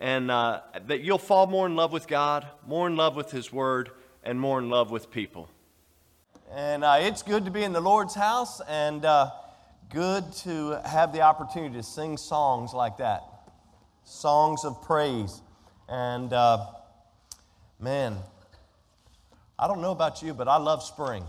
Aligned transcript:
and 0.00 0.30
uh, 0.30 0.60
that 0.86 1.02
you'll 1.02 1.18
fall 1.18 1.46
more 1.46 1.66
in 1.66 1.76
love 1.76 1.92
with 1.92 2.08
God, 2.08 2.46
more 2.66 2.86
in 2.86 2.96
love 2.96 3.14
with 3.14 3.30
His 3.30 3.52
Word, 3.52 3.90
and 4.24 4.40
more 4.40 4.58
in 4.58 4.70
love 4.70 4.90
with 4.90 5.10
people. 5.10 5.48
And 6.52 6.82
uh, 6.82 6.96
it's 7.00 7.22
good 7.22 7.44
to 7.44 7.50
be 7.50 7.62
in 7.62 7.72
the 7.72 7.80
Lord's 7.80 8.14
house 8.14 8.60
and 8.68 9.04
uh, 9.04 9.30
good 9.90 10.32
to 10.38 10.80
have 10.84 11.12
the 11.12 11.20
opportunity 11.20 11.76
to 11.76 11.82
sing 11.82 12.16
songs 12.16 12.72
like 12.72 12.96
that 12.96 13.22
songs 14.10 14.64
of 14.64 14.82
praise. 14.82 15.40
And 15.88 16.32
uh, 16.32 16.66
man, 17.78 18.16
I 19.58 19.68
don't 19.68 19.80
know 19.80 19.92
about 19.92 20.22
you, 20.22 20.34
but 20.34 20.48
I 20.48 20.56
love 20.56 20.82
spring. 20.82 21.24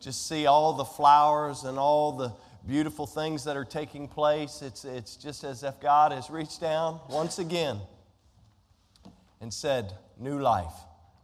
Just 0.00 0.28
see 0.28 0.46
all 0.46 0.72
the 0.72 0.84
flowers 0.84 1.64
and 1.64 1.78
all 1.78 2.12
the 2.12 2.32
beautiful 2.66 3.06
things 3.06 3.44
that 3.44 3.56
are 3.56 3.64
taking 3.64 4.08
place. 4.08 4.62
It's, 4.62 4.84
it's 4.84 5.16
just 5.16 5.44
as 5.44 5.62
if 5.62 5.80
God 5.80 6.12
has 6.12 6.30
reached 6.30 6.60
down 6.60 7.00
once 7.08 7.38
again 7.38 7.78
and 9.40 9.52
said, 9.52 9.92
New 10.18 10.38
life, 10.38 10.72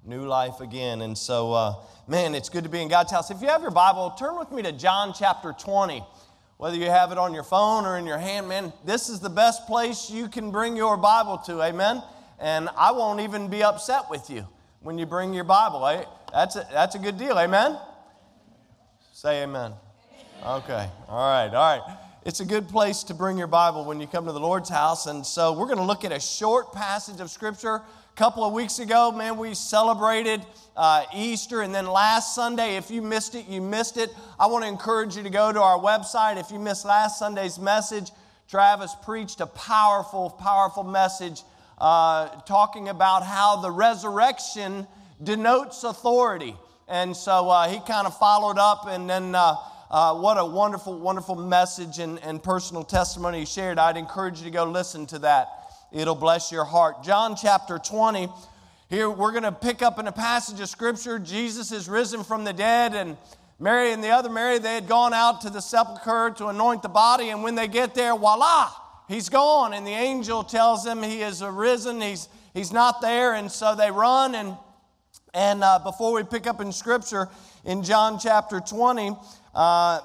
new 0.04 0.26
life 0.26 0.60
again. 0.60 1.02
And 1.02 1.16
so, 1.16 1.52
uh, 1.52 1.74
man, 2.08 2.34
it's 2.34 2.48
good 2.48 2.64
to 2.64 2.70
be 2.70 2.82
in 2.82 2.88
God's 2.88 3.12
house. 3.12 3.30
If 3.30 3.40
you 3.40 3.48
have 3.48 3.62
your 3.62 3.70
Bible, 3.70 4.10
turn 4.18 4.36
with 4.36 4.50
me 4.50 4.62
to 4.62 4.72
John 4.72 5.14
chapter 5.16 5.54
20. 5.56 6.02
Whether 6.56 6.76
you 6.76 6.90
have 6.90 7.12
it 7.12 7.18
on 7.18 7.32
your 7.32 7.44
phone 7.44 7.86
or 7.86 7.96
in 7.96 8.04
your 8.04 8.18
hand, 8.18 8.48
man, 8.48 8.72
this 8.84 9.08
is 9.08 9.20
the 9.20 9.30
best 9.30 9.66
place 9.66 10.10
you 10.10 10.28
can 10.28 10.50
bring 10.50 10.76
your 10.76 10.96
Bible 10.96 11.38
to, 11.46 11.62
amen? 11.62 12.02
And 12.38 12.68
I 12.76 12.92
won't 12.92 13.20
even 13.20 13.48
be 13.48 13.62
upset 13.62 14.10
with 14.10 14.28
you 14.28 14.46
when 14.80 14.98
you 14.98 15.06
bring 15.06 15.32
your 15.32 15.44
Bible. 15.44 15.86
Eh? 15.86 16.04
That's 16.32 16.56
a, 16.56 16.66
that's 16.72 16.96
a 16.96 16.98
good 16.98 17.16
deal, 17.16 17.38
amen? 17.38 17.78
Say 19.12 19.42
amen. 19.42 19.72
Okay, 20.42 20.88
all 21.06 21.28
right, 21.28 21.54
all 21.54 21.78
right. 21.78 21.98
It's 22.24 22.40
a 22.40 22.46
good 22.46 22.66
place 22.66 23.02
to 23.04 23.14
bring 23.14 23.36
your 23.36 23.46
Bible 23.46 23.84
when 23.84 24.00
you 24.00 24.06
come 24.06 24.24
to 24.24 24.32
the 24.32 24.40
Lord's 24.40 24.70
house. 24.70 25.04
And 25.04 25.24
so 25.24 25.52
we're 25.52 25.66
going 25.66 25.76
to 25.76 25.84
look 25.84 26.02
at 26.02 26.12
a 26.12 26.20
short 26.20 26.72
passage 26.72 27.20
of 27.20 27.30
Scripture. 27.30 27.74
A 27.74 27.82
couple 28.16 28.42
of 28.42 28.54
weeks 28.54 28.78
ago, 28.78 29.12
man, 29.12 29.36
we 29.36 29.52
celebrated 29.52 30.40
uh, 30.78 31.04
Easter. 31.14 31.60
And 31.60 31.74
then 31.74 31.86
last 31.86 32.34
Sunday, 32.34 32.76
if 32.76 32.90
you 32.90 33.02
missed 33.02 33.34
it, 33.34 33.48
you 33.48 33.60
missed 33.60 33.98
it. 33.98 34.08
I 34.38 34.46
want 34.46 34.64
to 34.64 34.68
encourage 34.68 35.14
you 35.14 35.22
to 35.24 35.28
go 35.28 35.52
to 35.52 35.60
our 35.60 35.78
website. 35.78 36.40
If 36.40 36.50
you 36.50 36.58
missed 36.58 36.86
last 36.86 37.18
Sunday's 37.18 37.58
message, 37.58 38.10
Travis 38.48 38.96
preached 39.02 39.42
a 39.42 39.46
powerful, 39.46 40.30
powerful 40.30 40.84
message 40.84 41.42
uh, 41.76 42.28
talking 42.46 42.88
about 42.88 43.26
how 43.26 43.60
the 43.60 43.70
resurrection 43.70 44.86
denotes 45.22 45.84
authority. 45.84 46.56
And 46.88 47.14
so 47.14 47.50
uh, 47.50 47.68
he 47.68 47.78
kind 47.80 48.06
of 48.06 48.16
followed 48.16 48.58
up 48.58 48.86
and 48.88 49.08
then 49.08 49.34
uh, 49.34 49.56
uh, 49.90 50.14
what 50.14 50.38
a 50.38 50.44
wonderful, 50.44 50.96
wonderful 50.96 51.34
message 51.34 51.98
and, 51.98 52.20
and 52.20 52.40
personal 52.40 52.84
testimony 52.84 53.40
he 53.40 53.44
shared. 53.44 53.76
I'd 53.76 53.96
encourage 53.96 54.38
you 54.38 54.44
to 54.44 54.50
go 54.50 54.64
listen 54.64 55.04
to 55.06 55.18
that. 55.20 55.48
It'll 55.90 56.14
bless 56.14 56.52
your 56.52 56.64
heart. 56.64 57.02
John 57.02 57.34
chapter 57.34 57.76
20. 57.76 58.28
Here 58.88 59.10
we're 59.10 59.32
going 59.32 59.42
to 59.42 59.52
pick 59.52 59.82
up 59.82 59.98
in 59.98 60.06
a 60.06 60.12
passage 60.12 60.60
of 60.60 60.68
scripture. 60.68 61.18
Jesus 61.18 61.72
is 61.72 61.88
risen 61.88 62.22
from 62.22 62.44
the 62.44 62.52
dead, 62.52 62.94
and 62.94 63.16
Mary 63.58 63.92
and 63.92 64.02
the 64.02 64.10
other 64.10 64.30
Mary, 64.30 64.58
they 64.58 64.74
had 64.74 64.86
gone 64.86 65.12
out 65.12 65.40
to 65.40 65.50
the 65.50 65.60
sepulchre 65.60 66.34
to 66.38 66.46
anoint 66.46 66.82
the 66.82 66.88
body, 66.88 67.30
and 67.30 67.42
when 67.42 67.56
they 67.56 67.66
get 67.66 67.94
there, 67.94 68.16
voila, 68.16 68.70
he's 69.08 69.28
gone. 69.28 69.72
And 69.74 69.84
the 69.84 69.90
angel 69.90 70.44
tells 70.44 70.84
them 70.84 71.02
he 71.02 71.22
is 71.22 71.42
arisen, 71.42 72.00
he's, 72.00 72.28
he's 72.54 72.72
not 72.72 73.00
there, 73.00 73.34
and 73.34 73.50
so 73.50 73.74
they 73.74 73.90
run. 73.90 74.36
And, 74.36 74.56
and 75.34 75.64
uh, 75.64 75.80
before 75.80 76.12
we 76.12 76.22
pick 76.22 76.46
up 76.46 76.60
in 76.60 76.70
scripture, 76.70 77.28
in 77.64 77.82
John 77.82 78.18
chapter 78.18 78.60
20, 78.60 79.16
uh, 79.54 80.00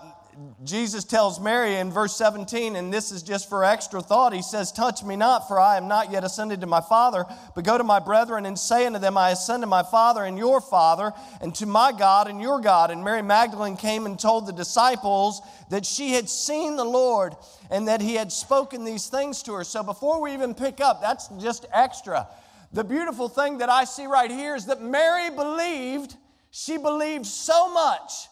Jesus 0.65 1.05
tells 1.05 1.39
Mary 1.39 1.75
in 1.75 1.91
verse 1.91 2.15
17, 2.17 2.75
and 2.75 2.93
this 2.93 3.11
is 3.11 3.23
just 3.23 3.47
for 3.47 3.63
extra 3.63 4.01
thought. 4.01 4.33
He 4.33 4.41
says, 4.41 4.71
Touch 4.71 5.01
me 5.01 5.15
not, 5.15 5.47
for 5.47 5.59
I 5.59 5.77
am 5.77 5.87
not 5.87 6.11
yet 6.11 6.25
ascended 6.25 6.59
to 6.61 6.67
my 6.67 6.81
Father, 6.81 7.25
but 7.53 7.63
go 7.63 7.77
to 7.77 7.83
my 7.85 7.99
brethren 7.99 8.45
and 8.45 8.59
say 8.59 8.85
unto 8.85 8.99
them, 8.99 9.17
I 9.17 9.31
ascend 9.31 9.63
to 9.63 9.67
my 9.67 9.83
Father 9.83 10.25
and 10.25 10.37
your 10.37 10.59
Father, 10.59 11.13
and 11.39 11.55
to 11.55 11.65
my 11.65 11.93
God 11.93 12.27
and 12.27 12.41
your 12.41 12.59
God. 12.59 12.91
And 12.91 13.03
Mary 13.03 13.21
Magdalene 13.21 13.77
came 13.77 14.05
and 14.05 14.19
told 14.19 14.45
the 14.45 14.51
disciples 14.51 15.41
that 15.69 15.85
she 15.85 16.11
had 16.11 16.27
seen 16.27 16.75
the 16.75 16.85
Lord 16.85 17.35
and 17.71 17.87
that 17.87 18.01
he 18.01 18.15
had 18.15 18.31
spoken 18.31 18.83
these 18.83 19.07
things 19.07 19.41
to 19.43 19.53
her. 19.53 19.63
So 19.63 19.83
before 19.83 20.21
we 20.21 20.33
even 20.33 20.53
pick 20.53 20.81
up, 20.81 21.01
that's 21.01 21.29
just 21.39 21.65
extra. 21.71 22.27
The 22.73 22.83
beautiful 22.83 23.29
thing 23.29 23.59
that 23.59 23.69
I 23.69 23.85
see 23.85 24.05
right 24.05 24.31
here 24.31 24.55
is 24.55 24.65
that 24.65 24.81
Mary 24.81 25.29
believed, 25.29 26.17
she 26.51 26.77
believed 26.77 27.25
so 27.25 27.71
much 27.71 28.27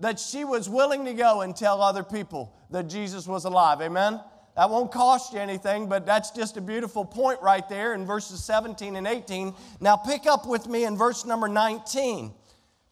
that 0.00 0.20
she 0.20 0.44
was 0.44 0.68
willing 0.68 1.04
to 1.04 1.14
go 1.14 1.40
and 1.40 1.56
tell 1.56 1.82
other 1.82 2.02
people 2.02 2.54
that 2.70 2.88
Jesus 2.88 3.26
was 3.26 3.44
alive. 3.44 3.80
Amen? 3.80 4.20
That 4.56 4.70
won't 4.70 4.90
cost 4.90 5.32
you 5.32 5.38
anything, 5.38 5.88
but 5.88 6.04
that's 6.04 6.30
just 6.32 6.56
a 6.56 6.60
beautiful 6.60 7.04
point 7.04 7.40
right 7.42 7.68
there 7.68 7.94
in 7.94 8.04
verses 8.06 8.42
17 8.44 8.96
and 8.96 9.06
18. 9.06 9.54
Now, 9.80 9.96
pick 9.96 10.26
up 10.26 10.46
with 10.46 10.66
me 10.66 10.84
in 10.84 10.96
verse 10.96 11.24
number 11.24 11.48
19, 11.48 12.32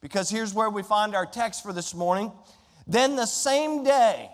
because 0.00 0.31
here's 0.31 0.55
where 0.55 0.71
we 0.71 0.84
find 0.84 1.16
our 1.16 1.27
text 1.27 1.65
for 1.65 1.72
this 1.72 1.93
morning. 1.95 2.31
Then 2.87 3.16
the 3.16 3.27
same 3.27 3.83
day, 3.83 4.31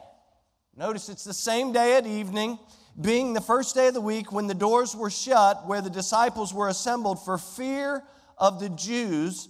notice 0.77 1.09
it's 1.09 1.25
the 1.25 1.33
same 1.33 1.73
day 1.73 1.97
at 1.97 2.07
evening, 2.07 2.59
being 3.01 3.33
the 3.33 3.41
first 3.41 3.75
day 3.75 3.89
of 3.89 3.95
the 3.95 4.01
week, 4.03 4.31
when 4.31 4.47
the 4.47 4.55
doors 4.55 4.95
were 4.95 5.09
shut, 5.09 5.67
where 5.67 5.81
the 5.81 5.89
disciples 5.89 6.53
were 6.53 6.69
assembled 6.69 7.25
for 7.25 7.39
fear 7.39 8.03
of 8.37 8.61
the 8.61 8.69
Jews, 8.69 9.49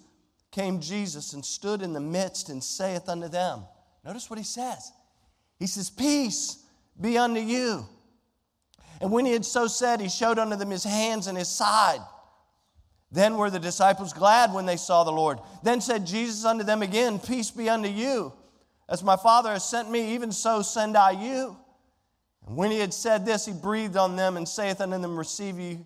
came 0.53 0.81
Jesus 0.81 1.33
and 1.33 1.45
stood 1.45 1.83
in 1.83 1.93
the 1.93 2.01
midst 2.01 2.49
and 2.49 2.63
saith 2.63 3.09
unto 3.09 3.27
them, 3.27 3.65
Notice 4.05 4.31
what 4.31 4.39
he 4.39 4.45
says. 4.45 4.93
He 5.59 5.67
says, 5.67 5.91
Peace 5.91 6.65
be 7.01 7.19
unto 7.19 7.41
you. 7.41 7.87
And 9.01 9.11
when 9.11 9.27
he 9.27 9.33
had 9.33 9.45
so 9.45 9.67
said, 9.67 10.01
he 10.01 10.09
showed 10.09 10.39
unto 10.39 10.55
them 10.55 10.71
his 10.71 10.85
hands 10.85 11.27
and 11.27 11.37
his 11.37 11.49
side. 11.49 12.01
Then 13.11 13.37
were 13.37 13.51
the 13.51 13.59
disciples 13.59 14.13
glad 14.13 14.55
when 14.55 14.65
they 14.65 14.77
saw 14.77 15.05
the 15.05 15.11
Lord. 15.11 15.39
Then 15.63 15.81
said 15.81 16.07
Jesus 16.07 16.45
unto 16.45 16.65
them 16.65 16.83
again, 16.83 17.19
Peace 17.19 17.51
be 17.51 17.69
unto 17.69 17.89
you. 17.89 18.33
As 18.89 19.03
my 19.03 19.17
Father 19.17 19.51
has 19.51 19.69
sent 19.69 19.91
me, 19.91 20.15
even 20.15 20.33
so 20.33 20.63
send 20.63 20.97
I 20.97 21.11
you. 21.11 21.57
And 22.47 22.57
when 22.57 22.71
he 22.71 22.79
had 22.79 22.95
said 22.95 23.27
this, 23.27 23.45
he 23.45 23.53
breathed 23.53 23.97
on 23.97 24.17
them 24.17 24.37
and 24.37 24.49
saith 24.49 24.81
unto 24.81 24.99
them, 24.99 25.19
Receive 25.19 25.59
ye 25.59 25.79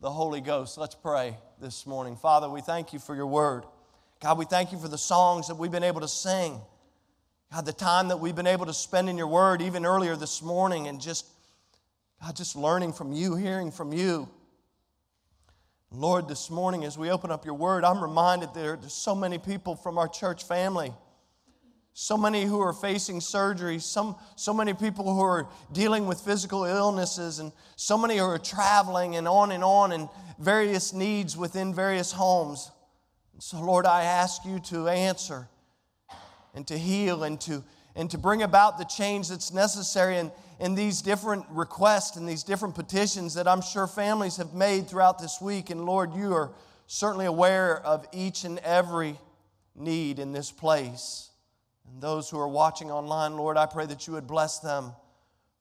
the 0.00 0.10
Holy 0.10 0.40
Ghost. 0.40 0.78
Let's 0.78 0.94
pray 0.94 1.36
this 1.60 1.86
morning. 1.86 2.16
Father, 2.16 2.48
we 2.48 2.60
thank 2.60 2.92
you 2.92 2.98
for 2.98 3.14
your 3.14 3.26
word. 3.26 3.64
God, 4.24 4.38
we 4.38 4.46
thank 4.46 4.72
you 4.72 4.78
for 4.78 4.88
the 4.88 4.96
songs 4.96 5.48
that 5.48 5.56
we've 5.56 5.70
been 5.70 5.84
able 5.84 6.00
to 6.00 6.08
sing. 6.08 6.58
God, 7.52 7.66
the 7.66 7.74
time 7.74 8.08
that 8.08 8.16
we've 8.16 8.34
been 8.34 8.46
able 8.46 8.64
to 8.64 8.72
spend 8.72 9.10
in 9.10 9.18
your 9.18 9.26
word, 9.26 9.60
even 9.60 9.84
earlier 9.84 10.16
this 10.16 10.40
morning, 10.40 10.88
and 10.88 10.98
just, 10.98 11.26
God, 12.22 12.34
just 12.34 12.56
learning 12.56 12.94
from 12.94 13.12
you, 13.12 13.36
hearing 13.36 13.70
from 13.70 13.92
you. 13.92 14.26
Lord, 15.92 16.26
this 16.26 16.48
morning 16.48 16.86
as 16.86 16.96
we 16.96 17.10
open 17.10 17.30
up 17.30 17.44
your 17.44 17.52
word, 17.52 17.84
I'm 17.84 18.00
reminded 18.00 18.54
there, 18.54 18.76
there's 18.76 18.94
so 18.94 19.14
many 19.14 19.36
people 19.36 19.76
from 19.76 19.98
our 19.98 20.08
church 20.08 20.44
family, 20.44 20.94
so 21.92 22.16
many 22.16 22.44
who 22.44 22.60
are 22.60 22.72
facing 22.72 23.20
surgery, 23.20 23.78
some, 23.78 24.16
so 24.36 24.54
many 24.54 24.72
people 24.72 25.14
who 25.14 25.20
are 25.20 25.48
dealing 25.70 26.06
with 26.06 26.18
physical 26.18 26.64
illnesses, 26.64 27.40
and 27.40 27.52
so 27.76 27.98
many 27.98 28.16
who 28.16 28.24
are 28.24 28.38
traveling 28.38 29.16
and 29.16 29.28
on 29.28 29.52
and 29.52 29.62
on, 29.62 29.92
and 29.92 30.08
various 30.38 30.94
needs 30.94 31.36
within 31.36 31.74
various 31.74 32.10
homes. 32.10 32.70
So, 33.38 33.60
Lord, 33.60 33.84
I 33.84 34.04
ask 34.04 34.44
you 34.44 34.60
to 34.60 34.88
answer 34.88 35.48
and 36.54 36.66
to 36.68 36.78
heal 36.78 37.24
and 37.24 37.40
to, 37.42 37.64
and 37.96 38.10
to 38.10 38.18
bring 38.18 38.42
about 38.42 38.78
the 38.78 38.84
change 38.84 39.28
that's 39.28 39.52
necessary 39.52 40.18
in, 40.18 40.30
in 40.60 40.74
these 40.74 41.02
different 41.02 41.44
requests 41.50 42.16
and 42.16 42.28
these 42.28 42.44
different 42.44 42.74
petitions 42.76 43.34
that 43.34 43.48
I'm 43.48 43.60
sure 43.60 43.86
families 43.86 44.36
have 44.36 44.54
made 44.54 44.88
throughout 44.88 45.18
this 45.18 45.40
week. 45.40 45.70
And 45.70 45.84
Lord, 45.84 46.14
you 46.14 46.32
are 46.32 46.52
certainly 46.86 47.26
aware 47.26 47.80
of 47.80 48.06
each 48.12 48.44
and 48.44 48.60
every 48.60 49.18
need 49.74 50.20
in 50.20 50.32
this 50.32 50.52
place. 50.52 51.30
And 51.90 52.00
those 52.00 52.30
who 52.30 52.38
are 52.38 52.48
watching 52.48 52.90
online, 52.90 53.36
Lord, 53.36 53.56
I 53.56 53.66
pray 53.66 53.86
that 53.86 54.06
you 54.06 54.12
would 54.12 54.28
bless 54.28 54.60
them 54.60 54.92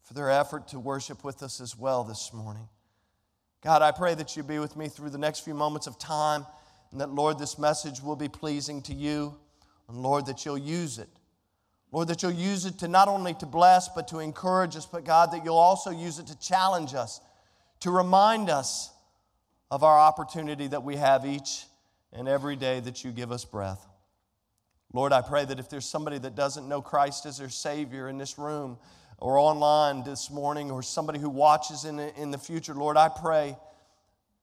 for 0.04 0.14
their 0.14 0.30
effort 0.30 0.68
to 0.70 0.80
worship 0.80 1.24
with 1.24 1.42
us 1.42 1.60
as 1.60 1.78
well 1.78 2.04
this 2.04 2.32
morning. 2.34 2.68
God, 3.64 3.82
I 3.82 3.92
pray 3.92 4.14
that 4.14 4.36
you 4.38 4.44
be 4.44 4.60
with 4.60 4.76
me 4.76 4.90
through 4.90 5.10
the 5.10 5.18
next 5.18 5.40
few 5.40 5.54
moments 5.54 5.88
of 5.88 5.98
time. 5.98 6.46
And 6.94 7.02
that, 7.02 7.10
Lord, 7.10 7.40
this 7.40 7.58
message 7.58 8.02
will 8.02 8.16
be 8.16 8.30
pleasing 8.30 8.84
to 8.84 8.94
you. 8.94 9.36
And 9.90 9.98
Lord, 9.98 10.28
that 10.28 10.46
you'll 10.46 10.60
use 10.60 11.00
it. 11.00 11.10
Lord, 11.92 12.08
that 12.08 12.22
you'll 12.22 12.32
use 12.32 12.66
it 12.66 12.78
to 12.80 12.88
not 12.88 13.08
only 13.08 13.34
to 13.36 13.48
bless, 13.48 13.90
but 13.90 14.08
to 14.10 14.20
encourage 14.20 14.76
us, 14.76 14.86
but 14.86 15.04
God, 15.04 15.32
that 15.32 15.44
you'll 15.44 15.58
also 15.58 15.90
use 15.90 16.20
it 16.20 16.28
to 16.28 16.40
challenge 16.40 16.94
us, 16.94 17.20
to 17.80 17.90
remind 17.90 18.50
us 18.50 18.92
of 19.72 19.84
our 19.84 20.00
opportunity 20.00 20.68
that 20.68 20.84
we 20.84 20.96
have 20.96 21.26
each 21.26 21.66
and 22.14 22.28
every 22.28 22.56
day 22.56 22.80
that 22.80 23.04
you 23.04 23.12
give 23.12 23.32
us 23.32 23.44
breath. 23.44 23.88
Lord, 24.94 25.14
I 25.14 25.22
pray 25.22 25.46
that 25.46 25.58
if 25.60 25.70
there's 25.70 25.90
somebody 25.90 26.20
that 26.20 26.36
doesn't 26.36 26.70
know 26.70 26.82
Christ 26.82 27.26
as 27.26 27.40
their 27.40 27.50
Savior 27.50 28.08
in 28.08 28.20
this 28.20 28.38
room 28.38 28.78
or 29.18 29.40
online 29.40 30.04
this 30.04 30.30
morning, 30.30 30.70
or 30.70 30.84
somebody 30.84 31.18
who 31.18 31.30
watches 31.30 31.86
in 31.86 31.96
the, 31.96 32.16
in 32.22 32.30
the 32.30 32.38
future, 32.38 32.76
Lord, 32.76 32.98
I 32.98 33.10
pray 33.10 33.58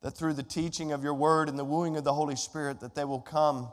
that 0.02 0.12
through 0.12 0.34
the 0.34 0.42
teaching 0.42 0.92
of 0.92 1.02
your 1.04 1.14
word 1.14 1.48
and 1.48 1.58
the 1.58 1.64
wooing 1.64 1.96
of 1.96 2.04
the 2.04 2.14
Holy 2.14 2.36
Spirit, 2.36 2.80
that 2.80 2.94
they 2.94 3.04
will 3.04 3.20
come 3.20 3.68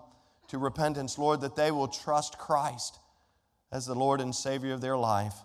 to 0.49 0.57
repentance, 0.57 1.17
Lord, 1.17 1.41
that 1.41 1.55
they 1.55 1.71
will 1.71 1.87
trust 1.87 2.37
Christ 2.37 2.99
as 3.71 3.85
the 3.85 3.95
Lord 3.95 4.21
and 4.21 4.33
Savior 4.33 4.73
of 4.73 4.81
their 4.81 4.97
life. 4.97 5.35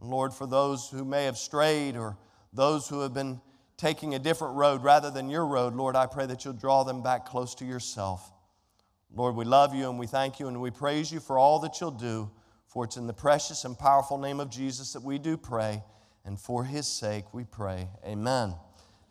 Lord, 0.00 0.32
for 0.34 0.46
those 0.46 0.88
who 0.90 1.04
may 1.04 1.24
have 1.24 1.36
strayed 1.36 1.96
or 1.96 2.16
those 2.52 2.88
who 2.88 3.00
have 3.00 3.14
been 3.14 3.40
taking 3.76 4.14
a 4.14 4.18
different 4.18 4.56
road 4.56 4.82
rather 4.82 5.10
than 5.10 5.30
your 5.30 5.46
road, 5.46 5.74
Lord, 5.74 5.94
I 5.94 6.06
pray 6.06 6.26
that 6.26 6.44
you'll 6.44 6.54
draw 6.54 6.82
them 6.82 7.02
back 7.02 7.26
close 7.26 7.54
to 7.56 7.64
yourself. 7.64 8.32
Lord, 9.14 9.36
we 9.36 9.44
love 9.44 9.74
you 9.74 9.88
and 9.88 9.98
we 9.98 10.06
thank 10.06 10.40
you 10.40 10.48
and 10.48 10.60
we 10.60 10.70
praise 10.70 11.12
you 11.12 11.20
for 11.20 11.38
all 11.38 11.60
that 11.60 11.80
you'll 11.80 11.90
do. 11.90 12.30
For 12.72 12.84
it's 12.84 12.96
in 12.96 13.06
the 13.06 13.12
precious 13.12 13.66
and 13.66 13.78
powerful 13.78 14.16
name 14.16 14.40
of 14.40 14.48
Jesus 14.48 14.94
that 14.94 15.02
we 15.02 15.18
do 15.18 15.36
pray, 15.36 15.82
and 16.24 16.40
for 16.40 16.64
his 16.64 16.86
sake 16.86 17.34
we 17.34 17.44
pray. 17.44 17.86
Amen. 18.06 18.54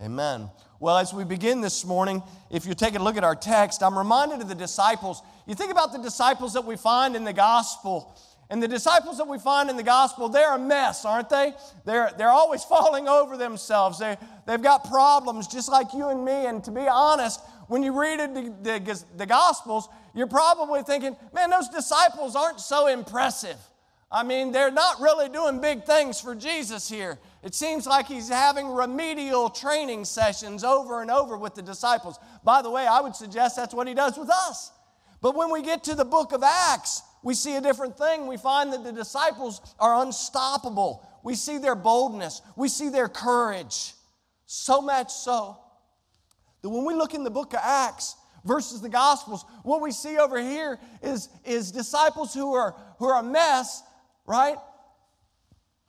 Amen. 0.01 0.49
Well, 0.81 0.97
as 0.97 1.13
we 1.13 1.23
begin 1.23 1.61
this 1.61 1.85
morning, 1.85 2.23
if 2.49 2.65
you 2.65 2.73
take 2.73 2.95
a 2.95 2.99
look 2.99 3.15
at 3.15 3.23
our 3.23 3.35
text, 3.35 3.83
I'm 3.83 3.95
reminded 3.95 4.41
of 4.41 4.49
the 4.49 4.55
disciples. 4.55 5.21
You 5.45 5.53
think 5.53 5.71
about 5.71 5.91
the 5.91 5.99
disciples 5.99 6.53
that 6.53 6.65
we 6.65 6.75
find 6.75 7.15
in 7.15 7.23
the 7.23 7.33
gospel. 7.33 8.19
And 8.49 8.63
the 8.63 8.67
disciples 8.67 9.19
that 9.19 9.27
we 9.27 9.37
find 9.37 9.69
in 9.69 9.77
the 9.77 9.83
gospel, 9.83 10.27
they're 10.27 10.55
a 10.55 10.57
mess, 10.57 11.05
aren't 11.05 11.29
they? 11.29 11.53
They're, 11.85 12.09
they're 12.17 12.31
always 12.31 12.63
falling 12.69 13.07
over 13.07 13.37
themselves. 13.37 13.99
They, 13.99 14.17
they've 14.47 14.61
got 14.61 14.89
problems 14.89 15.45
just 15.45 15.69
like 15.69 15.93
you 15.93 16.09
and 16.09 16.25
me. 16.25 16.47
And 16.47 16.63
to 16.63 16.71
be 16.71 16.87
honest, 16.87 17.41
when 17.67 17.83
you 17.83 18.01
read 18.01 18.19
the, 18.33 18.51
the, 18.63 19.03
the 19.17 19.27
gospels, 19.27 19.87
you're 20.15 20.25
probably 20.25 20.81
thinking, 20.81 21.15
man, 21.31 21.51
those 21.51 21.69
disciples 21.69 22.35
aren't 22.35 22.59
so 22.59 22.87
impressive. 22.87 23.57
I 24.11 24.23
mean, 24.23 24.51
they're 24.51 24.71
not 24.71 24.99
really 24.99 25.29
doing 25.29 25.61
big 25.61 25.83
things 25.83 26.19
for 26.19 26.33
Jesus 26.33 26.89
here. 26.89 27.19
It 27.43 27.55
seems 27.55 27.88
like 27.88 28.07
he's 28.07 28.29
having 28.29 28.67
remedial 28.67 29.49
training 29.49 30.05
sessions 30.05 30.63
over 30.63 31.01
and 31.01 31.09
over 31.09 31.38
with 31.38 31.55
the 31.55 31.61
disciples. 31.61 32.19
By 32.43 32.61
the 32.61 32.69
way, 32.69 32.85
I 32.85 33.01
would 33.01 33.15
suggest 33.15 33.55
that's 33.55 33.73
what 33.73 33.88
he 33.88 33.95
does 33.95 34.17
with 34.17 34.29
us. 34.29 34.71
But 35.21 35.35
when 35.35 35.51
we 35.51 35.61
get 35.63 35.83
to 35.85 35.95
the 35.95 36.05
book 36.05 36.33
of 36.33 36.43
Acts, 36.43 37.01
we 37.23 37.33
see 37.33 37.55
a 37.55 37.61
different 37.61 37.97
thing. 37.97 38.27
We 38.27 38.38
find 38.38 38.71
that 38.73 38.83
the 38.83 38.91
disciples 38.91 39.61
are 39.79 40.03
unstoppable. 40.03 41.07
We 41.23 41.35
see 41.35 41.57
their 41.57 41.75
boldness, 41.75 42.41
we 42.55 42.67
see 42.67 42.89
their 42.89 43.07
courage. 43.07 43.93
So 44.45 44.81
much 44.81 45.11
so 45.11 45.57
that 46.61 46.69
when 46.69 46.83
we 46.83 46.93
look 46.93 47.13
in 47.13 47.23
the 47.23 47.31
book 47.31 47.53
of 47.53 47.59
Acts 47.63 48.15
versus 48.43 48.81
the 48.81 48.89
Gospels, 48.89 49.45
what 49.63 49.81
we 49.81 49.91
see 49.91 50.17
over 50.17 50.39
here 50.39 50.79
is, 51.01 51.29
is 51.45 51.71
disciples 51.71 52.33
who 52.33 52.53
are, 52.53 52.75
who 52.97 53.05
are 53.05 53.19
a 53.19 53.23
mess, 53.23 53.81
right? 54.25 54.57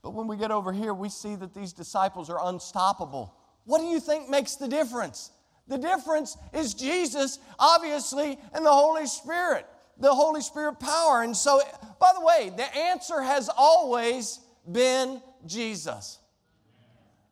But 0.03 0.15
when 0.15 0.27
we 0.27 0.37
get 0.37 0.51
over 0.51 0.73
here, 0.73 0.93
we 0.93 1.09
see 1.09 1.37
that 1.37 1.55
these 1.55 1.73
disciples 1.73 2.29
are 2.29 2.45
unstoppable. 2.49 3.35
What 3.65 3.79
do 3.79 3.85
you 3.85 4.01
think 4.01 4.29
makes 4.29 4.57
the 4.57 4.67
difference? 4.67 5.31
The 5.69 5.79
difference 5.79 6.37
is 6.53 6.75
Jesus, 6.75 7.39
obviously, 7.59 8.37
and 8.53 8.67
the 8.67 8.73
Holy 8.73 9.07
Spirit, 9.07 9.65
the 9.99 10.13
Holy 10.13 10.41
Spirit 10.41 10.81
power. 10.81 11.23
And 11.23 11.37
so, 11.37 11.61
by 12.01 12.11
the 12.19 12.25
way, 12.25 12.53
the 12.57 12.77
answer 12.77 13.23
has 13.23 13.49
always 13.57 14.41
been 14.71 15.23
Jesus. 15.47 16.19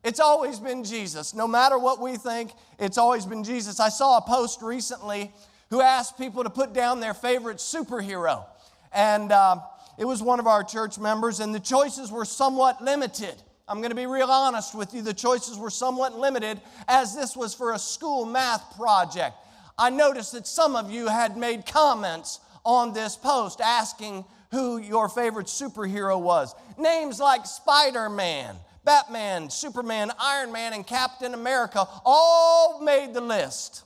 It's 0.03 0.19
always 0.19 0.59
been 0.59 0.83
Jesus. 0.83 1.33
No 1.33 1.47
matter 1.47 1.77
what 1.77 1.99
we 1.99 2.15
think, 2.15 2.51
it's 2.79 2.97
always 2.97 3.25
been 3.25 3.43
Jesus. 3.43 3.79
I 3.79 3.89
saw 3.89 4.17
a 4.17 4.21
post 4.21 4.61
recently 4.61 5.31
who 5.69 5.81
asked 5.81 6.17
people 6.17 6.43
to 6.43 6.49
put 6.49 6.73
down 6.73 6.99
their 6.99 7.13
favorite 7.13 7.57
superhero. 7.57 8.45
And 8.91 9.31
uh, 9.31 9.57
it 10.01 10.07
was 10.07 10.23
one 10.23 10.39
of 10.39 10.47
our 10.47 10.63
church 10.63 10.97
members, 10.97 11.39
and 11.39 11.53
the 11.53 11.59
choices 11.59 12.11
were 12.11 12.25
somewhat 12.25 12.83
limited. 12.83 13.35
I'm 13.67 13.81
going 13.81 13.91
to 13.91 13.95
be 13.95 14.07
real 14.07 14.31
honest 14.31 14.73
with 14.73 14.95
you. 14.95 15.03
The 15.03 15.13
choices 15.13 15.59
were 15.59 15.69
somewhat 15.69 16.17
limited 16.17 16.59
as 16.87 17.15
this 17.15 17.37
was 17.37 17.53
for 17.53 17.73
a 17.73 17.77
school 17.77 18.25
math 18.25 18.75
project. 18.75 19.35
I 19.77 19.91
noticed 19.91 20.31
that 20.31 20.47
some 20.47 20.75
of 20.75 20.89
you 20.89 21.07
had 21.07 21.37
made 21.37 21.67
comments 21.67 22.39
on 22.65 22.93
this 22.93 23.15
post 23.15 23.61
asking 23.61 24.25
who 24.49 24.79
your 24.79 25.07
favorite 25.07 25.45
superhero 25.45 26.19
was. 26.19 26.55
Names 26.79 27.19
like 27.19 27.45
Spider 27.45 28.09
Man, 28.09 28.55
Batman, 28.83 29.51
Superman, 29.51 30.09
Iron 30.19 30.51
Man, 30.51 30.73
and 30.73 30.85
Captain 30.85 31.35
America 31.35 31.87
all 32.03 32.81
made 32.81 33.13
the 33.13 33.21
list. 33.21 33.83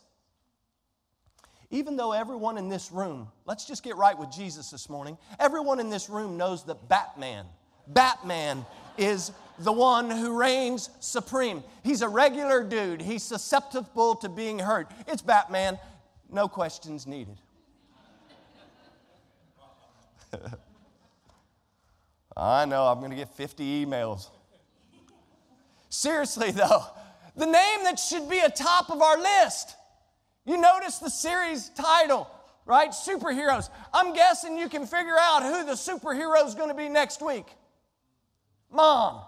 Even 1.75 1.98
though 1.98 2.13
everyone 2.13 2.57
in 2.57 2.69
this 2.69 2.89
room, 2.89 3.27
let's 3.45 3.66
just 3.66 3.83
get 3.83 3.98
right 3.98 4.18
with 4.18 4.31
Jesus 4.31 4.72
this 4.72 4.89
morning, 4.89 5.18
everyone 5.42 5.81
in 5.81 5.89
this 5.89 6.10
room 6.10 6.38
knows 6.38 6.63
that 6.68 6.88
Batman, 6.88 7.45
Batman 7.86 8.66
is 8.98 9.33
the 9.60 9.74
one 9.74 10.10
who 10.10 10.39
reigns 10.39 10.89
supreme. 11.01 11.62
He's 11.83 12.01
a 12.01 12.07
regular 12.07 12.63
dude, 12.63 13.01
he's 13.01 13.24
susceptible 13.24 14.16
to 14.16 14.30
being 14.30 14.57
hurt. 14.57 14.89
It's 15.06 15.22
Batman, 15.22 15.77
no 16.31 16.48
questions 16.48 17.06
needed. 17.06 17.36
I 22.38 22.63
know, 22.63 22.86
I'm 22.86 23.01
gonna 23.01 23.16
get 23.16 23.36
50 23.36 23.86
emails. 23.86 24.30
Seriously, 25.89 26.51
though, 26.51 26.86
the 27.36 27.48
name 27.48 27.83
that 27.83 28.00
should 28.00 28.30
be 28.30 28.39
atop 28.39 28.89
of 28.89 29.01
our 29.01 29.18
list 29.18 29.75
you 30.46 30.58
notice 30.58 31.00
the 31.00 31.10
series 31.10 31.70
title, 31.70 32.30
right? 32.66 32.92
Superheroes. 32.92 33.70
I'm 33.94 34.14
guessing 34.14 34.58
you 34.58 34.70
can 34.70 34.86
figure 34.86 35.18
out 35.20 35.44
who 35.44 35.66
the 35.66 35.74
superhero 35.74 36.46
is 36.46 36.56
going 36.56 36.70
to 36.70 36.76
be 36.76 36.88
next 36.88 37.22
week. 37.22 37.48
Mom. 38.72 39.22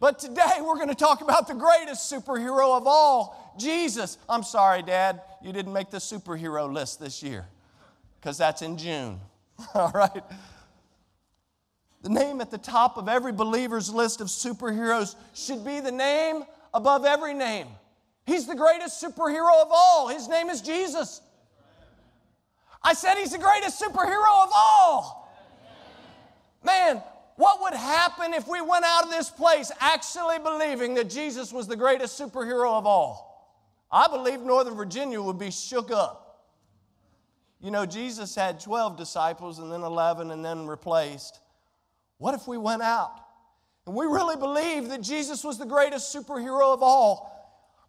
But 0.00 0.18
today 0.18 0.60
we're 0.60 0.76
going 0.76 0.88
to 0.88 0.94
talk 0.94 1.20
about 1.20 1.46
the 1.46 1.54
greatest 1.54 2.10
superhero 2.10 2.76
of 2.76 2.86
all, 2.86 3.54
Jesus. 3.58 4.16
I'm 4.28 4.42
sorry, 4.42 4.82
Dad, 4.82 5.20
you 5.42 5.52
didn't 5.52 5.74
make 5.74 5.90
the 5.90 5.98
superhero 5.98 6.72
list 6.72 6.98
this 6.98 7.22
year 7.22 7.46
because 8.18 8.38
that's 8.38 8.62
in 8.62 8.78
June. 8.78 9.20
all 9.74 9.92
right? 9.94 10.22
The 12.02 12.08
name 12.08 12.40
at 12.40 12.50
the 12.50 12.58
top 12.58 12.96
of 12.96 13.08
every 13.08 13.32
believer's 13.32 13.92
list 13.92 14.22
of 14.22 14.28
superheroes 14.28 15.16
should 15.34 15.64
be 15.64 15.80
the 15.80 15.92
name 15.92 16.44
above 16.72 17.04
every 17.04 17.34
name 17.34 17.66
He's 18.30 18.46
the 18.46 18.54
greatest 18.54 19.02
superhero 19.02 19.60
of 19.60 19.72
all. 19.72 20.06
His 20.06 20.28
name 20.28 20.50
is 20.50 20.60
Jesus. 20.60 21.20
I 22.80 22.94
said 22.94 23.16
he's 23.16 23.32
the 23.32 23.38
greatest 23.38 23.82
superhero 23.82 24.44
of 24.44 24.50
all. 24.54 25.28
Man, 26.64 27.02
what 27.34 27.60
would 27.60 27.74
happen 27.74 28.32
if 28.32 28.46
we 28.46 28.60
went 28.60 28.84
out 28.84 29.02
of 29.02 29.10
this 29.10 29.30
place 29.30 29.72
actually 29.80 30.38
believing 30.38 30.94
that 30.94 31.10
Jesus 31.10 31.52
was 31.52 31.66
the 31.66 31.74
greatest 31.74 32.20
superhero 32.20 32.78
of 32.78 32.86
all? 32.86 33.58
I 33.90 34.06
believe 34.06 34.42
Northern 34.42 34.76
Virginia 34.76 35.20
would 35.20 35.38
be 35.38 35.50
shook 35.50 35.90
up. 35.90 36.44
You 37.60 37.72
know, 37.72 37.84
Jesus 37.84 38.36
had 38.36 38.60
12 38.60 38.96
disciples 38.96 39.58
and 39.58 39.72
then 39.72 39.80
11 39.80 40.30
and 40.30 40.44
then 40.44 40.68
replaced. 40.68 41.40
What 42.18 42.34
if 42.34 42.46
we 42.46 42.58
went 42.58 42.82
out 42.82 43.10
and 43.86 43.96
we 43.96 44.06
really 44.06 44.36
believed 44.36 44.88
that 44.92 45.02
Jesus 45.02 45.42
was 45.42 45.58
the 45.58 45.66
greatest 45.66 46.14
superhero 46.14 46.72
of 46.72 46.80
all? 46.80 47.29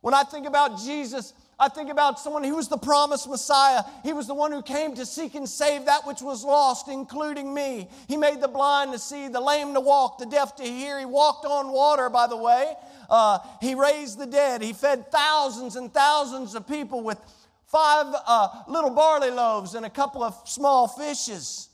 When 0.01 0.13
I 0.13 0.24
think 0.24 0.48
about 0.48 0.79
Jesus, 0.79 1.34
I 1.60 1.70
think 1.70 1.91
about 1.91 2.20
someone 2.20 2.43
who 2.43 2.55
was 2.55 2.67
the 2.67 2.77
promised 2.77 3.29
Messiah. 3.29 3.84
He 4.03 4.13
was 4.13 4.25
the 4.25 4.34
one 4.34 4.51
who 4.51 4.63
came 4.63 4.96
to 4.96 5.05
seek 5.05 5.36
and 5.36 5.48
save 5.48 5.86
that 5.86 6.08
which 6.08 6.22
was 6.22 6.43
lost, 6.43 6.88
including 6.88 7.53
me. 7.53 7.88
He 8.08 8.17
made 8.17 8.41
the 8.41 8.48
blind 8.48 8.93
to 8.93 9.00
see, 9.00 9.27
the 9.27 9.39
lame 9.39 9.75
to 9.75 9.79
walk, 9.79 10.17
the 10.17 10.25
deaf 10.25 10.55
to 10.55 10.63
hear. 10.63 10.98
He 10.98 11.05
walked 11.05 11.46
on 11.46 11.72
water, 11.72 12.10
by 12.10 12.25
the 12.25 12.36
way. 12.36 12.74
Uh, 13.12 13.38
he 13.62 13.75
raised 13.75 14.17
the 14.17 14.25
dead. 14.25 14.63
He 14.63 14.74
fed 14.74 15.12
thousands 15.12 15.75
and 15.75 15.93
thousands 15.93 16.55
of 16.55 16.67
people 16.67 17.03
with 17.03 17.20
five 17.67 18.08
uh, 18.25 18.63
little 18.67 18.89
barley 18.89 19.29
loaves 19.29 19.75
and 19.75 19.86
a 19.86 19.89
couple 19.89 20.24
of 20.24 20.36
small 20.46 20.88
fishes. 20.88 21.70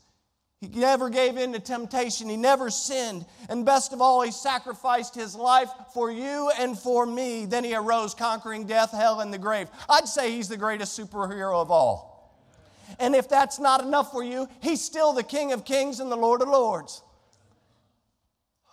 He 0.60 0.66
never 0.66 1.08
gave 1.08 1.36
in 1.36 1.52
to 1.52 1.60
temptation. 1.60 2.28
He 2.28 2.36
never 2.36 2.68
sinned. 2.68 3.24
And 3.48 3.64
best 3.64 3.92
of 3.92 4.00
all, 4.00 4.22
he 4.22 4.32
sacrificed 4.32 5.14
his 5.14 5.36
life 5.36 5.70
for 5.94 6.10
you 6.10 6.50
and 6.58 6.76
for 6.76 7.06
me. 7.06 7.46
Then 7.46 7.62
he 7.62 7.76
arose, 7.76 8.12
conquering 8.12 8.66
death, 8.66 8.90
hell, 8.90 9.20
and 9.20 9.32
the 9.32 9.38
grave. 9.38 9.68
I'd 9.88 10.08
say 10.08 10.32
he's 10.32 10.48
the 10.48 10.56
greatest 10.56 10.98
superhero 10.98 11.62
of 11.62 11.70
all. 11.70 12.18
And 12.98 13.14
if 13.14 13.28
that's 13.28 13.60
not 13.60 13.84
enough 13.84 14.10
for 14.10 14.24
you, 14.24 14.48
he's 14.60 14.82
still 14.82 15.12
the 15.12 15.22
King 15.22 15.52
of 15.52 15.64
kings 15.64 16.00
and 16.00 16.10
the 16.10 16.16
Lord 16.16 16.42
of 16.42 16.48
lords. 16.48 17.02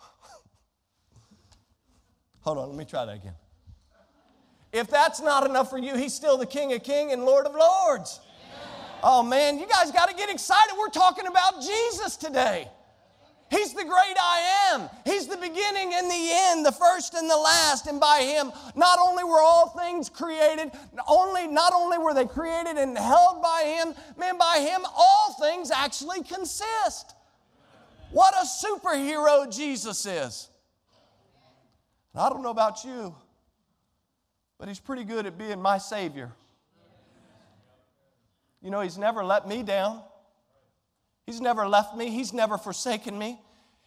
Hold 2.40 2.58
on, 2.58 2.68
let 2.68 2.76
me 2.76 2.84
try 2.84 3.04
that 3.04 3.16
again. 3.16 3.34
If 4.72 4.88
that's 4.88 5.20
not 5.20 5.48
enough 5.48 5.70
for 5.70 5.78
you, 5.78 5.96
he's 5.96 6.14
still 6.14 6.36
the 6.36 6.46
King 6.46 6.72
of 6.72 6.82
kings 6.82 7.12
and 7.12 7.24
Lord 7.24 7.46
of 7.46 7.54
lords. 7.54 8.20
Oh 9.02 9.22
man, 9.22 9.58
you 9.58 9.66
guys 9.66 9.90
got 9.92 10.08
to 10.08 10.14
get 10.14 10.30
excited. 10.30 10.74
We're 10.78 10.88
talking 10.88 11.26
about 11.26 11.60
Jesus 11.62 12.16
today. 12.16 12.68
He's 13.48 13.72
the 13.74 13.84
great 13.84 14.16
I 14.20 14.72
am. 14.72 14.90
He's 15.04 15.28
the 15.28 15.36
beginning 15.36 15.94
and 15.94 16.10
the 16.10 16.30
end, 16.32 16.66
the 16.66 16.72
first 16.72 17.14
and 17.14 17.30
the 17.30 17.36
last. 17.36 17.86
And 17.86 18.00
by 18.00 18.22
Him, 18.22 18.50
not 18.74 18.98
only 18.98 19.22
were 19.22 19.40
all 19.40 19.68
things 19.68 20.08
created, 20.08 20.72
only, 21.06 21.46
not 21.46 21.72
only 21.72 21.96
were 21.96 22.12
they 22.12 22.26
created 22.26 22.76
and 22.76 22.98
held 22.98 23.40
by 23.42 23.62
Him, 23.78 23.94
man, 24.18 24.36
by 24.36 24.58
Him, 24.68 24.84
all 24.96 25.36
things 25.40 25.70
actually 25.70 26.24
consist. 26.24 27.14
What 28.10 28.34
a 28.34 28.44
superhero 28.44 29.54
Jesus 29.54 30.04
is. 30.06 30.48
I 32.16 32.28
don't 32.28 32.42
know 32.42 32.50
about 32.50 32.84
you, 32.84 33.14
but 34.58 34.66
He's 34.66 34.80
pretty 34.80 35.04
good 35.04 35.24
at 35.24 35.38
being 35.38 35.62
my 35.62 35.78
Savior. 35.78 36.32
You 38.66 38.72
know, 38.72 38.80
He's 38.80 38.98
never 38.98 39.24
let 39.24 39.46
me 39.46 39.62
down. 39.62 40.02
He's 41.24 41.40
never 41.40 41.68
left 41.68 41.96
me, 41.96 42.10
He's 42.10 42.32
never 42.32 42.58
forsaken 42.58 43.16
me. 43.16 43.40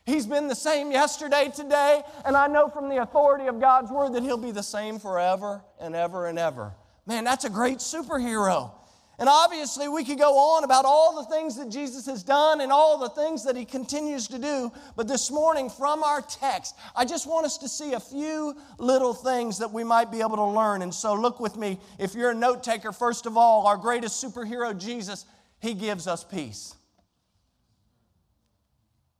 He's 0.06 0.26
been 0.26 0.48
the 0.48 0.56
same 0.56 0.90
yesterday, 0.90 1.52
today, 1.54 2.02
and 2.24 2.38
I 2.38 2.48
know 2.48 2.70
from 2.70 2.88
the 2.88 3.02
authority 3.02 3.48
of 3.48 3.60
God's 3.60 3.92
word 3.92 4.14
that 4.14 4.24
He'll 4.24 4.38
be 4.38 4.52
the 4.52 4.64
same 4.64 4.98
forever 4.98 5.62
and 5.82 5.98
ever 5.98 6.28
and 6.28 6.40
ever. 6.40 6.72
Man, 7.06 7.26
that's 7.26 7.44
a 7.44 7.50
great 7.50 7.80
superhero. 7.80 8.72
And 9.20 9.28
obviously, 9.28 9.90
we 9.90 10.06
could 10.06 10.18
go 10.18 10.38
on 10.38 10.64
about 10.64 10.86
all 10.86 11.22
the 11.22 11.30
things 11.30 11.58
that 11.58 11.70
Jesus 11.70 12.06
has 12.06 12.24
done 12.24 12.62
and 12.62 12.72
all 12.72 12.98
the 12.98 13.10
things 13.10 13.44
that 13.44 13.58
he 13.58 13.66
continues 13.66 14.30
to 14.30 14.40
do. 14.40 14.72
But 14.96 15.10
this 15.10 15.30
morning, 15.30 15.70
from 15.70 16.04
our 16.04 16.22
text, 16.22 16.76
I 16.96 17.04
just 17.04 17.28
want 17.28 17.46
us 17.46 17.58
to 17.58 17.68
see 17.68 17.94
a 17.94 18.00
few 18.00 18.56
little 18.78 19.14
things 19.14 19.58
that 19.58 19.72
we 19.72 19.84
might 19.84 20.10
be 20.10 20.22
able 20.22 20.38
to 20.38 20.46
learn. 20.46 20.82
And 20.82 20.94
so, 20.94 21.16
look 21.16 21.42
with 21.42 21.58
me. 21.58 21.80
If 22.00 22.16
you're 22.16 22.32
a 22.32 22.36
note 22.36 22.64
taker, 22.64 22.94
first 22.94 23.26
of 23.26 23.36
all, 23.36 23.68
our 23.68 23.76
greatest 23.76 24.24
superhero, 24.24 24.78
Jesus, 24.80 25.26
he 25.60 25.74
gives 25.74 26.08
us 26.08 26.24
peace. 26.24 26.76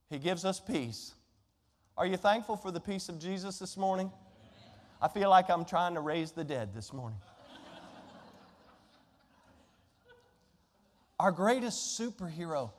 He 0.10 0.18
gives 0.18 0.46
us 0.46 0.62
peace. 0.62 1.14
Are 1.98 2.06
you 2.06 2.16
thankful 2.16 2.56
for 2.56 2.72
the 2.72 2.80
peace 2.80 3.10
of 3.10 3.20
Jesus 3.20 3.60
this 3.60 3.76
morning? 3.76 4.10
I 5.02 5.10
feel 5.10 5.30
like 5.30 5.50
I'm 5.50 5.66
trying 5.66 5.96
to 5.96 6.00
raise 6.00 6.32
the 6.32 6.46
dead 6.46 6.74
this 6.74 6.94
morning. 6.94 7.20
Our 11.20 11.32
greatest 11.32 12.00
superhero 12.00 12.72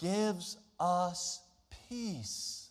gives 0.00 0.56
us 0.78 1.40
peace. 1.88 2.68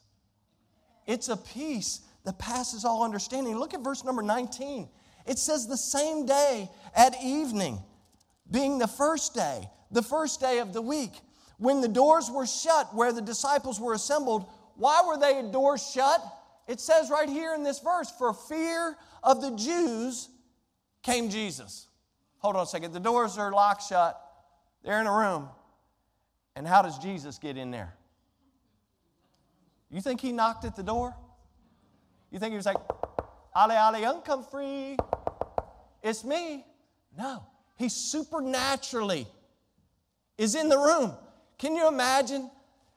It's 1.08 1.30
a 1.30 1.38
peace 1.38 2.02
that 2.26 2.38
passes 2.38 2.84
all 2.84 3.04
understanding. 3.04 3.58
Look 3.58 3.74
at 3.74 3.82
verse 3.82 4.04
number 4.04 4.22
19. 4.22 4.90
It 5.26 5.40
says, 5.40 5.68
The 5.68 5.78
same 5.78 6.26
day 6.26 6.70
at 6.96 7.16
evening, 7.24 7.80
being 8.52 8.78
the 8.78 8.88
first 8.88 9.34
day, 9.34 9.70
the 9.92 10.02
first 10.02 10.40
day 10.40 10.60
of 10.60 10.74
the 10.74 10.82
week, 10.82 11.14
when 11.58 11.82
the 11.82 11.88
doors 11.88 12.30
were 12.30 12.46
shut 12.46 12.94
where 12.94 13.12
the 13.12 13.22
disciples 13.22 13.80
were 13.80 13.94
assembled, 13.94 14.50
why 14.76 15.04
were 15.06 15.18
they 15.18 15.42
doors 15.52 15.92
shut? 15.94 16.22
It 16.68 16.80
says 16.80 17.10
right 17.10 17.28
here 17.28 17.54
in 17.54 17.64
this 17.64 17.80
verse, 17.80 18.12
for 18.12 18.34
fear 18.34 18.96
of 19.24 19.42
the 19.42 19.52
Jews 19.52 20.30
came 21.04 21.30
Jesus. 21.30 21.88
Hold 22.40 22.56
on 22.56 22.64
a 22.64 22.66
second. 22.66 22.94
The 22.94 23.00
doors 23.00 23.38
are 23.38 23.52
locked 23.52 23.84
shut. 23.84 24.20
They're 24.84 25.00
in 25.02 25.08
a 25.08 25.14
room. 25.14 25.50
And 26.56 26.68
how 26.68 26.82
does 26.82 26.98
Jesus 26.98 27.38
get 27.38 27.58
in 27.58 27.72
there? 27.72 27.94
You 29.92 30.02
think 30.02 30.22
he 30.22 30.32
knocked 30.32 30.66
at 30.66 30.76
the 30.76 30.84
door? 30.84 31.16
You 32.32 32.40
think 32.40 32.52
he 32.52 32.58
was 32.58 32.66
like, 32.66 32.78
Ali, 33.56 33.76
Ali, 33.76 34.06
come 34.24 34.44
free. 34.44 34.98
It's 36.04 36.24
me. 36.24 36.66
No. 37.18 37.44
He 37.78 37.90
supernaturally 37.90 39.28
is 40.38 40.56
in 40.56 40.70
the 40.70 40.78
room. 40.78 41.14
Can 41.58 41.76
you 41.76 41.88
imagine? 41.88 42.50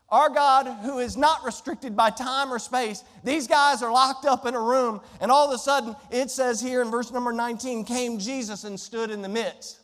Our 0.08 0.28
God, 0.28 0.66
who 0.82 0.98
is 0.98 1.16
not 1.16 1.42
restricted 1.42 1.96
by 1.96 2.10
time 2.10 2.52
or 2.52 2.58
space, 2.58 3.02
these 3.24 3.46
guys 3.46 3.82
are 3.82 3.90
locked 3.90 4.26
up 4.26 4.44
in 4.44 4.54
a 4.54 4.60
room, 4.60 5.00
and 5.22 5.32
all 5.32 5.48
of 5.48 5.54
a 5.54 5.58
sudden, 5.58 5.96
it 6.10 6.30
says 6.30 6.60
here 6.60 6.82
in 6.82 6.90
verse 6.90 7.10
number 7.10 7.32
19, 7.32 7.86
came 7.86 8.18
Jesus 8.18 8.64
and 8.64 8.78
stood 8.78 9.10
in 9.10 9.22
the 9.22 9.28
midst. 9.28 9.80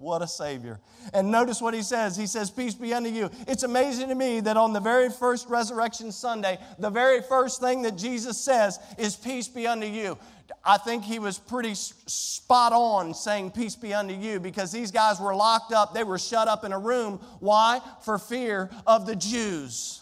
What 0.00 0.22
a 0.22 0.26
Savior. 0.26 0.80
And 1.12 1.30
notice 1.30 1.60
what 1.60 1.74
he 1.74 1.82
says. 1.82 2.16
He 2.16 2.26
says, 2.26 2.50
Peace 2.50 2.74
be 2.74 2.94
unto 2.94 3.10
you. 3.10 3.30
It's 3.46 3.64
amazing 3.64 4.08
to 4.08 4.14
me 4.14 4.40
that 4.40 4.56
on 4.56 4.72
the 4.72 4.80
very 4.80 5.10
first 5.10 5.46
Resurrection 5.46 6.10
Sunday, 6.10 6.58
the 6.78 6.88
very 6.88 7.20
first 7.20 7.60
thing 7.60 7.82
that 7.82 7.98
Jesus 7.98 8.40
says 8.40 8.78
is, 8.96 9.14
Peace 9.14 9.46
be 9.46 9.66
unto 9.66 9.86
you. 9.86 10.16
I 10.64 10.78
think 10.78 11.04
he 11.04 11.18
was 11.18 11.38
pretty 11.38 11.74
spot 11.74 12.72
on 12.72 13.12
saying, 13.12 13.50
Peace 13.50 13.76
be 13.76 13.92
unto 13.92 14.14
you, 14.14 14.40
because 14.40 14.72
these 14.72 14.90
guys 14.90 15.20
were 15.20 15.34
locked 15.34 15.70
up. 15.70 15.92
They 15.92 16.04
were 16.04 16.18
shut 16.18 16.48
up 16.48 16.64
in 16.64 16.72
a 16.72 16.78
room. 16.78 17.20
Why? 17.40 17.82
For 18.02 18.16
fear 18.16 18.70
of 18.86 19.04
the 19.04 19.16
Jews. 19.16 20.00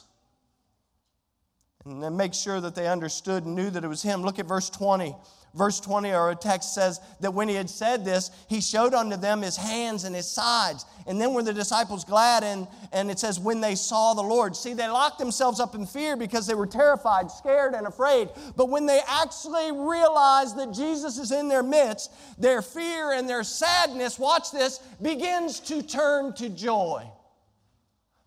And 1.85 2.01
then 2.01 2.17
make 2.17 2.35
sure 2.35 2.61
that 2.61 2.77
they 2.77 2.87
understood 2.87 3.47
and 3.47 3.57
knew 3.57 3.69
that 3.71 3.83
it 3.83 3.89
was 3.89 4.03
him. 4.03 4.23
Look 4.23 4.39
at 4.39 4.47
verse 4.47 4.71
20. 4.71 5.17
Verse 5.55 5.81
20, 5.81 6.11
or 6.11 6.17
our 6.17 6.35
text 6.35 6.75
says 6.75 7.01
that 7.21 7.33
when 7.33 7.49
he 7.49 7.55
had 7.55 7.71
said 7.71 8.05
this, 8.05 8.31
he 8.49 8.61
showed 8.61 8.93
unto 8.93 9.17
them 9.17 9.41
his 9.43 9.57
hands 9.57 10.05
and 10.05 10.15
his 10.15 10.29
sides. 10.29 10.85
And 11.07 11.19
then 11.19 11.33
were 11.33 11.43
the 11.43 11.55
disciples 11.55 12.05
glad, 12.05 12.45
and, 12.45 12.69
and 12.93 13.11
it 13.11 13.19
says, 13.19 13.41
when 13.41 13.63
they 13.63 13.75
saw 13.75 14.13
the 14.13 14.23
Lord. 14.23 14.55
See, 14.55 14.75
they 14.75 14.89
locked 14.89 15.19
themselves 15.19 15.59
up 15.59 15.75
in 15.75 15.87
fear 15.87 16.17
because 16.17 16.47
they 16.47 16.55
were 16.55 16.67
terrified, 16.67 17.31
scared, 17.31 17.73
and 17.73 17.87
afraid. 17.87 18.29
But 18.57 18.69
when 18.69 18.85
they 18.85 19.01
actually 19.09 19.73
realized 19.73 20.57
that 20.59 20.73
Jesus 20.73 21.19
is 21.19 21.33
in 21.33 21.49
their 21.49 21.63
midst, 21.63 22.13
their 22.39 22.61
fear 22.61 23.13
and 23.13 23.27
their 23.27 23.43
sadness, 23.43 24.19
watch 24.19 24.53
this, 24.53 24.79
begins 25.01 25.61
to 25.61 25.83
turn 25.83 26.35
to 26.35 26.51
joy. 26.51 27.11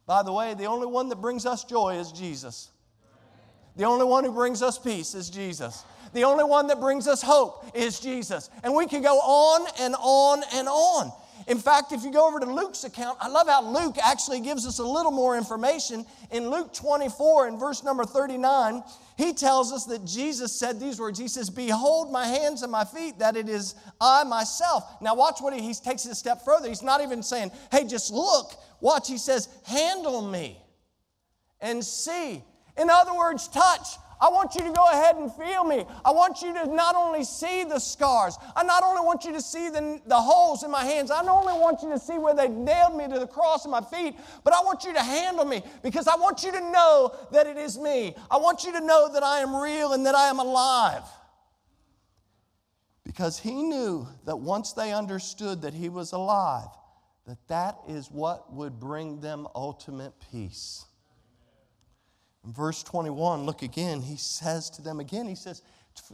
By 0.07 0.23
the 0.23 0.33
way, 0.33 0.55
the 0.55 0.65
only 0.65 0.87
one 0.87 1.07
that 1.09 1.21
brings 1.21 1.45
us 1.45 1.63
joy 1.63 1.99
is 1.99 2.11
Jesus. 2.11 2.71
The 3.75 3.85
only 3.85 4.05
one 4.05 4.23
who 4.23 4.33
brings 4.33 4.61
us 4.61 4.77
peace 4.77 5.15
is 5.15 5.29
Jesus. 5.29 5.85
The 6.13 6.23
only 6.23 6.43
one 6.43 6.67
that 6.67 6.79
brings 6.79 7.07
us 7.07 7.21
hope 7.21 7.65
is 7.73 7.99
Jesus. 7.99 8.49
And 8.63 8.73
we 8.73 8.85
can 8.87 9.01
go 9.01 9.17
on 9.19 9.67
and 9.79 9.95
on 9.99 10.43
and 10.53 10.67
on. 10.67 11.11
In 11.47 11.57
fact, 11.57 11.91
if 11.91 12.03
you 12.03 12.11
go 12.11 12.27
over 12.27 12.39
to 12.39 12.45
Luke's 12.45 12.83
account, 12.83 13.17
I 13.19 13.27
love 13.27 13.47
how 13.47 13.63
Luke 13.63 13.97
actually 14.03 14.41
gives 14.41 14.67
us 14.67 14.79
a 14.79 14.83
little 14.83 15.11
more 15.11 15.37
information. 15.37 16.05
In 16.31 16.49
Luke 16.49 16.73
24, 16.73 17.47
in 17.47 17.57
verse 17.57 17.83
number 17.83 18.05
39, 18.05 18.83
he 19.17 19.33
tells 19.33 19.71
us 19.71 19.85
that 19.85 20.05
Jesus 20.05 20.51
said 20.51 20.79
these 20.79 20.99
words 20.99 21.17
He 21.17 21.27
says, 21.27 21.49
Behold 21.49 22.11
my 22.11 22.25
hands 22.25 22.61
and 22.61 22.71
my 22.71 22.83
feet, 22.83 23.19
that 23.19 23.35
it 23.35 23.49
is 23.49 23.75
I 23.99 24.23
myself. 24.23 24.83
Now, 25.01 25.15
watch 25.15 25.39
what 25.41 25.53
he, 25.53 25.61
he 25.61 25.73
takes 25.73 26.05
it 26.05 26.11
a 26.11 26.15
step 26.15 26.43
further. 26.45 26.69
He's 26.69 26.83
not 26.83 27.01
even 27.01 27.23
saying, 27.23 27.51
Hey, 27.71 27.85
just 27.85 28.11
look. 28.11 28.53
Watch, 28.79 29.07
he 29.07 29.17
says, 29.17 29.47
Handle 29.65 30.21
me 30.21 30.61
and 31.59 31.83
see. 31.83 32.43
In 32.77 32.89
other 32.89 33.15
words, 33.15 33.47
touch. 33.47 33.87
I 34.21 34.29
want 34.29 34.53
you 34.53 34.61
to 34.61 34.71
go 34.71 34.85
ahead 34.91 35.15
and 35.15 35.33
feel 35.33 35.63
me. 35.63 35.83
I 36.05 36.11
want 36.11 36.43
you 36.43 36.53
to 36.53 36.67
not 36.67 36.95
only 36.95 37.23
see 37.23 37.63
the 37.63 37.79
scars, 37.79 38.37
I 38.55 38.63
not 38.63 38.83
only 38.83 39.01
want 39.01 39.25
you 39.25 39.33
to 39.33 39.41
see 39.41 39.69
the, 39.69 39.99
the 40.05 40.15
holes 40.15 40.63
in 40.63 40.69
my 40.69 40.85
hands, 40.85 41.09
I 41.09 41.23
not 41.23 41.43
only 41.43 41.59
want 41.59 41.81
you 41.81 41.89
to 41.89 41.97
see 41.97 42.19
where 42.19 42.35
they 42.35 42.47
nailed 42.47 42.95
me 42.95 43.07
to 43.07 43.17
the 43.17 43.25
cross 43.25 43.65
in 43.65 43.71
my 43.71 43.81
feet, 43.81 44.15
but 44.43 44.53
I 44.53 44.61
want 44.61 44.83
you 44.83 44.93
to 44.93 45.01
handle 45.01 45.45
me 45.45 45.63
because 45.81 46.07
I 46.07 46.15
want 46.17 46.43
you 46.43 46.51
to 46.51 46.61
know 46.71 47.15
that 47.31 47.47
it 47.47 47.57
is 47.57 47.79
me. 47.79 48.15
I 48.29 48.37
want 48.37 48.63
you 48.63 48.71
to 48.73 48.81
know 48.81 49.11
that 49.11 49.23
I 49.23 49.39
am 49.39 49.55
real 49.55 49.93
and 49.93 50.05
that 50.05 50.13
I 50.13 50.27
am 50.27 50.37
alive. 50.37 51.03
Because 53.03 53.39
he 53.39 53.63
knew 53.63 54.07
that 54.25 54.37
once 54.37 54.73
they 54.73 54.93
understood 54.93 55.63
that 55.63 55.73
he 55.73 55.89
was 55.89 56.11
alive, 56.11 56.69
that 57.25 57.39
that 57.47 57.77
is 57.87 58.11
what 58.11 58.53
would 58.53 58.79
bring 58.79 59.19
them 59.19 59.47
ultimate 59.55 60.13
peace. 60.31 60.85
In 62.45 62.53
verse 62.53 62.83
21, 62.83 63.45
look 63.45 63.61
again, 63.61 64.01
he 64.01 64.15
says 64.15 64.69
to 64.71 64.81
them 64.81 64.99
again, 64.99 65.27
he 65.27 65.35
says, 65.35 65.61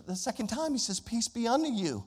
the 0.06 0.16
second 0.16 0.48
time, 0.48 0.72
he 0.72 0.78
says, 0.78 1.00
Peace 1.00 1.28
be 1.28 1.48
unto 1.48 1.70
you. 1.70 2.04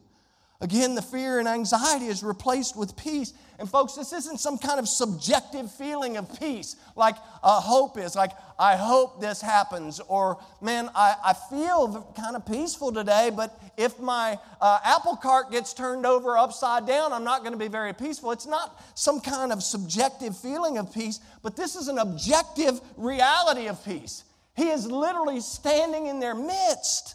Again, 0.62 0.94
the 0.94 1.02
fear 1.02 1.38
and 1.38 1.48
anxiety 1.48 2.06
is 2.06 2.22
replaced 2.22 2.76
with 2.76 2.94
peace. 2.94 3.32
And, 3.58 3.68
folks, 3.68 3.94
this 3.94 4.12
isn't 4.12 4.40
some 4.40 4.58
kind 4.58 4.78
of 4.78 4.88
subjective 4.88 5.70
feeling 5.72 6.18
of 6.18 6.38
peace 6.38 6.76
like 6.96 7.16
uh, 7.42 7.60
hope 7.60 7.98
is, 7.98 8.14
like, 8.14 8.32
I 8.58 8.76
hope 8.76 9.20
this 9.20 9.40
happens, 9.40 10.00
or, 10.00 10.38
man, 10.60 10.90
I, 10.94 11.14
I 11.24 11.32
feel 11.32 12.12
kind 12.14 12.36
of 12.36 12.44
peaceful 12.44 12.92
today, 12.92 13.30
but 13.34 13.58
if 13.78 13.98
my 13.98 14.38
uh, 14.60 14.80
apple 14.84 15.16
cart 15.16 15.50
gets 15.50 15.72
turned 15.72 16.04
over 16.04 16.36
upside 16.36 16.86
down, 16.86 17.12
I'm 17.12 17.24
not 17.24 17.40
going 17.40 17.52
to 17.52 17.58
be 17.58 17.68
very 17.68 17.94
peaceful. 17.94 18.32
It's 18.32 18.46
not 18.46 18.82
some 18.94 19.20
kind 19.20 19.52
of 19.52 19.62
subjective 19.62 20.36
feeling 20.36 20.76
of 20.76 20.92
peace, 20.92 21.20
but 21.42 21.56
this 21.56 21.74
is 21.74 21.88
an 21.88 21.98
objective 21.98 22.80
reality 22.96 23.66
of 23.66 23.82
peace. 23.82 24.24
He 24.56 24.68
is 24.68 24.86
literally 24.86 25.40
standing 25.40 26.06
in 26.06 26.20
their 26.20 26.34
midst. 26.34 27.14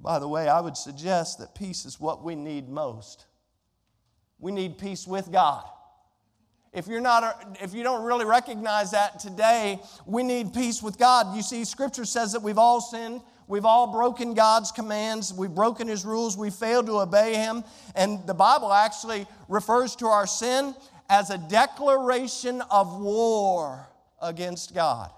By 0.00 0.18
the 0.18 0.28
way, 0.28 0.48
I 0.48 0.60
would 0.60 0.76
suggest 0.76 1.38
that 1.38 1.54
peace 1.54 1.84
is 1.84 2.00
what 2.00 2.24
we 2.24 2.34
need 2.34 2.68
most. 2.68 3.26
We 4.38 4.50
need 4.50 4.78
peace 4.78 5.06
with 5.06 5.30
God. 5.30 5.64
If 6.72 6.86
you're 6.86 7.00
not 7.00 7.58
if 7.60 7.74
you 7.74 7.82
don't 7.82 8.04
really 8.04 8.24
recognize 8.24 8.92
that 8.92 9.18
today, 9.18 9.80
we 10.06 10.22
need 10.22 10.54
peace 10.54 10.82
with 10.82 10.98
God. 10.98 11.34
You 11.34 11.42
see 11.42 11.64
scripture 11.64 12.04
says 12.04 12.32
that 12.32 12.42
we've 12.42 12.58
all 12.58 12.80
sinned, 12.80 13.20
we've 13.48 13.64
all 13.64 13.88
broken 13.88 14.34
God's 14.34 14.70
commands, 14.70 15.34
we've 15.34 15.54
broken 15.54 15.88
his 15.88 16.04
rules, 16.04 16.36
we 16.38 16.48
failed 16.48 16.86
to 16.86 17.00
obey 17.00 17.34
him, 17.34 17.64
and 17.96 18.24
the 18.26 18.34
Bible 18.34 18.72
actually 18.72 19.26
refers 19.48 19.96
to 19.96 20.06
our 20.06 20.28
sin 20.28 20.74
as 21.10 21.30
a 21.30 21.38
declaration 21.38 22.62
of 22.70 23.00
war 23.00 23.88
against 24.22 24.72
God. 24.72 25.10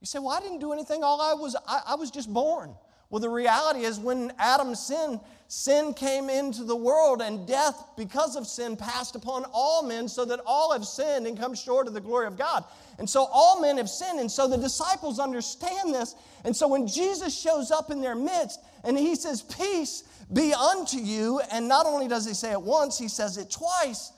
You 0.00 0.06
say, 0.06 0.18
Well, 0.18 0.30
I 0.30 0.40
didn't 0.40 0.58
do 0.58 0.72
anything. 0.72 1.04
All 1.04 1.20
I 1.20 1.34
was, 1.34 1.54
I, 1.68 1.82
I 1.88 1.94
was 1.96 2.10
just 2.10 2.32
born. 2.32 2.74
Well, 3.12 3.20
the 3.20 3.28
reality 3.28 3.80
is 3.80 4.00
when 4.00 4.32
Adam 4.38 4.74
sinned, 4.74 5.20
sin 5.46 5.92
came 5.92 6.30
into 6.30 6.64
the 6.64 6.74
world, 6.74 7.20
and 7.20 7.46
death, 7.46 7.84
because 7.94 8.36
of 8.36 8.46
sin, 8.46 8.74
passed 8.74 9.16
upon 9.16 9.44
all 9.52 9.82
men, 9.82 10.08
so 10.08 10.24
that 10.24 10.40
all 10.46 10.72
have 10.72 10.86
sinned 10.86 11.26
and 11.26 11.38
come 11.38 11.54
short 11.54 11.86
of 11.86 11.92
the 11.92 12.00
glory 12.00 12.26
of 12.26 12.38
God. 12.38 12.64
And 12.98 13.08
so 13.08 13.28
all 13.30 13.60
men 13.60 13.76
have 13.76 13.90
sinned. 13.90 14.18
And 14.18 14.32
so 14.32 14.48
the 14.48 14.56
disciples 14.56 15.18
understand 15.18 15.94
this. 15.94 16.14
And 16.46 16.56
so 16.56 16.66
when 16.66 16.86
Jesus 16.86 17.38
shows 17.38 17.70
up 17.70 17.90
in 17.90 18.00
their 18.00 18.14
midst 18.14 18.58
and 18.82 18.96
he 18.96 19.14
says, 19.14 19.42
Peace 19.42 20.04
be 20.32 20.54
unto 20.54 20.96
you, 20.96 21.42
and 21.52 21.68
not 21.68 21.84
only 21.84 22.08
does 22.08 22.24
he 22.24 22.32
say 22.32 22.52
it 22.52 22.62
once, 22.62 22.98
he 22.98 23.08
says 23.08 23.36
it 23.36 23.50
twice, 23.50 24.10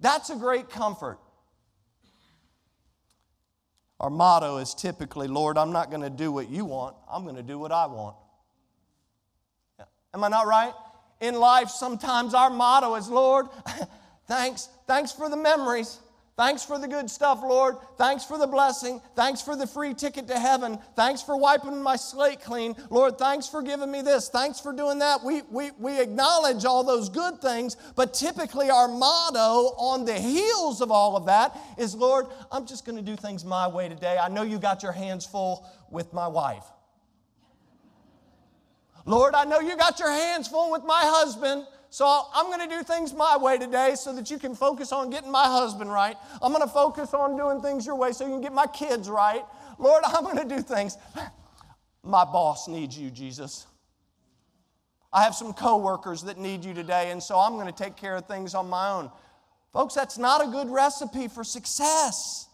that's 0.00 0.30
a 0.30 0.36
great 0.36 0.70
comfort. 0.70 1.18
Our 4.00 4.08
motto 4.08 4.56
is 4.56 4.72
typically, 4.72 5.28
Lord, 5.28 5.58
I'm 5.58 5.70
not 5.70 5.90
going 5.90 6.02
to 6.02 6.10
do 6.10 6.32
what 6.32 6.48
you 6.48 6.64
want, 6.64 6.96
I'm 7.10 7.24
going 7.24 7.36
to 7.36 7.42
do 7.42 7.58
what 7.58 7.72
I 7.72 7.84
want. 7.84 8.16
Am 10.14 10.24
I 10.24 10.28
not 10.28 10.46
right? 10.46 10.72
In 11.20 11.34
life, 11.34 11.68
sometimes 11.68 12.34
our 12.34 12.50
motto 12.50 12.94
is, 12.96 13.08
Lord, 13.08 13.46
thanks, 14.26 14.68
thanks 14.86 15.12
for 15.12 15.28
the 15.28 15.36
memories. 15.36 16.00
Thanks 16.34 16.64
for 16.64 16.78
the 16.78 16.88
good 16.88 17.10
stuff, 17.10 17.40
Lord. 17.42 17.76
Thanks 17.98 18.24
for 18.24 18.38
the 18.38 18.46
blessing. 18.46 19.02
Thanks 19.14 19.42
for 19.42 19.54
the 19.54 19.66
free 19.66 19.92
ticket 19.92 20.26
to 20.28 20.38
heaven. 20.38 20.78
Thanks 20.96 21.20
for 21.20 21.36
wiping 21.36 21.82
my 21.82 21.96
slate 21.96 22.40
clean. 22.40 22.74
Lord, 22.88 23.18
thanks 23.18 23.46
for 23.46 23.60
giving 23.60 23.90
me 23.92 24.00
this. 24.00 24.30
Thanks 24.30 24.58
for 24.58 24.72
doing 24.72 24.98
that. 25.00 25.22
We, 25.22 25.42
we, 25.50 25.72
we 25.78 26.00
acknowledge 26.00 26.64
all 26.64 26.84
those 26.84 27.10
good 27.10 27.40
things, 27.42 27.76
but 27.96 28.14
typically 28.14 28.70
our 28.70 28.88
motto 28.88 29.74
on 29.76 30.06
the 30.06 30.18
heels 30.18 30.80
of 30.80 30.90
all 30.90 31.16
of 31.16 31.26
that 31.26 31.56
is, 31.76 31.94
Lord, 31.94 32.26
I'm 32.50 32.66
just 32.66 32.86
going 32.86 32.96
to 32.96 33.02
do 33.02 33.14
things 33.14 33.44
my 33.44 33.68
way 33.68 33.90
today. 33.90 34.16
I 34.16 34.28
know 34.28 34.42
you 34.42 34.58
got 34.58 34.82
your 34.82 34.92
hands 34.92 35.26
full 35.26 35.66
with 35.90 36.14
my 36.14 36.26
wife. 36.26 36.64
Lord, 39.04 39.34
I 39.34 39.44
know 39.44 39.60
you 39.60 39.76
got 39.76 39.98
your 39.98 40.10
hands 40.10 40.48
full 40.48 40.70
with 40.70 40.84
my 40.84 41.02
husband. 41.04 41.66
So 41.90 42.06
I'm 42.34 42.46
going 42.46 42.66
to 42.66 42.74
do 42.74 42.82
things 42.82 43.12
my 43.12 43.36
way 43.36 43.58
today 43.58 43.96
so 43.96 44.14
that 44.14 44.30
you 44.30 44.38
can 44.38 44.54
focus 44.54 44.92
on 44.92 45.10
getting 45.10 45.30
my 45.30 45.44
husband 45.44 45.92
right. 45.92 46.16
I'm 46.40 46.50
going 46.50 46.66
to 46.66 46.72
focus 46.72 47.12
on 47.12 47.36
doing 47.36 47.60
things 47.60 47.84
your 47.84 47.96
way 47.96 48.12
so 48.12 48.24
you 48.24 48.30
can 48.30 48.40
get 48.40 48.54
my 48.54 48.66
kids 48.66 49.10
right. 49.10 49.42
Lord, 49.78 50.02
I'm 50.06 50.24
going 50.24 50.38
to 50.38 50.56
do 50.56 50.62
things. 50.62 50.96
My 52.02 52.24
boss 52.24 52.66
needs 52.66 52.98
you, 52.98 53.10
Jesus. 53.10 53.66
I 55.12 55.22
have 55.22 55.34
some 55.34 55.52
coworkers 55.52 56.22
that 56.22 56.38
need 56.38 56.64
you 56.64 56.72
today, 56.72 57.10
and 57.10 57.22
so 57.22 57.38
I'm 57.38 57.56
going 57.56 57.66
to 57.66 57.72
take 57.72 57.96
care 57.96 58.16
of 58.16 58.26
things 58.26 58.54
on 58.54 58.70
my 58.70 58.88
own. 58.88 59.10
Folks, 59.74 59.92
that's 59.92 60.16
not 60.16 60.42
a 60.42 60.50
good 60.50 60.70
recipe 60.70 61.28
for 61.28 61.44
success. 61.44 62.48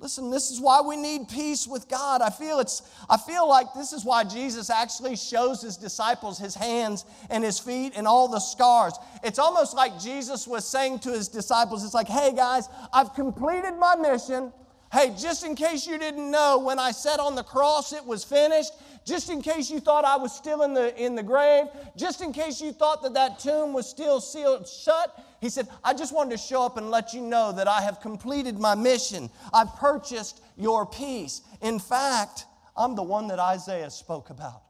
Listen, 0.00 0.30
this 0.30 0.52
is 0.52 0.60
why 0.60 0.80
we 0.80 0.96
need 0.96 1.28
peace 1.28 1.66
with 1.66 1.88
God. 1.88 2.22
I 2.22 2.30
feel 2.30 2.60
it's 2.60 2.82
I 3.10 3.16
feel 3.16 3.48
like 3.48 3.74
this 3.74 3.92
is 3.92 4.04
why 4.04 4.22
Jesus 4.22 4.70
actually 4.70 5.16
shows 5.16 5.60
his 5.60 5.76
disciples 5.76 6.38
his 6.38 6.54
hands 6.54 7.04
and 7.30 7.42
his 7.42 7.58
feet 7.58 7.94
and 7.96 8.06
all 8.06 8.28
the 8.28 8.38
scars. 8.38 8.94
It's 9.24 9.40
almost 9.40 9.74
like 9.74 9.98
Jesus 9.98 10.46
was 10.46 10.64
saying 10.64 11.00
to 11.00 11.10
his 11.10 11.26
disciples, 11.26 11.84
it's 11.84 11.94
like, 11.94 12.08
"Hey 12.08 12.32
guys, 12.32 12.68
I've 12.92 13.12
completed 13.14 13.76
my 13.76 13.96
mission. 13.96 14.52
Hey, 14.92 15.14
just 15.18 15.44
in 15.44 15.54
case 15.54 15.86
you 15.86 15.98
didn't 15.98 16.30
know, 16.30 16.58
when 16.58 16.78
I 16.78 16.92
said 16.92 17.18
on 17.18 17.34
the 17.34 17.42
cross 17.42 17.92
it 17.92 18.04
was 18.04 18.24
finished, 18.24 18.72
just 19.04 19.30
in 19.30 19.42
case 19.42 19.70
you 19.70 19.80
thought 19.80 20.04
I 20.04 20.16
was 20.16 20.34
still 20.34 20.62
in 20.62 20.72
the, 20.72 20.96
in 21.02 21.14
the 21.14 21.22
grave, 21.22 21.66
just 21.96 22.22
in 22.22 22.32
case 22.32 22.60
you 22.60 22.72
thought 22.72 23.02
that 23.02 23.14
that 23.14 23.38
tomb 23.38 23.74
was 23.74 23.88
still 23.88 24.20
sealed 24.20 24.66
shut, 24.66 25.14
he 25.40 25.48
said, 25.48 25.68
I 25.84 25.94
just 25.94 26.14
wanted 26.14 26.32
to 26.32 26.38
show 26.38 26.64
up 26.64 26.76
and 26.76 26.90
let 26.90 27.12
you 27.12 27.20
know 27.20 27.52
that 27.52 27.68
I 27.68 27.80
have 27.82 28.00
completed 28.00 28.58
my 28.58 28.74
mission. 28.74 29.30
I've 29.52 29.74
purchased 29.76 30.40
your 30.56 30.84
peace. 30.84 31.42
In 31.60 31.78
fact, 31.78 32.46
I'm 32.76 32.96
the 32.96 33.02
one 33.02 33.28
that 33.28 33.38
Isaiah 33.38 33.90
spoke 33.90 34.30
about. 34.30 34.62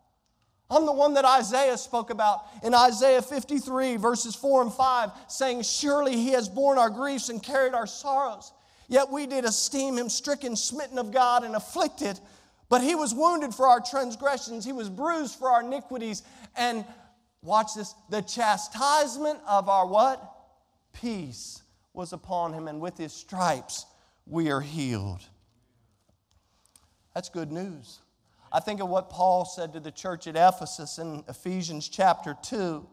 I'm 0.71 0.85
the 0.85 0.93
one 0.93 1.15
that 1.15 1.25
Isaiah 1.25 1.79
spoke 1.79 2.11
about 2.11 2.43
in 2.63 2.75
Isaiah 2.75 3.23
53, 3.23 3.97
verses 3.97 4.35
4 4.35 4.63
and 4.63 4.73
5, 4.73 5.11
saying, 5.29 5.63
Surely 5.63 6.15
he 6.15 6.31
has 6.31 6.49
borne 6.49 6.77
our 6.77 6.91
griefs 6.91 7.31
and 7.31 7.43
carried 7.43 7.73
our 7.73 7.87
sorrows. 7.87 8.53
Yet 8.89 9.11
we 9.11 9.27
did 9.27 9.47
esteem 9.47 9.97
him 9.97 10.11
stricken, 10.11 10.57
smitten 10.57 10.99
of 10.99 11.11
God, 11.11 11.45
and 11.45 11.57
afflicted. 11.57 12.21
But 12.69 12.83
he 12.83 12.95
was 12.95 13.15
wounded 13.15 13.55
for 13.55 13.67
our 13.67 13.81
transgressions, 13.81 14.67
he 14.67 14.73
was 14.73 14.91
bruised 14.91 15.39
for 15.39 15.49
our 15.49 15.63
iniquities. 15.63 16.23
And 16.55 16.85
watch 17.43 17.75
this 17.75 17.95
the 18.11 18.21
chastisement 18.21 19.39
of 19.49 19.71
our 19.71 19.87
what? 19.87 20.38
Peace 20.93 21.63
was 21.93 22.13
upon 22.13 22.53
him, 22.53 22.69
and 22.69 22.81
with 22.81 22.97
his 22.97 23.13
stripes 23.13 23.87
we 24.27 24.51
are 24.51 24.61
healed. 24.61 25.23
That's 27.15 27.29
good 27.29 27.51
news. 27.51 27.99
I 28.53 28.61
think 28.61 28.81
of 28.81 28.89
what 28.89 29.11
Paul 29.11 29.45
said 29.45 29.73
to 29.75 29.81
the 29.81 29.91
church 29.91 30.27
at 30.27 30.37
Ephesus 30.37 30.99
in 30.99 31.25
Ephesians 31.29 31.89
chapter 31.89 32.37
2. 32.43 32.87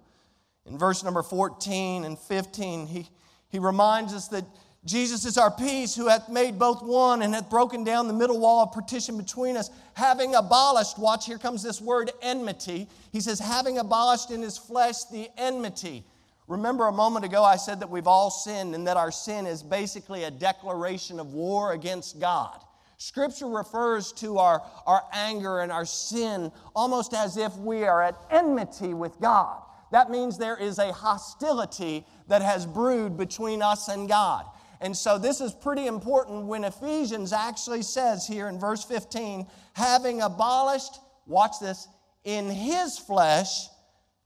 In 0.65 0.77
verse 0.77 1.03
number 1.03 1.21
14 1.21 2.03
and 2.03 2.17
15, 2.17 2.87
he, 2.87 3.07
he 3.49 3.59
reminds 3.59 4.13
us 4.13 4.27
that 4.29 4.45
Jesus 4.85 5.25
is 5.25 5.37
our 5.37 5.49
peace, 5.49 5.95
who 5.95 6.07
hath 6.07 6.29
made 6.29 6.59
both 6.59 6.83
one 6.83 7.23
and 7.23 7.33
hath 7.33 7.49
broken 7.49 7.83
down 7.83 8.07
the 8.07 8.13
middle 8.13 8.39
wall 8.39 8.63
of 8.63 8.71
partition 8.71 9.17
between 9.17 9.57
us, 9.57 9.71
having 9.93 10.35
abolished, 10.35 10.99
watch, 10.99 11.25
here 11.25 11.39
comes 11.39 11.63
this 11.63 11.81
word 11.81 12.11
enmity. 12.21 12.87
He 13.11 13.19
says, 13.19 13.39
having 13.39 13.79
abolished 13.79 14.29
in 14.29 14.43
his 14.43 14.57
flesh 14.59 15.05
the 15.05 15.29
enmity. 15.37 16.03
Remember 16.47 16.87
a 16.87 16.91
moment 16.91 17.25
ago 17.25 17.43
I 17.43 17.55
said 17.55 17.79
that 17.79 17.89
we've 17.89 18.07
all 18.07 18.29
sinned 18.29 18.75
and 18.75 18.85
that 18.87 18.97
our 18.97 19.11
sin 19.11 19.47
is 19.47 19.63
basically 19.63 20.23
a 20.23 20.31
declaration 20.31 21.19
of 21.19 21.33
war 21.33 21.73
against 21.73 22.19
God. 22.19 22.61
Scripture 22.97 23.47
refers 23.47 24.13
to 24.13 24.37
our, 24.37 24.61
our 24.85 25.03
anger 25.11 25.59
and 25.59 25.71
our 25.71 25.85
sin 25.85 26.51
almost 26.75 27.13
as 27.13 27.37
if 27.37 27.55
we 27.57 27.83
are 27.83 28.01
at 28.01 28.15
enmity 28.29 28.93
with 28.93 29.19
God. 29.19 29.61
That 29.91 30.09
means 30.09 30.37
there 30.37 30.57
is 30.57 30.77
a 30.77 30.93
hostility 30.93 32.05
that 32.27 32.41
has 32.41 32.65
brewed 32.65 33.17
between 33.17 33.61
us 33.61 33.87
and 33.87 34.07
God. 34.07 34.45
And 34.81 34.95
so 34.95 35.17
this 35.17 35.41
is 35.41 35.53
pretty 35.53 35.87
important 35.87 36.45
when 36.45 36.63
Ephesians 36.63 37.33
actually 37.33 37.81
says 37.81 38.27
here 38.27 38.47
in 38.49 38.59
verse 38.59 38.83
15, 38.83 39.47
having 39.73 40.21
abolished, 40.21 40.99
watch 41.25 41.59
this, 41.59 41.87
in 42.23 42.49
his 42.49 42.97
flesh 42.97 43.67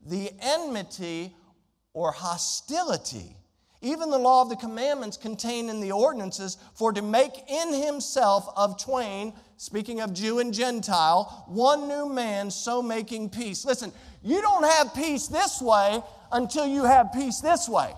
the 0.06 0.32
enmity 0.42 1.36
or 1.94 2.12
hostility. 2.12 3.36
Even 3.82 4.10
the 4.10 4.18
law 4.18 4.42
of 4.42 4.50
the 4.50 4.58
commandments 4.58 5.16
contained 5.16 5.70
in 5.70 5.80
the 5.80 5.92
ordinances, 5.92 6.58
for 6.76 6.92
to 6.92 7.02
make 7.02 7.32
in 7.48 7.74
himself 7.74 8.50
of 8.58 8.82
twain, 8.82 9.34
speaking 9.58 10.02
of 10.02 10.14
Jew 10.14 10.40
and 10.40 10.54
Gentile, 10.54 11.46
one 11.48 11.88
new 11.88 12.10
man, 12.10 12.52
so 12.52 12.82
making 12.82 13.30
peace. 13.30 13.64
Listen, 13.64 13.94
you 14.22 14.42
don't 14.42 14.66
have 14.66 14.94
peace 14.94 15.28
this 15.28 15.62
way 15.62 16.02
until 16.32 16.68
you 16.68 16.84
have 16.84 17.14
peace 17.14 17.40
this 17.40 17.70
way. 17.70 17.94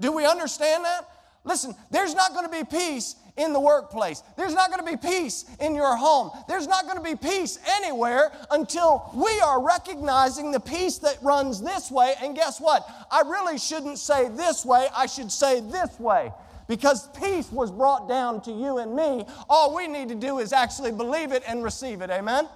Do 0.00 0.12
we 0.12 0.26
understand 0.26 0.84
that? 0.84 1.08
Listen, 1.44 1.74
there's 1.90 2.14
not 2.14 2.32
going 2.34 2.44
to 2.44 2.50
be 2.50 2.64
peace 2.64 3.14
in 3.38 3.52
the 3.52 3.60
workplace. 3.60 4.22
There's 4.36 4.54
not 4.54 4.70
going 4.70 4.84
to 4.84 4.90
be 4.90 4.96
peace 4.96 5.46
in 5.60 5.74
your 5.74 5.96
home. 5.96 6.30
There's 6.48 6.66
not 6.66 6.84
going 6.84 6.96
to 6.96 7.02
be 7.02 7.16
peace 7.16 7.58
anywhere 7.76 8.30
until 8.50 9.10
we 9.14 9.40
are 9.40 9.64
recognizing 9.64 10.50
the 10.50 10.60
peace 10.60 10.98
that 10.98 11.18
runs 11.22 11.62
this 11.62 11.90
way. 11.90 12.14
And 12.22 12.34
guess 12.34 12.60
what? 12.60 12.86
I 13.10 13.22
really 13.22 13.58
shouldn't 13.58 13.98
say 13.98 14.28
this 14.28 14.64
way, 14.64 14.88
I 14.94 15.06
should 15.06 15.32
say 15.32 15.60
this 15.60 15.98
way. 15.98 16.32
Because 16.66 17.08
peace 17.18 17.50
was 17.50 17.70
brought 17.70 18.08
down 18.08 18.42
to 18.42 18.52
you 18.52 18.78
and 18.78 18.94
me. 18.94 19.24
All 19.48 19.74
we 19.74 19.88
need 19.88 20.10
to 20.10 20.14
do 20.14 20.38
is 20.38 20.52
actually 20.52 20.92
believe 20.92 21.32
it 21.32 21.42
and 21.46 21.64
receive 21.64 22.02
it. 22.02 22.10
Amen? 22.10 22.46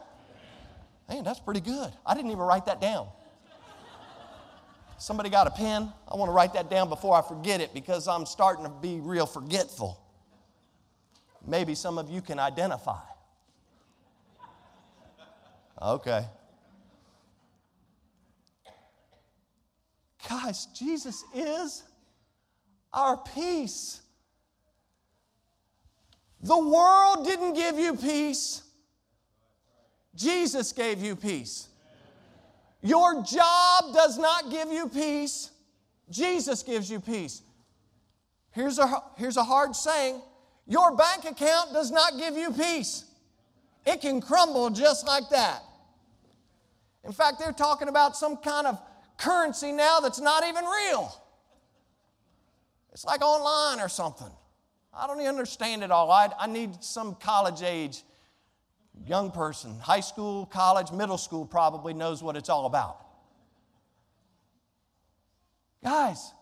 Man, 1.09 1.25
that's 1.25 1.41
pretty 1.41 1.61
good. 1.61 1.91
I 2.05 2.15
didn't 2.15 2.31
even 2.31 2.43
write 2.43 2.67
that 2.67 2.81
down. 2.81 3.09
Somebody 4.99 5.31
got 5.31 5.47
a 5.47 5.51
pen? 5.51 5.93
I 6.09 6.17
want 6.17 6.29
to 6.29 6.33
write 6.33 6.53
that 6.55 6.71
down 6.71 6.89
before 6.89 7.17
I 7.17 7.23
forget 7.23 7.61
it 7.61 7.75
because 7.75 8.07
I'm 8.07 8.27
starting 8.27 8.65
to 8.65 8.71
be 8.71 9.01
real 9.01 9.27
forgetful. 9.27 10.02
Maybe 11.47 11.75
some 11.75 11.99
of 11.99 12.09
you 12.09 12.21
can 12.21 12.39
identify. 12.39 13.01
Okay. 15.81 16.25
Guys, 20.29 20.67
Jesus 20.67 21.25
is 21.35 21.83
our 22.93 23.17
peace. 23.17 24.01
The 26.43 26.59
world 26.59 27.27
didn't 27.27 27.55
give 27.55 27.79
you 27.79 27.95
peace, 27.95 28.63
Jesus 30.15 30.73
gave 30.73 31.03
you 31.03 31.17
peace. 31.17 31.69
Your 32.83 33.23
job 33.23 33.95
does 33.95 34.19
not 34.19 34.51
give 34.51 34.71
you 34.73 34.89
peace. 34.89 35.51
Jesus 36.11 36.65
gives 36.65 36.91
you 36.91 36.99
peace. 36.99 37.43
Here's 38.51 38.79
a, 38.79 39.03
here's 39.17 39.37
a 39.37 39.45
hard 39.45 39.77
saying 39.77 40.21
your 40.67 40.97
bank 40.97 41.25
account 41.25 41.73
does 41.73 41.91
not 41.91 42.19
give 42.19 42.37
you 42.37 42.53
peace. 42.53 43.05
It 43.85 44.01
can 44.01 44.21
crumble 44.21 44.71
just 44.71 45.07
like 45.07 45.29
that. 45.31 45.63
In 47.05 47.13
fact, 47.13 47.39
they're 47.39 47.53
talking 47.53 47.89
about 47.89 48.17
some 48.17 48.37
kind 48.37 48.67
of 48.67 48.81
currency 49.19 49.73
now 49.73 50.01
that's 50.01 50.21
not 50.21 50.45
even 50.47 50.65
real. 50.65 51.13
It's 52.93 53.05
like 53.05 53.23
online 53.23 53.81
or 53.81 53.89
something. 53.89 54.31
I 54.95 55.07
don't 55.07 55.19
even 55.19 55.31
understand 55.31 55.83
it 55.83 55.91
all. 55.91 56.11
I, 56.11 56.29
I 56.39 56.47
need 56.47 56.85
some 56.85 57.15
college 57.17 57.63
age 57.63 58.03
young 59.07 59.31
person, 59.31 59.79
high 59.81 60.01
school, 60.01 60.47
college, 60.47 60.93
middle 60.93 61.19
school 61.19 61.47
probably 61.47 61.95
knows 61.95 62.23
what 62.23 62.37
it's 62.37 62.49
all 62.49 62.67
about. 62.67 62.99
Guys, 65.83 66.33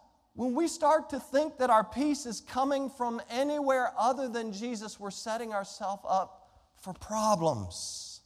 when 0.40 0.54
we 0.54 0.68
start 0.68 1.10
to 1.10 1.20
think 1.20 1.58
that 1.58 1.68
our 1.68 1.84
peace 1.84 2.24
is 2.24 2.40
coming 2.40 2.88
from 2.88 3.20
anywhere 3.28 3.92
other 3.98 4.26
than 4.26 4.54
Jesus, 4.54 4.98
we're 4.98 5.10
setting 5.10 5.52
ourselves 5.52 6.02
up 6.08 6.48
for 6.80 6.94
problems. 6.94 8.22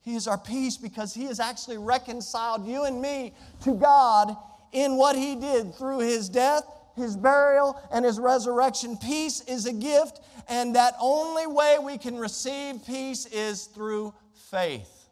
He 0.00 0.14
is 0.14 0.28
our 0.28 0.38
peace 0.38 0.76
because 0.76 1.12
He 1.12 1.24
has 1.24 1.40
actually 1.40 1.78
reconciled 1.78 2.64
you 2.64 2.84
and 2.84 3.02
me 3.02 3.34
to 3.64 3.74
God 3.74 4.36
in 4.70 4.96
what 4.96 5.16
He 5.16 5.34
did 5.34 5.74
through 5.74 5.98
His 5.98 6.28
death 6.28 6.62
his 6.94 7.16
burial, 7.16 7.80
and 7.92 8.04
his 8.04 8.18
resurrection. 8.18 8.96
Peace 8.96 9.40
is 9.42 9.66
a 9.66 9.72
gift, 9.72 10.20
and 10.48 10.74
that 10.74 10.94
only 11.00 11.46
way 11.46 11.78
we 11.80 11.96
can 11.96 12.16
receive 12.16 12.84
peace 12.84 13.24
is 13.26 13.66
through 13.66 14.12
faith. 14.50 15.08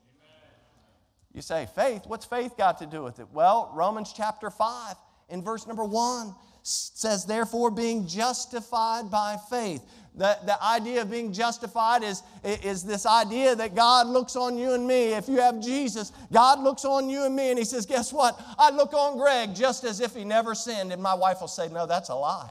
You 1.33 1.43
say, 1.43 1.69
faith? 1.77 2.03
What's 2.07 2.25
faith 2.25 2.57
got 2.57 2.79
to 2.79 2.87
do 2.87 3.05
with 3.05 3.21
it? 3.21 3.29
Well, 3.33 3.71
Romans 3.73 4.13
chapter 4.13 4.51
5, 4.51 4.97
in 5.29 5.43
verse 5.43 5.67
number 5.67 5.85
1, 5.85 6.35
says, 6.63 7.25
Therefore, 7.25 7.71
being 7.71 8.07
justified 8.07 9.11
by 9.11 9.37
faith. 9.49 9.83
The, 10.17 10.39
the 10.47 10.63
idea 10.65 11.03
of 11.03 11.11
being 11.11 11.33
justified 11.33 12.03
is, 12.03 12.23
is 12.43 12.83
this 12.83 13.05
idea 13.05 13.55
that 13.55 13.75
God 13.75 14.07
looks 14.07 14.35
on 14.35 14.57
you 14.57 14.73
and 14.73 14.87
me. 14.87 15.13
If 15.13 15.29
you 15.29 15.37
have 15.41 15.61
Jesus, 15.61 16.11
God 16.33 16.61
looks 16.61 16.87
on 16.87 17.11
you 17.11 17.25
and 17.25 17.37
me 17.37 17.51
and 17.51 17.59
He 17.59 17.67
says, 17.67 17.85
Guess 17.85 18.15
what? 18.15 18.41
I 18.59 18.71
look 18.71 18.95
on 18.95 19.19
Greg 19.19 19.55
just 19.55 19.85
as 19.85 20.01
if 20.01 20.15
he 20.15 20.25
never 20.25 20.55
sinned. 20.55 20.91
And 20.91 21.03
my 21.03 21.15
wife 21.15 21.43
will 21.43 21.49
say, 21.49 21.69
No, 21.69 21.87
that's 21.87 22.09
a 22.09 22.15
lie. 22.15 22.51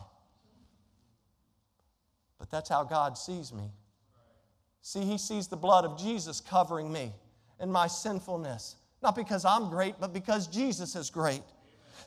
But 2.38 2.52
that's 2.52 2.70
how 2.70 2.84
God 2.84 3.18
sees 3.18 3.52
me. 3.52 3.72
See, 4.82 5.02
He 5.02 5.18
sees 5.18 5.48
the 5.48 5.58
blood 5.58 5.86
of 5.86 6.00
Jesus 6.00 6.40
covering 6.40 6.94
me 6.94 7.12
and 7.60 7.74
my 7.74 7.88
sinfulness. 7.88 8.76
Not 9.02 9.16
because 9.16 9.44
I'm 9.44 9.72
great, 9.72 9.96
but 10.00 10.14
because 10.14 10.46
Jesus 10.46 10.96
is 10.96 11.10
great. 11.10 11.42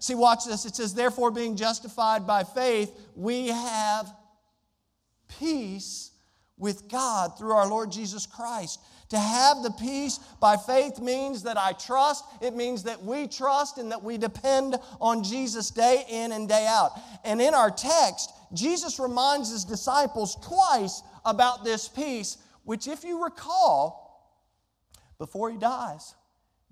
See, 0.00 0.14
watch 0.14 0.44
this. 0.44 0.64
It 0.64 0.76
says, 0.76 0.94
Therefore, 0.94 1.30
being 1.30 1.56
justified 1.56 2.26
by 2.26 2.44
faith, 2.44 2.92
we 3.14 3.48
have 3.48 4.12
peace 5.38 6.12
with 6.56 6.88
God 6.88 7.38
through 7.38 7.52
our 7.52 7.68
Lord 7.68 7.90
Jesus 7.90 8.26
Christ. 8.26 8.80
To 9.11 9.18
have 9.18 9.62
the 9.62 9.70
peace 9.70 10.18
by 10.40 10.56
faith 10.56 10.98
means 11.00 11.44
that 11.44 11.56
I 11.56 11.72
trust, 11.72 12.24
it 12.42 12.54
means 12.54 12.82
that 12.82 13.02
we 13.02 13.26
trust 13.26 13.78
and 13.78 13.90
that 13.90 14.02
we 14.02 14.18
depend 14.18 14.76
on 15.00 15.24
Jesus 15.24 15.70
day 15.70 16.04
in 16.11 16.32
and 16.32 16.48
day 16.48 16.66
out. 16.68 16.92
And 17.24 17.40
in 17.40 17.54
our 17.54 17.70
text, 17.70 18.32
Jesus 18.52 18.98
reminds 18.98 19.50
his 19.50 19.64
disciples 19.64 20.37
twice 20.37 21.02
about 21.24 21.64
this 21.64 21.88
peace, 21.88 22.37
which, 22.64 22.87
if 22.87 23.02
you 23.02 23.24
recall, 23.24 24.08
before 25.18 25.50
he 25.50 25.56
dies, 25.56 26.14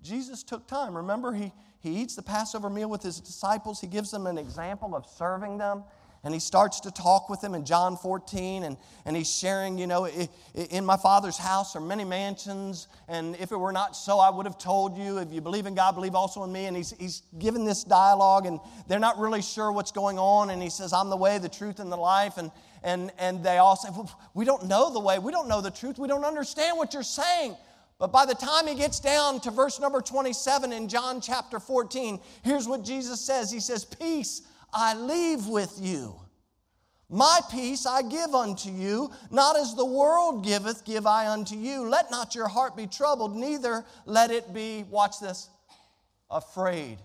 Jesus 0.01 0.43
took 0.43 0.67
time. 0.67 0.95
Remember, 0.95 1.33
he, 1.33 1.51
he 1.87 2.01
eats 2.01 2.15
the 2.15 2.21
Passover 2.21 2.69
meal 2.69 2.89
with 2.89 3.03
his 3.03 3.19
disciples, 3.19 3.81
he 3.81 3.87
gives 3.87 4.11
them 4.11 4.27
an 4.27 4.37
example 4.37 4.95
of 4.95 5.05
serving 5.05 5.57
them 5.57 5.83
and 6.23 6.33
he 6.33 6.39
starts 6.39 6.81
to 6.81 6.91
talk 6.91 7.29
with 7.29 7.41
them 7.41 7.53
in 7.55 7.63
John 7.63 7.95
14, 7.95 8.63
and, 8.63 8.75
and 9.05 9.15
he's 9.15 9.33
sharing, 9.33 9.77
you 9.77 9.87
know, 9.87 10.09
in 10.55 10.85
my 10.85 10.97
Father's 10.97 11.37
house 11.37 11.75
are 11.75 11.79
many 11.79 12.03
mansions, 12.03 12.87
and 13.07 13.35
if 13.37 13.51
it 13.51 13.57
were 13.57 13.71
not 13.71 13.95
so, 13.95 14.19
I 14.19 14.29
would 14.29 14.45
have 14.45 14.57
told 14.57 14.97
you. 14.97 15.19
If 15.19 15.31
you 15.31 15.41
believe 15.41 15.65
in 15.65 15.75
God, 15.75 15.95
believe 15.95 16.15
also 16.15 16.43
in 16.43 16.51
me. 16.51 16.65
And 16.65 16.75
he's, 16.75 16.91
he's 16.99 17.21
given 17.39 17.63
this 17.63 17.83
dialogue, 17.83 18.45
and 18.45 18.59
they're 18.89 18.99
not 18.99 19.17
really 19.17 19.41
sure 19.41 19.71
what's 19.71 19.91
going 19.91 20.19
on, 20.19 20.49
and 20.49 20.61
he 20.61 20.69
says, 20.69 20.91
I'm 20.91 21.09
the 21.09 21.15
way, 21.15 21.37
the 21.37 21.49
truth, 21.49 21.79
and 21.79 21.91
the 21.91 21.97
life. 21.97 22.37
And, 22.37 22.51
and, 22.83 23.11
and 23.17 23.43
they 23.43 23.57
all 23.57 23.75
say, 23.75 23.89
well, 23.95 24.11
We 24.33 24.43
don't 24.43 24.65
know 24.65 24.91
the 24.91 24.99
way, 24.99 25.19
we 25.19 25.31
don't 25.31 25.47
know 25.47 25.61
the 25.61 25.71
truth, 25.71 25.97
we 25.97 26.07
don't 26.07 26.25
understand 26.25 26.77
what 26.77 26.93
you're 26.93 27.03
saying. 27.03 27.55
But 27.99 28.11
by 28.11 28.25
the 28.25 28.35
time 28.35 28.67
he 28.67 28.75
gets 28.75 28.99
down 28.99 29.39
to 29.41 29.51
verse 29.51 29.79
number 29.79 30.01
27 30.01 30.71
in 30.71 30.87
John 30.87 31.19
chapter 31.19 31.59
14, 31.59 32.19
here's 32.43 32.67
what 32.67 32.83
Jesus 32.83 33.21
says 33.21 33.51
He 33.51 33.59
says, 33.59 33.85
Peace 33.85 34.43
I 34.73 34.93
leave 34.93 35.47
with 35.47 35.77
you. 35.81 36.15
My 37.09 37.39
peace 37.49 37.85
I 37.85 38.01
give 38.01 38.35
unto 38.35 38.69
you, 38.69 39.11
not 39.31 39.57
as 39.57 39.73
the 39.75 39.85
world 39.85 40.43
giveth, 40.43 40.83
give 40.83 41.07
I 41.07 41.29
unto 41.29 41.55
you. 41.55 41.87
Let 41.87 42.11
not 42.11 42.35
your 42.35 42.49
heart 42.49 42.75
be 42.75 42.85
troubled, 42.85 43.35
neither 43.35 43.85
let 44.05 44.29
it 44.29 44.53
be, 44.53 44.83
watch 44.89 45.19
this, 45.21 45.47
afraid 46.29 46.99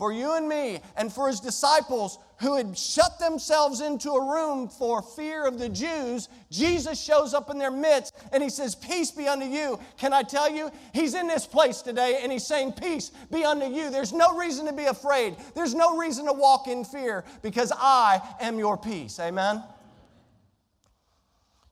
for 0.00 0.14
you 0.14 0.34
and 0.34 0.48
me 0.48 0.80
and 0.96 1.12
for 1.12 1.28
his 1.28 1.40
disciples 1.40 2.18
who 2.38 2.56
had 2.56 2.76
shut 2.76 3.18
themselves 3.18 3.82
into 3.82 4.12
a 4.12 4.32
room 4.32 4.66
for 4.66 5.02
fear 5.02 5.46
of 5.46 5.58
the 5.58 5.68
Jews, 5.68 6.30
Jesus 6.50 6.98
shows 6.98 7.34
up 7.34 7.50
in 7.50 7.58
their 7.58 7.70
midst 7.70 8.16
and 8.32 8.42
he 8.42 8.48
says, 8.48 8.74
Peace 8.74 9.10
be 9.10 9.28
unto 9.28 9.44
you. 9.44 9.78
Can 9.98 10.14
I 10.14 10.22
tell 10.22 10.50
you? 10.50 10.70
He's 10.94 11.12
in 11.12 11.28
this 11.28 11.44
place 11.44 11.82
today 11.82 12.20
and 12.22 12.32
he's 12.32 12.46
saying, 12.46 12.72
Peace 12.72 13.10
be 13.30 13.44
unto 13.44 13.66
you. 13.66 13.90
There's 13.90 14.14
no 14.14 14.38
reason 14.38 14.64
to 14.68 14.72
be 14.72 14.86
afraid, 14.86 15.36
there's 15.54 15.74
no 15.74 15.98
reason 15.98 16.24
to 16.24 16.32
walk 16.32 16.66
in 16.66 16.82
fear 16.82 17.22
because 17.42 17.70
I 17.76 18.22
am 18.40 18.58
your 18.58 18.78
peace. 18.78 19.20
Amen? 19.20 19.62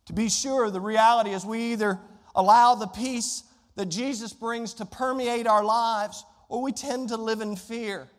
To 0.04 0.12
be 0.12 0.28
sure, 0.28 0.70
the 0.70 0.82
reality 0.82 1.30
is 1.30 1.46
we 1.46 1.72
either 1.72 1.98
allow 2.34 2.74
the 2.74 2.88
peace 2.88 3.42
that 3.76 3.86
Jesus 3.86 4.34
brings 4.34 4.74
to 4.74 4.84
permeate 4.84 5.46
our 5.46 5.64
lives 5.64 6.26
or 6.50 6.60
we 6.60 6.72
tend 6.72 7.08
to 7.08 7.16
live 7.16 7.40
in 7.40 7.56
fear. 7.56 8.10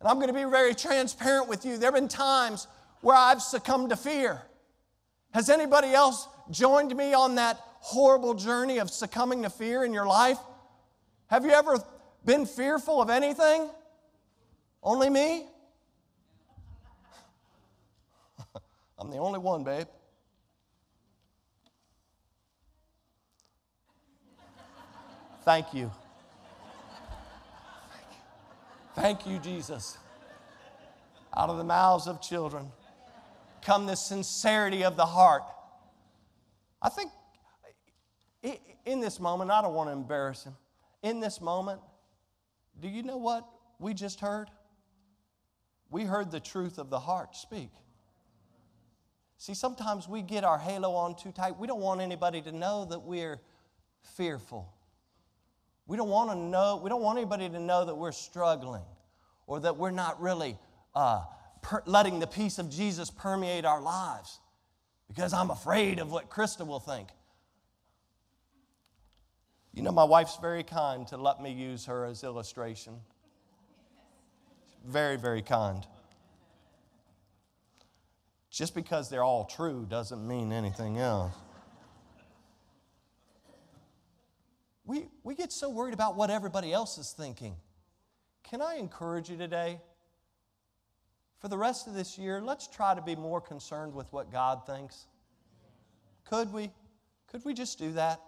And 0.00 0.08
I'm 0.08 0.16
going 0.16 0.28
to 0.28 0.34
be 0.34 0.44
very 0.44 0.74
transparent 0.74 1.48
with 1.48 1.64
you. 1.64 1.76
There 1.76 1.88
have 1.88 1.94
been 1.94 2.08
times 2.08 2.66
where 3.02 3.16
I've 3.16 3.42
succumbed 3.42 3.90
to 3.90 3.96
fear. 3.96 4.42
Has 5.32 5.50
anybody 5.50 5.92
else 5.92 6.26
joined 6.50 6.96
me 6.96 7.14
on 7.14 7.34
that 7.36 7.60
horrible 7.80 8.34
journey 8.34 8.78
of 8.78 8.90
succumbing 8.90 9.42
to 9.42 9.50
fear 9.50 9.84
in 9.84 9.92
your 9.92 10.06
life? 10.06 10.38
Have 11.28 11.44
you 11.44 11.52
ever 11.52 11.78
been 12.24 12.46
fearful 12.46 13.00
of 13.00 13.10
anything? 13.10 13.68
Only 14.82 15.10
me? 15.10 15.46
I'm 18.98 19.10
the 19.10 19.18
only 19.18 19.38
one, 19.38 19.64
babe. 19.64 19.86
Thank 25.44 25.72
you. 25.72 25.90
Thank 28.94 29.26
you, 29.26 29.38
Jesus. 29.38 29.98
Out 31.36 31.48
of 31.48 31.58
the 31.58 31.64
mouths 31.64 32.06
of 32.06 32.20
children 32.20 32.70
come 33.62 33.86
the 33.86 33.94
sincerity 33.94 34.84
of 34.84 34.96
the 34.96 35.06
heart. 35.06 35.42
I 36.82 36.88
think 36.88 37.10
in 38.86 39.00
this 39.00 39.20
moment, 39.20 39.50
I 39.50 39.62
don't 39.62 39.74
want 39.74 39.88
to 39.88 39.92
embarrass 39.92 40.44
him. 40.44 40.56
In 41.02 41.20
this 41.20 41.40
moment, 41.40 41.80
do 42.80 42.88
you 42.88 43.02
know 43.02 43.18
what 43.18 43.46
we 43.78 43.94
just 43.94 44.20
heard? 44.20 44.48
We 45.90 46.04
heard 46.04 46.30
the 46.30 46.40
truth 46.40 46.78
of 46.78 46.90
the 46.90 46.98
heart 46.98 47.36
speak. 47.36 47.70
See, 49.38 49.54
sometimes 49.54 50.08
we 50.08 50.22
get 50.22 50.44
our 50.44 50.58
halo 50.58 50.92
on 50.92 51.16
too 51.16 51.32
tight. 51.32 51.58
We 51.58 51.66
don't 51.66 51.80
want 51.80 52.00
anybody 52.00 52.42
to 52.42 52.52
know 52.52 52.84
that 52.86 53.00
we're 53.00 53.40
fearful. 54.16 54.72
We 55.90 55.96
don't 55.96 56.08
want 56.08 56.30
to 56.30 56.36
know, 56.36 56.80
we 56.80 56.88
don't 56.88 57.02
want 57.02 57.18
anybody 57.18 57.48
to 57.48 57.58
know 57.58 57.84
that 57.84 57.96
we're 57.96 58.12
struggling 58.12 58.84
or 59.48 59.58
that 59.58 59.76
we're 59.76 59.90
not 59.90 60.22
really 60.22 60.56
uh, 60.94 61.24
per- 61.62 61.82
letting 61.84 62.20
the 62.20 62.28
peace 62.28 62.60
of 62.60 62.70
Jesus 62.70 63.10
permeate 63.10 63.64
our 63.64 63.80
lives 63.80 64.38
because 65.08 65.32
I'm 65.32 65.50
afraid 65.50 65.98
of 65.98 66.12
what 66.12 66.30
Krista 66.30 66.64
will 66.64 66.78
think. 66.78 67.08
You 69.74 69.82
know, 69.82 69.90
my 69.90 70.04
wife's 70.04 70.36
very 70.36 70.62
kind 70.62 71.08
to 71.08 71.16
let 71.16 71.42
me 71.42 71.50
use 71.50 71.86
her 71.86 72.04
as 72.04 72.22
illustration. 72.22 72.94
Very, 74.86 75.16
very 75.16 75.42
kind. 75.42 75.84
Just 78.48 78.76
because 78.76 79.10
they're 79.10 79.24
all 79.24 79.44
true 79.44 79.88
doesn't 79.90 80.24
mean 80.24 80.52
anything 80.52 80.98
else. 80.98 81.34
We, 84.90 85.06
we 85.22 85.36
get 85.36 85.52
so 85.52 85.70
worried 85.70 85.94
about 85.94 86.16
what 86.16 86.30
everybody 86.30 86.72
else 86.72 86.98
is 86.98 87.12
thinking. 87.12 87.54
Can 88.42 88.60
I 88.60 88.74
encourage 88.74 89.30
you 89.30 89.36
today? 89.36 89.80
For 91.38 91.46
the 91.46 91.56
rest 91.56 91.86
of 91.86 91.94
this 91.94 92.18
year, 92.18 92.40
let's 92.40 92.66
try 92.66 92.96
to 92.96 93.00
be 93.00 93.14
more 93.14 93.40
concerned 93.40 93.94
with 93.94 94.12
what 94.12 94.32
God 94.32 94.66
thinks. 94.66 95.06
Could 96.28 96.52
we? 96.52 96.72
Could 97.30 97.44
we 97.44 97.54
just 97.54 97.78
do 97.78 97.92
that? 97.92 98.20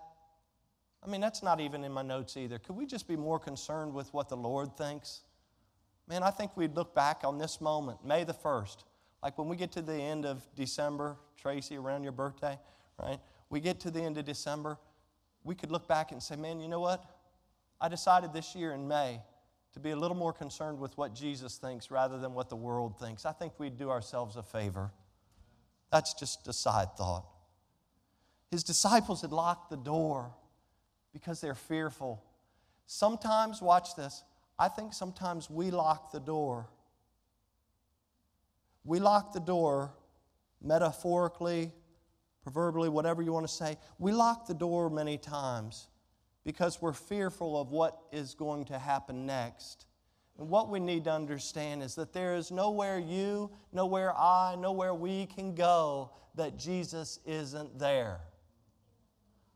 I 1.05 1.11
mean, 1.11 1.21
that's 1.21 1.43
not 1.43 1.59
even 1.59 1.83
in 1.83 1.91
my 1.91 2.03
notes 2.03 2.37
either. 2.37 2.61
Could 2.61 2.77
we 2.77 2.87
just 2.87 3.09
be 3.09 3.17
more 3.17 3.41
concerned 3.41 3.93
with 3.93 4.15
what 4.15 4.29
the 4.29 4.37
Lord 4.37 4.77
thinks? 4.77 5.23
Man, 6.07 6.23
I 6.23 6.31
think 6.31 6.57
we'd 6.57 6.77
look 6.77 6.95
back 6.95 7.23
on 7.25 7.39
this 7.39 7.61
moment, 7.61 8.07
May 8.07 8.23
the 8.23 8.35
1st, 8.35 8.85
like 9.21 9.37
when 9.37 9.49
we 9.49 9.57
get 9.57 9.73
to 9.73 9.83
the 9.83 9.95
end 9.95 10.25
of 10.25 10.45
December, 10.55 11.17
Tracy, 11.37 11.77
around 11.77 12.05
your 12.05 12.13
birthday, 12.13 12.57
right? 13.03 13.19
We 13.51 13.59
get 13.59 13.81
to 13.81 13.91
the 13.91 14.01
end 14.01 14.17
of 14.17 14.25
December 14.25 14.79
we 15.45 15.55
could 15.55 15.71
look 15.71 15.89
back 15.89 16.13
and 16.13 16.23
say, 16.23 16.37
man, 16.37 16.61
you 16.61 16.69
know 16.69 16.81
what? 16.81 17.05
I 17.81 17.89
decided 17.89 18.33
this 18.33 18.55
year 18.55 18.73
in 18.73 18.87
May 18.87 19.21
to 19.73 19.81
be 19.81 19.91
a 19.91 19.97
little 19.97 20.17
more 20.17 20.33
concerned 20.33 20.79
with 20.79 20.97
what 20.99 21.15
Jesus 21.15 21.57
thinks 21.57 21.91
rather 21.91 22.19
than 22.19 22.35
what 22.35 22.49
the 22.49 22.57
world 22.57 22.99
thinks. 22.99 23.25
I 23.25 23.33
think 23.33 23.55
we'd 23.59 23.77
do 23.77 23.91
ourselves 23.91 24.37
a 24.37 24.43
favor. 24.43 24.91
That's 25.91 26.15
just 26.15 26.47
a 26.47 26.53
side 26.53 26.89
thought. 26.97 27.27
His 28.51 28.63
disciples 28.63 29.23
had 29.23 29.33
locked 29.33 29.71
the 29.71 29.77
door 29.77 30.33
because 31.13 31.41
they're 31.41 31.55
fearful. 31.55 32.23
Sometimes, 32.87 33.63
watch 33.63 33.95
this, 33.97 34.23
I 34.59 34.69
think 34.69 34.93
sometimes 34.93 35.49
we 35.49 35.71
lock 35.71 36.13
the 36.13 36.21
door. 36.21 36.69
We 38.85 39.01
lock 39.01 39.33
the 39.33 39.41
door 39.41 39.93
metaphorically, 40.61 41.73
proverbially, 42.43 42.89
whatever 42.89 43.23
you 43.23 43.33
want 43.33 43.47
to 43.47 43.53
say. 43.53 43.77
We 43.99 44.13
lock 44.13 44.47
the 44.47 44.55
door 44.55 44.91
many 44.91 45.19
times 45.19 45.89
because 46.45 46.83
we're 46.83 46.93
fearful 46.93 47.61
of 47.61 47.71
what 47.71 47.99
is 48.13 48.35
going 48.35 48.65
to 48.67 48.79
happen 48.79 49.27
next. 49.27 49.87
And 50.39 50.49
what 50.49 50.71
we 50.71 50.81
need 50.81 51.05
to 51.05 51.13
understand 51.13 51.83
is 51.83 51.95
that 51.95 52.13
there 52.13 52.35
is 52.35 52.51
nowhere 52.51 52.99
you, 52.99 53.51
nowhere 53.73 54.13
I, 54.17 54.57
nowhere 54.59 54.95
we 54.95 55.27
can 55.27 55.55
go 55.55 56.11
that 56.35 56.59
Jesus 56.59 57.21
isn't 57.27 57.79
there. 57.79 58.21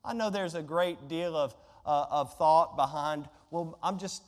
I 0.05 0.13
know 0.13 0.31
there's 0.31 0.55
a 0.55 0.63
great 0.63 1.09
deal 1.09 1.37
of, 1.37 1.57
uh, 1.85 2.07
of 2.11 2.37
thought 2.37 2.77
behind, 2.77 3.29
well, 3.51 3.79
I'm 3.83 3.99
just, 3.99 4.23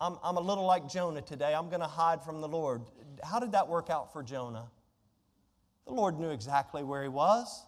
I'm, 0.00 0.18
I'm 0.24 0.36
a 0.36 0.40
little 0.40 0.64
like 0.64 0.88
Jonah 0.88 1.22
today. 1.22 1.54
I'm 1.54 1.68
going 1.68 1.80
to 1.80 1.86
hide 1.86 2.24
from 2.24 2.40
the 2.40 2.48
Lord. 2.48 2.82
How 3.22 3.38
did 3.38 3.52
that 3.52 3.68
work 3.68 3.90
out 3.90 4.12
for 4.12 4.22
Jonah? 4.22 4.68
The 5.86 5.92
Lord 5.92 6.18
knew 6.18 6.30
exactly 6.30 6.82
where 6.82 7.02
he 7.02 7.08
was. 7.08 7.64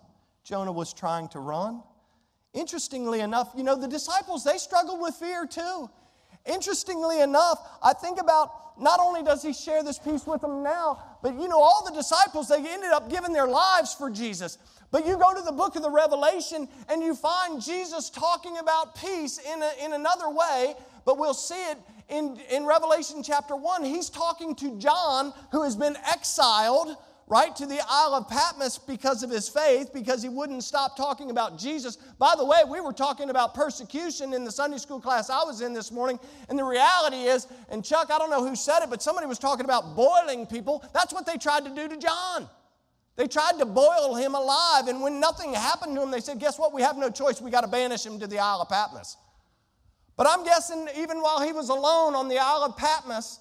Jonah 0.46 0.70
was 0.70 0.92
trying 0.92 1.26
to 1.28 1.40
run. 1.40 1.82
Interestingly 2.54 3.20
enough, 3.20 3.50
you 3.56 3.64
know, 3.64 3.74
the 3.74 3.88
disciples, 3.88 4.44
they 4.44 4.58
struggled 4.58 5.00
with 5.00 5.16
fear 5.16 5.44
too. 5.44 5.90
Interestingly 6.46 7.20
enough, 7.20 7.58
I 7.82 7.92
think 7.92 8.20
about 8.20 8.80
not 8.80 9.00
only 9.00 9.24
does 9.24 9.42
he 9.42 9.52
share 9.52 9.82
this 9.82 9.98
peace 9.98 10.24
with 10.24 10.42
them 10.42 10.62
now, 10.62 11.02
but 11.20 11.34
you 11.34 11.48
know, 11.48 11.58
all 11.58 11.84
the 11.84 11.90
disciples, 11.90 12.48
they 12.48 12.58
ended 12.58 12.92
up 12.92 13.10
giving 13.10 13.32
their 13.32 13.48
lives 13.48 13.92
for 13.92 14.08
Jesus. 14.08 14.58
But 14.92 15.04
you 15.04 15.18
go 15.18 15.34
to 15.34 15.42
the 15.42 15.50
book 15.50 15.74
of 15.74 15.82
the 15.82 15.90
Revelation 15.90 16.68
and 16.88 17.02
you 17.02 17.16
find 17.16 17.60
Jesus 17.60 18.08
talking 18.08 18.58
about 18.58 18.94
peace 18.94 19.38
in, 19.38 19.60
a, 19.60 19.84
in 19.84 19.92
another 19.94 20.30
way, 20.30 20.74
but 21.04 21.18
we'll 21.18 21.34
see 21.34 21.70
it 21.72 21.78
in, 22.08 22.38
in 22.52 22.64
Revelation 22.64 23.24
chapter 23.24 23.56
1. 23.56 23.82
He's 23.82 24.10
talking 24.10 24.54
to 24.56 24.78
John, 24.78 25.32
who 25.50 25.64
has 25.64 25.74
been 25.74 25.96
exiled 26.08 26.96
right 27.28 27.54
to 27.56 27.66
the 27.66 27.80
Isle 27.88 28.14
of 28.14 28.28
Patmos 28.28 28.78
because 28.78 29.22
of 29.22 29.30
his 29.30 29.48
faith, 29.48 29.92
because 29.92 30.22
he 30.22 30.28
wouldn't 30.28 30.62
stop 30.62 30.96
talking 30.96 31.30
about 31.30 31.58
Jesus. 31.58 31.96
By 32.18 32.34
the 32.36 32.44
way, 32.44 32.58
we 32.68 32.80
were 32.80 32.92
talking 32.92 33.30
about 33.30 33.54
persecution 33.54 34.32
in 34.32 34.44
the 34.44 34.52
Sunday 34.52 34.78
school 34.78 35.00
class 35.00 35.28
I 35.28 35.42
was 35.42 35.60
in 35.60 35.72
this 35.72 35.90
morning, 35.90 36.20
and 36.48 36.58
the 36.58 36.64
reality 36.64 37.22
is, 37.24 37.48
and 37.68 37.84
Chuck, 37.84 38.10
I 38.10 38.18
don't 38.18 38.30
know 38.30 38.46
who 38.46 38.54
said 38.54 38.82
it, 38.82 38.90
but 38.90 39.02
somebody 39.02 39.26
was 39.26 39.38
talking 39.38 39.64
about 39.64 39.96
boiling 39.96 40.46
people. 40.46 40.84
That's 40.94 41.12
what 41.12 41.26
they 41.26 41.36
tried 41.36 41.64
to 41.64 41.74
do 41.74 41.88
to 41.88 41.96
John. 41.96 42.48
They 43.16 43.26
tried 43.26 43.58
to 43.58 43.66
boil 43.66 44.14
him 44.14 44.34
alive, 44.34 44.88
and 44.88 45.00
when 45.00 45.18
nothing 45.18 45.54
happened 45.54 45.96
to 45.96 46.02
him, 46.02 46.10
they 46.10 46.20
said, 46.20 46.38
Guess 46.38 46.58
what? 46.58 46.72
We 46.72 46.82
have 46.82 46.98
no 46.98 47.10
choice. 47.10 47.40
We 47.40 47.50
got 47.50 47.62
to 47.62 47.68
banish 47.68 48.04
him 48.04 48.20
to 48.20 48.26
the 48.26 48.38
Isle 48.38 48.60
of 48.60 48.68
Patmos. 48.68 49.16
But 50.16 50.26
I'm 50.28 50.44
guessing, 50.44 50.86
even 50.96 51.18
while 51.20 51.40
he 51.40 51.52
was 51.52 51.70
alone 51.70 52.14
on 52.14 52.28
the 52.28 52.38
Isle 52.38 52.64
of 52.64 52.76
Patmos, 52.76 53.40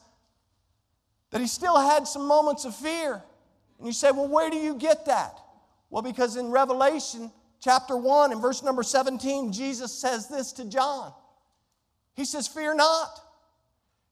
that 1.31 1.41
he 1.41 1.47
still 1.47 1.77
had 1.77 2.07
some 2.07 2.25
moments 2.25 2.65
of 2.65 2.73
fear. 2.75 3.21
And 3.77 3.87
you 3.87 3.93
say, 3.93 4.11
well, 4.11 4.27
where 4.27 4.49
do 4.49 4.57
you 4.57 4.75
get 4.75 5.05
that? 5.05 5.39
Well, 5.89 6.01
because 6.01 6.35
in 6.35 6.51
Revelation 6.51 7.31
chapter 7.61 7.97
1 7.97 8.31
and 8.31 8.41
verse 8.41 8.63
number 8.63 8.83
17, 8.83 9.51
Jesus 9.51 9.93
says 9.93 10.27
this 10.27 10.51
to 10.53 10.65
John. 10.65 11.13
He 12.15 12.25
says, 12.25 12.47
Fear 12.47 12.75
not. 12.75 13.19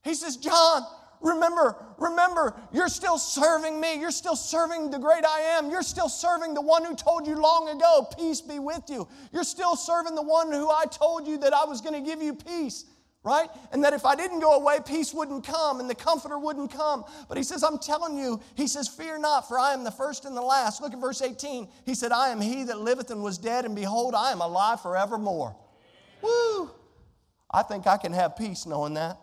He 0.04 0.14
says, 0.14 0.36
John, 0.36 0.84
remember, 1.22 1.76
remember, 1.98 2.54
you're 2.74 2.90
still 2.90 3.18
serving 3.18 3.80
me. 3.80 4.00
You're 4.00 4.12
still 4.12 4.36
serving 4.36 4.92
the 4.92 5.00
great 5.00 5.26
I 5.26 5.40
am. 5.58 5.70
You're 5.70 5.82
still 5.82 6.10
serving 6.10 6.54
the 6.54 6.62
one 6.62 6.84
who 6.84 6.96
told 6.96 7.26
you 7.26 7.36
long 7.36 7.70
ago, 7.70 8.08
Peace 8.18 8.42
be 8.42 8.60
with 8.60 8.84
you. 8.90 9.08
You're 9.32 9.46
still 9.46 9.76
serving 9.76 10.16
the 10.16 10.24
one 10.24 10.52
who 10.52 10.70
I 10.70 10.84
told 10.86 11.28
you 11.28 11.38
that 11.40 11.54
I 11.54 11.66
was 11.66 11.80
going 11.80 11.94
to 11.94 12.10
give 12.10 12.22
you 12.22 12.34
peace 12.34 12.86
right? 13.24 13.50
And 13.72 13.84
that 13.84 13.94
if 13.94 14.06
I 14.06 14.16
didn't 14.16 14.42
go 14.42 14.54
away, 14.54 14.80
peace 14.86 15.14
wouldn't 15.14 15.46
come 15.46 15.80
and 15.80 15.90
the 15.90 15.96
comforter 15.96 16.38
wouldn't 16.38 16.72
come. 16.72 17.06
But 17.30 17.38
he 17.38 17.44
says, 17.44 17.64
I'm 17.64 17.78
telling 17.78 18.18
you, 18.18 18.42
he 18.56 18.68
says, 18.68 18.88
Fear 18.88 19.20
not, 19.20 19.48
for 19.48 19.58
I 19.58 19.74
am 19.74 19.84
the 19.84 19.92
first 19.92 20.26
and 20.26 20.36
the 20.36 20.42
last. 20.42 20.82
Look 20.82 20.94
at 20.94 21.00
verse 21.00 21.22
18. 21.22 21.68
He 21.86 21.96
said, 21.96 22.12
I 22.12 22.30
am 22.30 22.42
he 22.42 22.64
that 22.66 22.80
liveth 22.80 23.12
and 23.12 23.24
was 23.24 23.38
dead, 23.38 23.66
and 23.66 23.76
behold, 23.76 24.14
I 24.14 24.32
am 24.32 24.42
alive 24.42 24.82
forevermore. 24.82 25.56
Woo! 26.22 26.70
I 27.50 27.64
think 27.64 27.88
I 27.88 27.98
can 27.98 28.14
have 28.14 28.36
peace 28.36 28.66
knowing 28.66 28.96
that. 28.96 29.18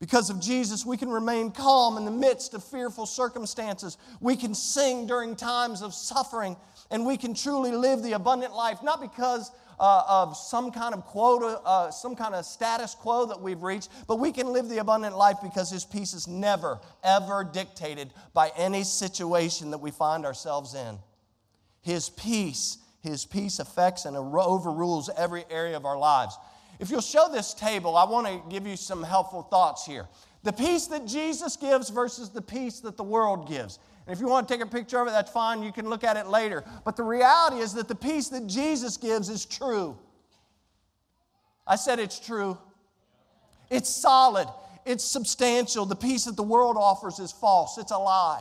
Because 0.00 0.30
of 0.30 0.40
Jesus, 0.40 0.86
we 0.86 0.96
can 0.96 1.10
remain 1.10 1.50
calm 1.50 1.98
in 1.98 2.06
the 2.06 2.10
midst 2.10 2.54
of 2.54 2.64
fearful 2.64 3.04
circumstances. 3.04 3.98
We 4.18 4.34
can 4.34 4.54
sing 4.54 5.06
during 5.06 5.36
times 5.36 5.82
of 5.82 5.92
suffering, 5.92 6.56
and 6.90 7.04
we 7.04 7.18
can 7.18 7.34
truly 7.34 7.72
live 7.72 8.02
the 8.02 8.12
abundant 8.12 8.54
life, 8.54 8.82
not 8.82 9.02
because 9.02 9.52
uh, 9.80 10.04
of 10.06 10.36
some 10.36 10.70
kind 10.70 10.94
of 10.94 11.04
quota, 11.06 11.58
uh, 11.64 11.90
some 11.90 12.14
kind 12.14 12.34
of 12.34 12.44
status 12.44 12.94
quo 12.94 13.24
that 13.24 13.40
we've 13.40 13.62
reached, 13.62 13.88
but 14.06 14.16
we 14.16 14.30
can 14.30 14.52
live 14.52 14.68
the 14.68 14.78
abundant 14.78 15.16
life 15.16 15.38
because 15.42 15.70
His 15.70 15.84
peace 15.84 16.12
is 16.12 16.28
never, 16.28 16.78
ever 17.02 17.48
dictated 17.50 18.12
by 18.34 18.52
any 18.56 18.84
situation 18.84 19.70
that 19.70 19.78
we 19.78 19.90
find 19.90 20.26
ourselves 20.26 20.74
in. 20.74 20.98
His 21.80 22.10
peace, 22.10 22.76
His 23.00 23.24
peace 23.24 23.58
affects 23.58 24.04
and 24.04 24.16
overrules 24.16 25.08
every 25.16 25.44
area 25.50 25.76
of 25.78 25.86
our 25.86 25.98
lives. 25.98 26.36
If 26.78 26.90
you'll 26.90 27.00
show 27.00 27.30
this 27.32 27.54
table, 27.54 27.96
I 27.96 28.04
want 28.04 28.26
to 28.26 28.42
give 28.50 28.66
you 28.66 28.76
some 28.76 29.02
helpful 29.02 29.42
thoughts 29.42 29.86
here. 29.86 30.06
The 30.42 30.52
peace 30.52 30.86
that 30.88 31.06
Jesus 31.06 31.56
gives 31.56 31.88
versus 31.90 32.30
the 32.30 32.42
peace 32.42 32.80
that 32.80 32.96
the 32.96 33.02
world 33.02 33.48
gives. 33.48 33.78
And 34.10 34.16
if 34.16 34.20
you 34.20 34.26
want 34.26 34.48
to 34.48 34.52
take 34.52 34.60
a 34.60 34.66
picture 34.68 34.98
of 34.98 35.06
it, 35.06 35.12
that's 35.12 35.30
fine. 35.30 35.62
You 35.62 35.70
can 35.70 35.88
look 35.88 36.02
at 36.02 36.16
it 36.16 36.26
later. 36.26 36.64
But 36.84 36.96
the 36.96 37.04
reality 37.04 37.58
is 37.58 37.74
that 37.74 37.86
the 37.86 37.94
peace 37.94 38.28
that 38.30 38.48
Jesus 38.48 38.96
gives 38.96 39.28
is 39.28 39.46
true. 39.46 39.96
I 41.64 41.76
said 41.76 42.00
it's 42.00 42.18
true. 42.18 42.58
It's 43.70 43.88
solid. 43.88 44.48
It's 44.84 45.04
substantial. 45.04 45.86
The 45.86 45.94
peace 45.94 46.24
that 46.24 46.34
the 46.34 46.42
world 46.42 46.76
offers 46.76 47.20
is 47.20 47.30
false. 47.30 47.78
It's 47.78 47.92
a 47.92 47.98
lie. 47.98 48.40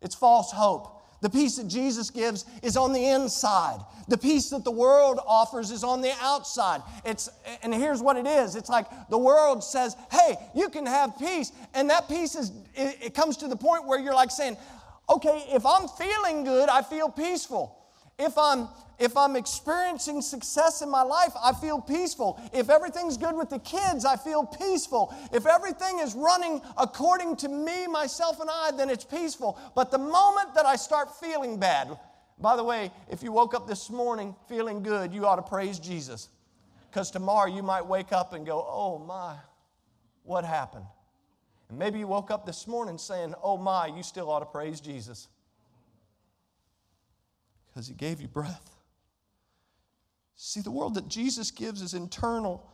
It's 0.00 0.14
false 0.14 0.52
hope. 0.52 1.02
The 1.22 1.28
peace 1.28 1.56
that 1.56 1.66
Jesus 1.66 2.08
gives 2.10 2.44
is 2.62 2.76
on 2.76 2.92
the 2.92 3.04
inside. 3.04 3.80
The 4.06 4.16
peace 4.16 4.50
that 4.50 4.62
the 4.62 4.70
world 4.70 5.18
offers 5.26 5.72
is 5.72 5.82
on 5.82 6.02
the 6.02 6.12
outside. 6.20 6.82
It's, 7.04 7.28
and 7.64 7.74
here's 7.74 8.00
what 8.00 8.16
it 8.16 8.26
is 8.28 8.54
it's 8.54 8.70
like 8.70 8.86
the 9.08 9.18
world 9.18 9.64
says, 9.64 9.96
hey, 10.12 10.36
you 10.54 10.68
can 10.68 10.86
have 10.86 11.18
peace. 11.18 11.50
And 11.74 11.90
that 11.90 12.08
peace 12.08 12.36
is, 12.36 12.52
it, 12.76 12.98
it 13.02 13.14
comes 13.14 13.38
to 13.38 13.48
the 13.48 13.56
point 13.56 13.86
where 13.86 13.98
you're 13.98 14.14
like 14.14 14.30
saying, 14.30 14.56
okay, 15.10 15.44
if 15.48 15.66
I'm 15.66 15.88
feeling 15.88 16.44
good, 16.44 16.68
I 16.68 16.82
feel 16.82 17.10
peaceful. 17.10 17.76
If 18.18 18.36
I'm 18.38 18.68
if 19.00 19.16
I'm 19.16 19.34
experiencing 19.34 20.20
success 20.20 20.82
in 20.82 20.90
my 20.90 21.00
life, 21.00 21.32
I 21.42 21.54
feel 21.54 21.80
peaceful. 21.80 22.38
If 22.52 22.68
everything's 22.68 23.16
good 23.16 23.34
with 23.34 23.48
the 23.48 23.58
kids, 23.60 24.04
I 24.04 24.16
feel 24.16 24.44
peaceful. 24.44 25.14
If 25.32 25.46
everything 25.46 26.00
is 26.00 26.14
running 26.14 26.60
according 26.76 27.36
to 27.36 27.48
me, 27.48 27.86
myself, 27.86 28.40
and 28.40 28.50
I, 28.52 28.72
then 28.76 28.90
it's 28.90 29.04
peaceful. 29.04 29.58
But 29.74 29.90
the 29.90 29.96
moment 29.96 30.54
that 30.54 30.66
I 30.66 30.76
start 30.76 31.18
feeling 31.18 31.58
bad, 31.58 31.98
by 32.38 32.56
the 32.56 32.62
way, 32.62 32.90
if 33.08 33.22
you 33.22 33.32
woke 33.32 33.54
up 33.54 33.66
this 33.66 33.88
morning 33.88 34.36
feeling 34.50 34.82
good, 34.82 35.14
you 35.14 35.24
ought 35.26 35.36
to 35.36 35.42
praise 35.42 35.78
Jesus. 35.78 36.28
Because 36.90 37.10
tomorrow 37.10 37.48
you 37.48 37.62
might 37.62 37.86
wake 37.86 38.12
up 38.12 38.34
and 38.34 38.44
go, 38.44 38.66
oh 38.68 38.98
my, 38.98 39.36
what 40.24 40.44
happened? 40.44 40.84
And 41.70 41.78
maybe 41.78 42.00
you 42.00 42.08
woke 42.08 42.32
up 42.32 42.44
this 42.44 42.66
morning 42.66 42.98
saying, 42.98 43.34
Oh 43.42 43.56
my, 43.56 43.86
you 43.86 44.02
still 44.02 44.28
ought 44.28 44.40
to 44.40 44.46
praise 44.46 44.80
Jesus. 44.80 45.28
Because 47.68 47.86
he 47.86 47.94
gave 47.94 48.20
you 48.20 48.28
breath. 48.28 48.70
See, 50.34 50.60
the 50.60 50.70
world 50.70 50.94
that 50.94 51.06
Jesus 51.06 51.52
gives 51.52 51.80
is 51.80 51.94
internal. 51.94 52.66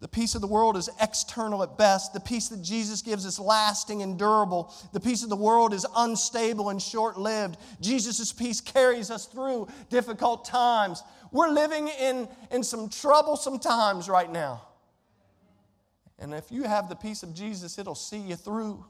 The 0.00 0.08
peace 0.08 0.34
of 0.34 0.40
the 0.40 0.48
world 0.48 0.76
is 0.76 0.90
external 1.00 1.62
at 1.62 1.78
best. 1.78 2.12
The 2.12 2.20
peace 2.20 2.48
that 2.48 2.62
Jesus 2.62 3.02
gives 3.02 3.24
is 3.24 3.38
lasting 3.38 4.02
and 4.02 4.18
durable. 4.18 4.74
The 4.92 5.00
peace 5.00 5.22
of 5.22 5.28
the 5.28 5.36
world 5.36 5.72
is 5.72 5.86
unstable 5.96 6.70
and 6.70 6.82
short 6.82 7.18
lived. 7.18 7.56
Jesus' 7.80 8.32
peace 8.32 8.60
carries 8.60 9.10
us 9.12 9.26
through 9.26 9.68
difficult 9.90 10.44
times. 10.44 11.04
We're 11.30 11.50
living 11.50 11.88
in, 12.00 12.28
in 12.50 12.64
some 12.64 12.88
troublesome 12.88 13.60
times 13.60 14.08
right 14.08 14.30
now. 14.30 14.67
And 16.18 16.34
if 16.34 16.50
you 16.50 16.64
have 16.64 16.88
the 16.88 16.96
peace 16.96 17.22
of 17.22 17.34
Jesus, 17.34 17.78
it'll 17.78 17.94
see 17.94 18.18
you 18.18 18.36
through. 18.36 18.84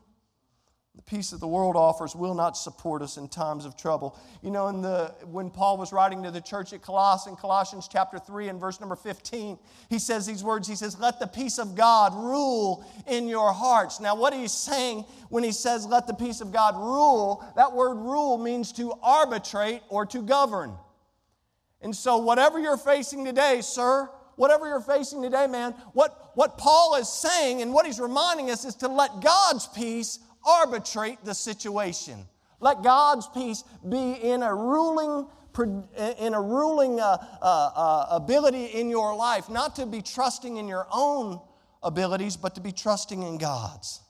The 0.98 1.02
peace 1.02 1.30
that 1.30 1.38
the 1.38 1.46
world 1.46 1.76
offers 1.76 2.16
will 2.16 2.34
not 2.34 2.56
support 2.56 3.02
us 3.02 3.18
in 3.18 3.28
times 3.28 3.64
of 3.64 3.76
trouble. 3.76 4.18
You 4.42 4.50
know, 4.50 4.66
in 4.66 4.82
the, 4.82 5.14
when 5.30 5.48
Paul 5.48 5.76
was 5.76 5.92
writing 5.92 6.24
to 6.24 6.32
the 6.32 6.40
church 6.40 6.72
at 6.72 6.82
Colossus, 6.82 7.28
in 7.28 7.36
Colossians 7.36 7.86
chapter 7.86 8.18
3 8.18 8.48
and 8.48 8.58
verse 8.58 8.80
number 8.80 8.96
15, 8.96 9.60
he 9.88 10.00
says 10.00 10.26
these 10.26 10.42
words 10.42 10.66
He 10.66 10.74
says, 10.74 10.98
Let 10.98 11.20
the 11.20 11.28
peace 11.28 11.58
of 11.58 11.76
God 11.76 12.14
rule 12.16 12.84
in 13.06 13.28
your 13.28 13.52
hearts. 13.52 14.00
Now, 14.00 14.16
what 14.16 14.34
he's 14.34 14.50
saying 14.50 15.04
when 15.28 15.44
he 15.44 15.52
says, 15.52 15.86
Let 15.86 16.08
the 16.08 16.14
peace 16.14 16.40
of 16.40 16.50
God 16.50 16.74
rule, 16.76 17.44
that 17.54 17.72
word 17.72 17.94
rule 17.94 18.36
means 18.36 18.72
to 18.72 18.92
arbitrate 19.00 19.82
or 19.90 20.04
to 20.06 20.20
govern. 20.20 20.74
And 21.80 21.94
so, 21.94 22.16
whatever 22.16 22.58
you're 22.58 22.76
facing 22.76 23.24
today, 23.24 23.60
sir, 23.60 24.10
whatever 24.38 24.66
you're 24.66 24.80
facing 24.80 25.20
today, 25.20 25.46
man, 25.46 25.72
what, 25.92 26.30
what 26.34 26.56
Paul 26.56 26.94
is 26.94 27.08
saying 27.08 27.60
and 27.60 27.74
what 27.74 27.84
he's 27.84 28.00
reminding 28.00 28.50
us 28.50 28.64
is 28.64 28.76
to 28.76 28.88
let 28.88 29.20
God's 29.20 29.66
peace 29.66 30.20
arbitrate 30.46 31.18
the 31.24 31.34
situation. 31.34 32.24
Let 32.60 32.82
God's 32.82 33.28
peace 33.28 33.64
be 33.86 34.12
in 34.12 34.42
a 34.42 34.54
ruling 34.54 35.26
in 36.20 36.34
a 36.34 36.40
ruling 36.40 37.00
uh, 37.00 37.16
uh, 37.42 37.70
uh, 37.74 38.06
ability 38.12 38.66
in 38.66 38.88
your 38.88 39.16
life, 39.16 39.48
not 39.48 39.74
to 39.74 39.86
be 39.86 40.00
trusting 40.00 40.56
in 40.56 40.68
your 40.68 40.86
own 40.92 41.40
abilities, 41.82 42.36
but 42.36 42.54
to 42.54 42.60
be 42.60 42.70
trusting 42.70 43.24
in 43.24 43.38
God's. 43.38 44.00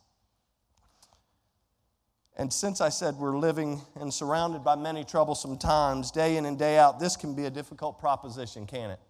And 2.36 2.52
since 2.52 2.82
I 2.82 2.90
said 2.90 3.14
we're 3.14 3.38
living 3.38 3.80
and 3.98 4.12
surrounded 4.12 4.62
by 4.62 4.76
many 4.76 5.04
troublesome 5.04 5.56
times, 5.56 6.10
day 6.10 6.36
in 6.36 6.44
and 6.44 6.58
day 6.58 6.76
out, 6.76 7.00
this 7.00 7.16
can 7.16 7.34
be 7.34 7.46
a 7.46 7.50
difficult 7.50 7.98
proposition, 7.98 8.66
can 8.66 8.90
it? 8.90 9.00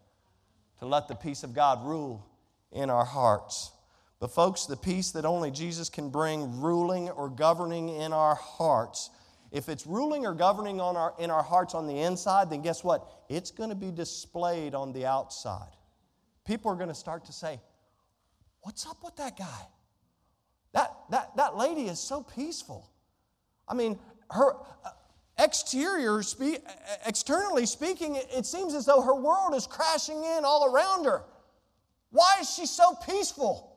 To 0.81 0.87
let 0.87 1.09
the 1.09 1.15
peace 1.15 1.43
of 1.43 1.55
God 1.55 1.85
rule 1.85 2.27
in 2.73 2.91
our 2.91 3.05
hearts. 3.05 3.73
But, 4.21 4.33
folks, 4.33 4.67
the 4.67 4.77
peace 4.77 5.13
that 5.13 5.25
only 5.25 5.51
Jesus 5.51 5.89
can 5.89 6.11
bring, 6.11 6.61
ruling 6.61 7.09
or 7.11 7.29
governing 7.29 7.89
in 7.89 8.13
our 8.13 8.35
hearts, 8.35 9.11
if 9.53 9.69
it's 9.69 9.87
ruling 9.87 10.27
or 10.27 10.35
governing 10.35 10.81
on 10.81 10.97
our, 10.97 11.15
in 11.19 11.31
our 11.31 11.43
hearts 11.43 11.75
on 11.75 11.87
the 11.87 12.01
inside, 12.01 12.51
then 12.51 12.63
guess 12.63 12.85
what? 12.85 13.25
It's 13.29 13.51
going 13.51 13.71
to 13.71 13.77
be 13.77 13.91
displayed 13.91 14.75
on 14.75 14.93
the 14.93 15.07
outside. 15.07 15.71
People 16.45 16.71
are 16.73 16.77
going 16.77 16.89
to 16.89 16.95
start 16.95 17.25
to 17.27 17.33
say, 17.33 17.61
What's 18.63 18.87
up 18.87 18.99
with 19.03 19.17
that 19.17 19.39
guy? 19.39 19.67
That, 20.73 20.95
that, 21.11 21.37
that 21.37 21.57
lady 21.57 21.87
is 21.87 21.99
so 21.99 22.23
peaceful. 22.23 22.91
I 23.67 23.75
mean, 23.75 23.99
her 24.31 24.55
exterior, 25.39 26.23
spe- 26.23 26.63
externally 27.07 27.67
speaking, 27.67 28.17
it 28.17 28.47
seems 28.47 28.75
as 28.75 28.87
though 28.87 29.01
her 29.01 29.15
world 29.15 29.55
is 29.55 29.67
crashing 29.67 30.25
in 30.25 30.45
all 30.45 30.73
around 30.73 31.05
her. 31.05 31.23
Why 32.11 32.39
is 32.41 32.53
she 32.53 32.67
so 32.67 32.95
peaceful? 33.07 33.73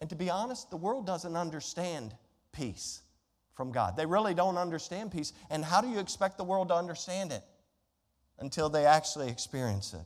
And 0.00 0.10
to 0.10 0.16
be 0.16 0.30
honest, 0.30 0.70
the 0.70 0.76
world 0.76 1.06
doesn't 1.06 1.36
understand 1.36 2.14
peace 2.52 3.02
from 3.54 3.70
God. 3.70 3.96
They 3.96 4.06
really 4.06 4.34
don't 4.34 4.58
understand 4.58 5.12
peace. 5.12 5.32
And 5.50 5.64
how 5.64 5.80
do 5.80 5.88
you 5.88 6.00
expect 6.00 6.38
the 6.38 6.44
world 6.44 6.68
to 6.68 6.74
understand 6.74 7.32
it? 7.32 7.42
Until 8.38 8.68
they 8.68 8.86
actually 8.86 9.28
experience 9.28 9.94
it. 9.94 10.04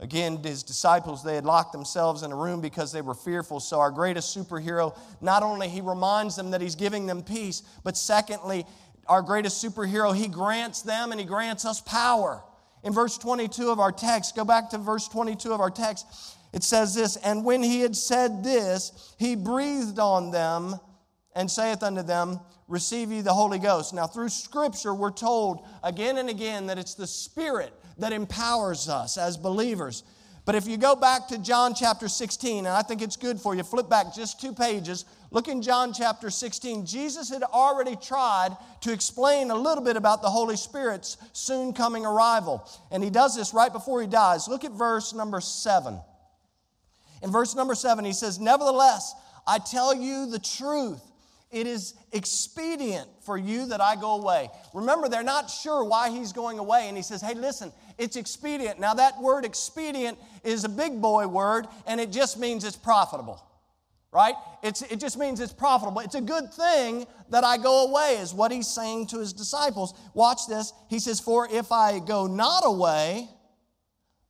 Again, 0.00 0.38
his 0.42 0.62
disciples, 0.62 1.22
they 1.22 1.34
had 1.34 1.44
locked 1.44 1.72
themselves 1.72 2.22
in 2.22 2.32
a 2.32 2.36
room 2.36 2.62
because 2.62 2.90
they 2.90 3.02
were 3.02 3.14
fearful. 3.14 3.60
So 3.60 3.80
our 3.80 3.90
greatest 3.90 4.36
superhero, 4.36 4.96
not 5.20 5.42
only 5.42 5.68
he 5.68 5.82
reminds 5.82 6.36
them 6.36 6.50
that 6.52 6.62
he's 6.62 6.74
giving 6.74 7.06
them 7.06 7.22
peace, 7.22 7.62
but 7.84 7.98
secondly, 7.98 8.66
our 9.06 9.22
greatest 9.22 9.64
superhero, 9.64 10.14
he 10.14 10.28
grants 10.28 10.82
them 10.82 11.10
and 11.10 11.20
he 11.20 11.26
grants 11.26 11.64
us 11.64 11.80
power. 11.80 12.42
In 12.82 12.92
verse 12.92 13.18
22 13.18 13.70
of 13.70 13.80
our 13.80 13.92
text, 13.92 14.36
go 14.36 14.44
back 14.44 14.70
to 14.70 14.78
verse 14.78 15.08
22 15.08 15.52
of 15.52 15.60
our 15.60 15.70
text. 15.70 16.06
It 16.52 16.64
says 16.64 16.94
this, 16.94 17.16
and 17.16 17.44
when 17.44 17.62
he 17.62 17.80
had 17.80 17.94
said 17.94 18.42
this, 18.42 19.14
he 19.18 19.36
breathed 19.36 19.98
on 19.98 20.30
them 20.30 20.76
and 21.34 21.50
saith 21.50 21.82
unto 21.82 22.02
them, 22.02 22.40
Receive 22.66 23.10
ye 23.10 23.20
the 23.20 23.34
Holy 23.34 23.58
Ghost. 23.58 23.92
Now, 23.92 24.06
through 24.06 24.28
Scripture, 24.28 24.94
we're 24.94 25.10
told 25.10 25.66
again 25.82 26.18
and 26.18 26.30
again 26.30 26.66
that 26.68 26.78
it's 26.78 26.94
the 26.94 27.06
Spirit 27.06 27.72
that 27.98 28.12
empowers 28.12 28.88
us 28.88 29.18
as 29.18 29.36
believers. 29.36 30.04
But 30.50 30.56
if 30.56 30.66
you 30.66 30.78
go 30.78 30.96
back 30.96 31.28
to 31.28 31.38
John 31.38 31.74
chapter 31.74 32.08
16, 32.08 32.66
and 32.66 32.76
I 32.76 32.82
think 32.82 33.02
it's 33.02 33.14
good 33.14 33.40
for 33.40 33.54
you, 33.54 33.62
flip 33.62 33.88
back 33.88 34.12
just 34.12 34.40
two 34.40 34.52
pages. 34.52 35.04
Look 35.30 35.46
in 35.46 35.62
John 35.62 35.92
chapter 35.92 36.28
16. 36.28 36.86
Jesus 36.86 37.30
had 37.30 37.44
already 37.44 37.94
tried 37.94 38.56
to 38.80 38.92
explain 38.92 39.52
a 39.52 39.54
little 39.54 39.84
bit 39.84 39.96
about 39.96 40.22
the 40.22 40.28
Holy 40.28 40.56
Spirit's 40.56 41.18
soon 41.32 41.72
coming 41.72 42.04
arrival. 42.04 42.68
And 42.90 43.00
he 43.00 43.10
does 43.10 43.36
this 43.36 43.54
right 43.54 43.72
before 43.72 44.00
he 44.00 44.08
dies. 44.08 44.48
Look 44.48 44.64
at 44.64 44.72
verse 44.72 45.14
number 45.14 45.40
7. 45.40 46.00
In 47.22 47.30
verse 47.30 47.54
number 47.54 47.76
seven, 47.76 48.04
he 48.04 48.12
says, 48.12 48.40
Nevertheless, 48.40 49.14
I 49.46 49.58
tell 49.58 49.94
you 49.94 50.28
the 50.32 50.40
truth. 50.40 51.00
It 51.52 51.66
is 51.66 51.94
expedient 52.12 53.08
for 53.22 53.36
you 53.36 53.66
that 53.66 53.80
I 53.80 53.94
go 53.94 54.20
away. 54.20 54.48
Remember, 54.72 55.08
they're 55.08 55.22
not 55.22 55.48
sure 55.48 55.84
why 55.84 56.10
he's 56.10 56.32
going 56.32 56.58
away. 56.58 56.86
And 56.88 56.96
he 56.96 57.02
says, 57.04 57.20
Hey, 57.20 57.34
listen, 57.34 57.72
it's 58.00 58.16
expedient. 58.16 58.80
Now, 58.80 58.94
that 58.94 59.20
word 59.20 59.44
expedient 59.44 60.18
is 60.42 60.64
a 60.64 60.68
big 60.68 61.00
boy 61.00 61.26
word, 61.28 61.66
and 61.86 62.00
it 62.00 62.10
just 62.10 62.38
means 62.38 62.64
it's 62.64 62.76
profitable, 62.76 63.42
right? 64.10 64.34
It's, 64.62 64.82
it 64.82 64.98
just 64.98 65.18
means 65.18 65.38
it's 65.38 65.52
profitable. 65.52 66.00
It's 66.00 66.14
a 66.14 66.20
good 66.20 66.52
thing 66.52 67.06
that 67.28 67.44
I 67.44 67.58
go 67.58 67.86
away, 67.88 68.16
is 68.20 68.32
what 68.32 68.50
he's 68.50 68.68
saying 68.68 69.08
to 69.08 69.18
his 69.18 69.32
disciples. 69.32 69.94
Watch 70.14 70.46
this. 70.48 70.72
He 70.88 70.98
says, 70.98 71.20
For 71.20 71.46
if 71.52 71.70
I 71.70 71.98
go 71.98 72.26
not 72.26 72.62
away, 72.64 73.28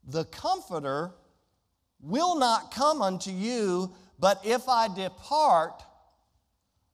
the 0.07 0.25
Comforter 0.25 1.13
will 2.01 2.37
not 2.37 2.75
come 2.75 3.01
unto 3.03 3.31
you, 3.31 3.95
but 4.19 4.41
if 4.45 4.69
I 4.69 4.89
depart, 4.93 5.83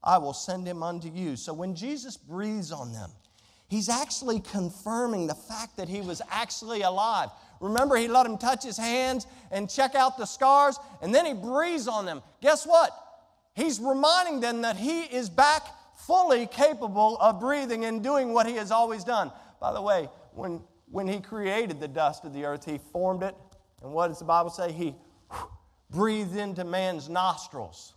I 0.02 0.18
will 0.18 0.34
send 0.34 0.66
him 0.66 0.82
unto 0.82 1.08
you. 1.08 1.36
So 1.36 1.52
when 1.52 1.74
Jesus 1.74 2.16
breathes 2.16 2.70
on 2.70 2.92
them, 2.92 3.10
he's 3.68 3.88
actually 3.88 4.40
confirming 4.40 5.26
the 5.26 5.34
fact 5.34 5.76
that 5.76 5.88
he 5.88 6.00
was 6.00 6.22
actually 6.30 6.82
alive. 6.82 7.30
Remember, 7.60 7.96
he 7.96 8.08
let 8.08 8.26
him 8.26 8.38
touch 8.38 8.62
his 8.62 8.76
hands 8.76 9.26
and 9.50 9.70
check 9.70 9.94
out 9.94 10.18
the 10.18 10.26
scars, 10.26 10.78
and 11.02 11.14
then 11.14 11.24
he 11.24 11.32
breathes 11.32 11.88
on 11.88 12.04
them. 12.04 12.22
Guess 12.40 12.66
what? 12.66 12.90
He's 13.54 13.80
reminding 13.80 14.40
them 14.40 14.62
that 14.62 14.76
he 14.76 15.02
is 15.02 15.30
back 15.30 15.62
fully 15.96 16.46
capable 16.46 17.16
of 17.18 17.40
breathing 17.40 17.86
and 17.86 18.02
doing 18.02 18.32
what 18.32 18.46
he 18.46 18.54
has 18.56 18.70
always 18.70 19.04
done. 19.04 19.32
By 19.60 19.72
the 19.72 19.80
way, 19.80 20.10
when, 20.34 20.62
when 20.90 21.08
he 21.08 21.20
created 21.20 21.80
the 21.80 21.88
dust 21.88 22.24
of 22.24 22.34
the 22.34 22.44
earth, 22.44 22.66
he 22.66 22.78
formed 22.92 23.22
it 23.22 23.34
and 23.82 23.92
what 23.92 24.08
does 24.08 24.18
the 24.18 24.24
Bible 24.24 24.50
say? 24.50 24.72
He 24.72 24.94
breathed 25.90 26.36
into 26.36 26.64
man's 26.64 27.08
nostrils. 27.08 27.94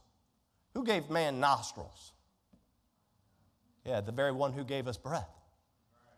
Who 0.73 0.85
gave 0.85 1.09
man 1.09 1.39
nostrils? 1.39 2.13
Yeah, 3.85 4.01
the 4.01 4.11
very 4.11 4.31
one 4.31 4.53
who 4.53 4.63
gave 4.63 4.87
us 4.87 4.97
breath. 4.97 5.29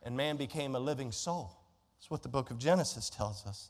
And 0.03 0.17
man 0.17 0.37
became 0.37 0.75
a 0.75 0.79
living 0.79 1.11
soul. 1.11 1.55
That's 1.97 2.09
what 2.09 2.23
the 2.23 2.29
book 2.29 2.51
of 2.51 2.57
Genesis 2.57 3.09
tells 3.09 3.45
us. 3.45 3.69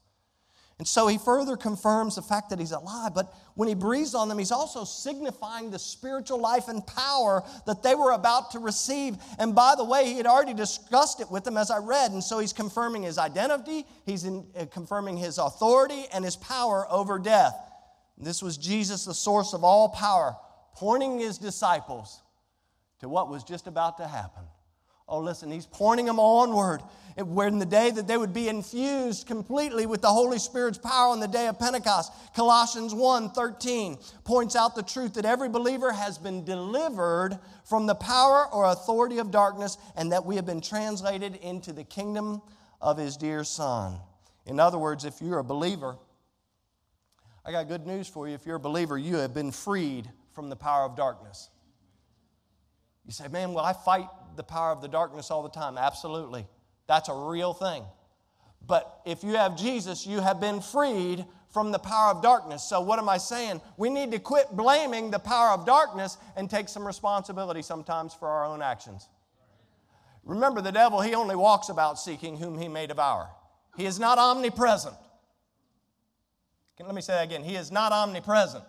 And 0.82 0.88
so 0.88 1.06
he 1.06 1.20
further 1.20 1.58
confirms 1.58 2.16
the 2.16 2.24
fact 2.24 2.50
that 2.50 2.58
he's 2.58 2.72
alive, 2.72 3.14
but 3.14 3.32
when 3.54 3.70
he 3.70 3.76
breathes 3.76 4.16
on 4.16 4.28
them, 4.28 4.40
he's 4.40 4.52
also 4.52 4.84
signifying 4.84 5.70
the 5.70 5.78
spiritual 5.78 6.40
life 6.40 6.70
and 6.70 6.84
power 6.88 7.44
that 7.68 7.84
they 7.84 7.94
were 7.94 8.14
about 8.14 8.50
to 8.52 8.60
receive. 8.60 9.16
And 9.38 9.54
by 9.54 9.76
the 9.78 9.84
way, 9.84 10.06
he 10.06 10.18
had 10.18 10.26
already 10.26 10.56
discussed 10.56 11.20
it 11.20 11.30
with 11.30 11.44
them 11.44 11.56
as 11.56 11.70
I 11.70 11.78
read, 11.78 12.14
and 12.14 12.24
so 12.24 12.40
he's 12.40 12.52
confirming 12.52 13.04
his 13.04 13.20
identity, 13.20 13.86
he's 14.08 14.24
in, 14.24 14.44
uh, 14.58 14.66
confirming 14.72 15.18
his 15.18 15.38
authority 15.38 16.06
and 16.12 16.26
his 16.26 16.36
power 16.38 16.88
over 16.90 17.20
death. 17.20 17.54
And 18.18 18.26
this 18.26 18.42
was 18.42 18.58
Jesus, 18.58 19.06
the 19.06 19.14
source 19.14 19.54
of 19.54 19.64
all 19.64 19.90
power, 19.90 20.36
pointing 20.74 21.20
his 21.20 21.38
disciples 21.38 22.24
to 23.02 23.08
what 23.08 23.30
was 23.30 23.44
just 23.44 23.68
about 23.68 23.98
to 23.98 24.08
happen. 24.08 24.46
Oh, 25.08 25.20
listen, 25.20 25.52
he's 25.52 25.66
pointing 25.66 26.06
them 26.06 26.20
onward. 26.20 26.82
In 27.18 27.60
the 27.60 27.66
day 27.66 27.92
that 27.92 28.08
they 28.08 28.18
would 28.18 28.34
be 28.34 28.48
infused 28.48 29.28
completely 29.28 29.86
with 29.86 30.02
the 30.02 30.08
Holy 30.08 30.40
Spirit's 30.40 30.78
power 30.78 31.10
on 31.10 31.20
the 31.20 31.28
day 31.28 31.48
of 31.48 31.60
Pentecost. 31.60 32.12
Colossians 32.34 32.94
1 32.94 33.32
13 33.32 33.98
points 34.24 34.56
out 34.56 34.76
the 34.76 34.84
truth 34.84 35.16
that 35.16 35.26
every 35.26 35.50
believer 35.50 35.92
has 35.92 36.18
been 36.18 36.46
delivered 36.46 37.38
from 37.66 37.86
the 37.86 37.96
power 37.96 38.48
or 38.54 38.72
authority 38.72 39.18
of 39.18 39.30
darkness 39.30 39.78
and 39.98 40.12
that 40.14 40.26
we 40.26 40.38
have 40.38 40.46
been 40.46 40.62
translated 40.62 41.36
into 41.36 41.74
the 41.74 41.84
kingdom 41.84 42.42
of 42.80 42.98
his 42.98 43.18
dear 43.18 43.44
Son. 43.44 44.00
In 44.46 44.60
other 44.60 44.78
words, 44.78 45.04
if 45.04 45.22
you're 45.22 45.40
a 45.40 45.44
believer, 45.44 45.98
I 47.46 47.52
got 47.52 47.68
good 47.68 47.86
news 47.86 48.08
for 48.08 48.28
you. 48.28 48.36
If 48.36 48.46
you're 48.46 48.56
a 48.56 48.60
believer, 48.60 48.98
you 48.98 49.18
have 49.18 49.34
been 49.34 49.52
freed 49.52 50.10
from 50.34 50.50
the 50.50 50.56
power 50.56 50.86
of 50.86 50.96
darkness. 50.96 51.50
You 53.06 53.12
say, 53.12 53.28
man, 53.28 53.54
well, 53.54 53.66
I 53.66 53.74
fight 53.74 54.08
the 54.36 54.44
power 54.44 54.72
of 54.72 54.82
the 54.82 54.88
darkness 54.88 55.32
all 55.32 55.44
the 55.44 55.50
time. 55.50 55.78
Absolutely. 55.78 56.46
That's 56.88 57.10
a 57.10 57.14
real 57.14 57.54
thing. 57.54 57.84
But 58.68 59.02
if 59.06 59.24
you 59.24 59.32
have 59.32 59.58
Jesus, 59.58 60.06
you 60.06 60.20
have 60.20 60.40
been 60.40 60.62
freed 60.62 61.26
from 61.50 61.72
the 61.72 61.80
power 61.80 62.12
of 62.12 62.22
darkness. 62.22 62.64
So, 62.64 62.82
what 62.82 63.00
am 63.00 63.10
I 63.10 63.18
saying? 63.18 63.62
We 63.78 63.90
need 63.90 64.12
to 64.12 64.20
quit 64.20 64.52
blaming 64.52 65.12
the 65.12 65.20
power 65.20 65.50
of 65.50 65.66
darkness 65.66 66.18
and 66.36 66.50
take 66.50 66.70
some 66.70 66.86
responsibility 66.86 67.62
sometimes 67.62 68.14
for 68.14 68.28
our 68.28 68.46
own 68.46 68.62
actions. 68.62 69.10
Remember, 70.24 70.62
the 70.62 70.72
devil, 70.72 71.02
he 71.02 71.16
only 71.16 71.36
walks 71.36 71.70
about 71.70 72.00
seeking 72.00 72.38
whom 72.38 72.58
he 72.58 72.68
may 72.68 72.88
devour. 72.88 73.30
He 73.76 73.86
is 73.86 74.00
not 74.00 74.18
omnipresent. 74.18 74.96
Let 76.80 76.96
me 76.96 77.02
say 77.02 77.14
that 77.14 77.26
again. 77.26 77.44
He 77.44 77.56
is 77.56 77.72
not 77.72 77.92
omnipresent. 77.92 78.64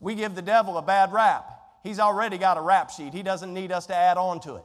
We 0.00 0.14
give 0.14 0.34
the 0.34 0.42
devil 0.42 0.76
a 0.76 0.82
bad 0.82 1.12
rap. 1.12 1.55
He's 1.86 2.00
already 2.00 2.36
got 2.36 2.58
a 2.58 2.60
rap 2.60 2.90
sheet. 2.90 3.14
He 3.14 3.22
doesn't 3.22 3.54
need 3.54 3.70
us 3.70 3.86
to 3.86 3.94
add 3.94 4.16
on 4.16 4.40
to 4.40 4.56
it. 4.56 4.64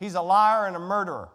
He's 0.00 0.14
a 0.14 0.22
liar 0.22 0.66
and 0.66 0.74
a 0.74 0.78
murderer. 0.78 1.28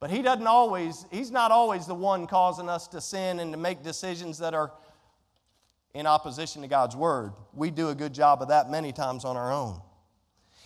But 0.00 0.10
he 0.10 0.20
doesn't 0.20 0.46
always, 0.46 1.06
he's 1.10 1.30
not 1.30 1.50
always 1.50 1.86
the 1.86 1.94
one 1.94 2.26
causing 2.26 2.68
us 2.68 2.88
to 2.88 3.00
sin 3.00 3.40
and 3.40 3.52
to 3.52 3.58
make 3.58 3.82
decisions 3.82 4.38
that 4.38 4.52
are 4.52 4.70
in 5.94 6.06
opposition 6.06 6.60
to 6.60 6.68
God's 6.68 6.94
word. 6.94 7.32
We 7.54 7.70
do 7.70 7.88
a 7.88 7.94
good 7.94 8.12
job 8.12 8.42
of 8.42 8.48
that 8.48 8.68
many 8.70 8.92
times 8.92 9.24
on 9.24 9.38
our 9.38 9.50
own. 9.50 9.80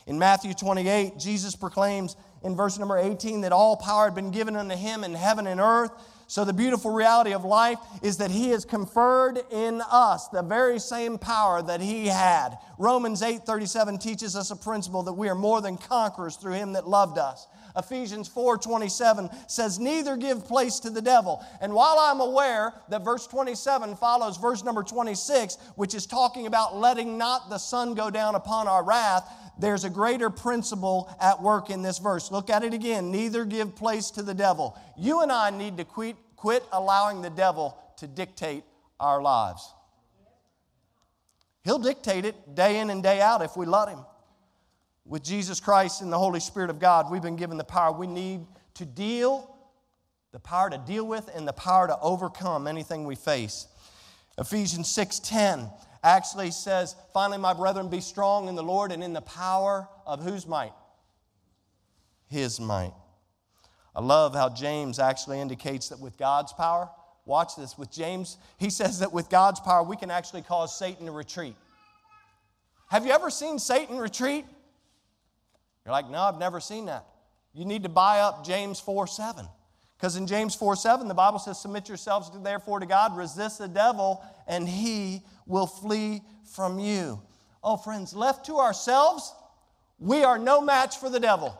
In 0.09 0.19
Matthew 0.19 0.53
28, 0.53 1.17
Jesus 1.17 1.55
proclaims 1.55 2.17
in 2.43 2.57
verse 2.57 2.79
number 2.79 2.99
18 2.99 3.43
that 3.43 3.53
all 3.53 3.77
power 3.77 4.07
had 4.07 4.15
been 4.17 4.33
given 4.33 4.57
unto 4.57 4.75
him 4.75 5.05
in 5.05 5.15
heaven 5.15 5.47
and 5.47 5.61
earth. 5.61 5.93
So, 6.29 6.45
the 6.45 6.53
beautiful 6.53 6.91
reality 6.91 7.33
of 7.33 7.45
life 7.45 7.79
is 8.03 8.17
that 8.19 8.33
He 8.33 8.51
has 8.51 8.65
conferred 8.65 9.41
in 9.51 9.81
us 9.81 10.29
the 10.29 10.43
very 10.43 10.81
same 10.81 11.19
power 11.19 11.63
that 11.63 11.81
He 11.81 12.07
had. 12.07 12.59
Romans 12.79 13.23
8 13.23 13.47
37 13.47 13.99
teaches 13.99 14.35
us 14.35 14.51
a 14.51 14.57
principle 14.57 15.05
that 15.05 15.13
we 15.13 15.29
are 15.29 15.37
more 15.37 15.61
than 15.61 15.77
conquerors 15.77 16.37
through 16.37 16.55
Him 16.55 16.73
that 16.73 16.89
loved 16.89 17.19
us. 17.19 17.47
Ephesians 17.77 18.29
4 18.29 18.59
27 18.59 19.29
says, 19.47 19.79
Neither 19.79 20.17
give 20.17 20.47
place 20.47 20.81
to 20.81 20.91
the 20.91 21.03
devil. 21.03 21.45
And 21.61 21.73
while 21.75 21.99
I'm 21.99 22.21
aware 22.21 22.73
that 22.89 23.05
verse 23.05 23.27
27 23.27 23.97
follows 23.97 24.37
verse 24.37 24.65
number 24.65 24.83
26, 24.83 25.57
which 25.77 25.95
is 25.95 26.07
talking 26.07 26.47
about 26.47 26.77
letting 26.77 27.19
not 27.19 27.51
the 27.51 27.59
sun 27.59 27.95
go 27.95 28.11
down 28.11 28.35
upon 28.35 28.69
our 28.69 28.85
wrath, 28.85 29.31
there's 29.59 29.85
a 29.85 29.91
greater 29.91 30.31
principle 30.31 31.15
at 31.21 31.43
work 31.43 31.71
in 31.71 31.83
this 31.83 31.99
verse. 31.99 32.31
Look 32.31 32.51
at 32.51 32.63
it 32.63 32.75
again. 32.75 33.11
Neither 33.11 33.45
give 33.45 33.75
place 33.75 34.11
to 34.13 34.23
the 34.23 34.35
devil. 34.35 34.79
You 34.97 35.23
and 35.23 35.33
I 35.33 35.51
need 35.51 35.77
to 35.79 35.85
quit, 35.85 36.17
quit 36.37 36.63
allowing 36.73 37.23
the 37.23 37.31
devil 37.31 37.79
to 37.99 38.07
dictate 38.07 38.65
our 39.01 39.23
lives. 39.23 39.73
He'll 41.65 41.79
dictate 41.79 42.25
it 42.25 42.55
day 42.55 42.79
in 42.79 42.91
and 42.91 43.03
day 43.03 43.21
out 43.21 43.43
if 43.43 43.57
we 43.57 43.67
let 43.67 43.89
him. 43.89 43.99
With 45.09 45.23
Jesus 45.23 45.61
Christ 45.61 46.03
and 46.03 46.13
the 46.13 46.19
Holy 46.19 46.41
Spirit 46.41 46.69
of 46.69 46.81
God, 46.81 47.11
we've 47.11 47.23
been 47.23 47.37
given 47.37 47.57
the 47.57 47.65
power 47.65 47.93
we 47.93 48.09
need 48.09 48.45
to 48.75 48.85
deal, 48.85 49.57
the 50.33 50.41
power 50.41 50.69
to 50.69 50.79
deal 50.79 51.07
with, 51.07 51.31
and 51.35 51.47
the 51.47 51.53
power 51.53 51.87
to 51.87 51.99
overcome 52.01 52.67
anything 52.67 53.05
we 53.05 53.15
face. 53.15 53.69
Ephesians 54.37 54.89
6:10 54.89 55.71
actually 56.03 56.51
says, 56.51 56.97
Finally, 57.15 57.39
my 57.39 57.53
brethren, 57.53 57.89
be 57.89 58.01
strong 58.01 58.49
in 58.49 58.57
the 58.57 58.63
Lord 58.63 58.91
and 58.91 59.03
in 59.03 59.13
the 59.13 59.23
power 59.23 59.89
of 60.05 60.23
whose 60.23 60.47
might? 60.47 60.73
His 62.29 62.59
might. 62.59 62.93
I 63.95 64.01
love 64.01 64.35
how 64.35 64.49
James 64.49 64.99
actually 64.99 65.41
indicates 65.41 65.89
that 65.89 66.01
with 66.01 66.17
God's 66.17 66.53
power, 66.53 66.91
watch 67.25 67.57
this, 67.57 67.79
with 67.79 67.91
James, 67.91 68.37
he 68.59 68.71
says 68.71 68.99
that 68.99 69.13
with 69.13 69.31
God's 69.31 69.61
power, 69.61 69.83
we 69.83 69.97
can 69.97 70.11
actually 70.11 70.43
cause 70.43 70.77
Satan 70.77 71.07
to 71.07 71.13
retreat. 71.13 71.57
Have 72.89 73.07
you 73.07 73.13
ever 73.13 73.31
seen 73.31 73.59
Satan 73.59 73.99
retreat? 73.99 74.45
You're 75.87 75.93
like, 75.93 76.11
no, 76.11 76.19
I've 76.19 76.39
never 76.39 76.59
seen 76.59 76.87
that. 76.87 77.07
You 77.55 77.65
need 77.65 77.85
to 77.85 77.89
buy 77.89 78.19
up 78.19 78.45
James 78.45 78.81
4 78.81 79.07
7. 79.07 79.47
Because 79.97 80.17
in 80.17 80.27
James 80.27 80.55
4 80.55 80.75
7, 80.75 81.07
the 81.07 81.15
Bible 81.15 81.39
says, 81.39 81.61
Submit 81.61 81.89
yourselves 81.89 82.29
therefore 82.43 82.81
to 82.81 82.87
God, 82.87 83.17
resist 83.17 83.59
the 83.59 83.69
devil, 83.69 84.23
and 84.49 84.69
he 84.69 85.23
will 85.47 85.67
flee 85.67 86.23
from 86.53 86.81
you. 86.81 87.23
Oh, 87.63 87.77
friends, 87.77 88.15
left 88.15 88.47
to 88.47 88.57
ourselves, 88.57 89.33
we 89.99 90.25
are 90.25 90.39
no 90.39 90.61
match 90.61 90.99
for 90.99 91.09
the 91.09 91.21
devil. 91.21 91.59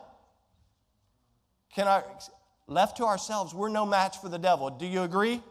Can 1.73 1.87
I, 1.87 2.03
left 2.67 2.97
to 2.97 3.05
ourselves, 3.05 3.53
we're 3.53 3.69
no 3.69 3.85
match 3.85 4.17
for 4.17 4.29
the 4.29 4.37
devil. 4.37 4.69
Do 4.69 4.85
you 4.85 5.03
agree? 5.03 5.41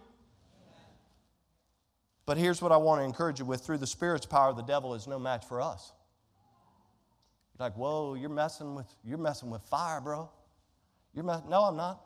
But 2.26 2.36
here's 2.36 2.60
what 2.60 2.72
I 2.72 2.76
want 2.76 3.00
to 3.00 3.04
encourage 3.04 3.38
you 3.38 3.46
with 3.46 3.62
through 3.62 3.78
the 3.78 3.86
Spirit's 3.86 4.26
power, 4.26 4.52
the 4.52 4.62
devil 4.62 4.94
is 4.94 5.06
no 5.06 5.18
match 5.18 5.46
for 5.46 5.62
us. 5.62 5.92
Like, 7.58 7.74
whoa, 7.74 8.14
you're 8.14 8.28
messing 8.28 8.74
with, 8.74 8.86
you're 9.04 9.18
messing 9.18 9.50
with 9.50 9.62
fire, 9.62 10.00
bro. 10.00 10.28
You're 11.14 11.24
mess- 11.24 11.42
no, 11.48 11.64
I'm 11.64 11.76
not. 11.76 12.02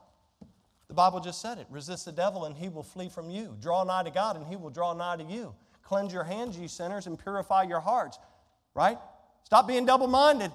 The 0.89 0.95
Bible 0.95 1.21
just 1.21 1.41
said 1.41 1.59
it. 1.59 1.67
Resist 1.71 2.05
the 2.05 2.13
devil 2.13 2.45
and 2.45 2.57
he 2.57 2.69
will 2.69 2.83
flee 2.83 3.09
from 3.09 3.31
you. 3.31 3.57
Draw 3.61 3.85
nigh 3.85 4.03
to 4.05 4.11
God 4.11 4.37
and 4.37 4.47
he 4.47 4.57
will 4.57 4.71
draw 4.71 4.93
nigh 4.93 5.17
to 5.17 5.25
you. 5.25 5.55
Cleanse 5.83 6.13
your 6.13 6.25
hands, 6.25 6.59
ye 6.59 6.69
sinners, 6.69 7.07
and 7.07 7.19
purify 7.19 7.65
your 7.65 7.81
hearts. 7.81 8.19
Right? 8.75 8.99
Stop 9.45 9.67
being 9.67 9.87
double 9.87 10.07
minded. 10.07 10.53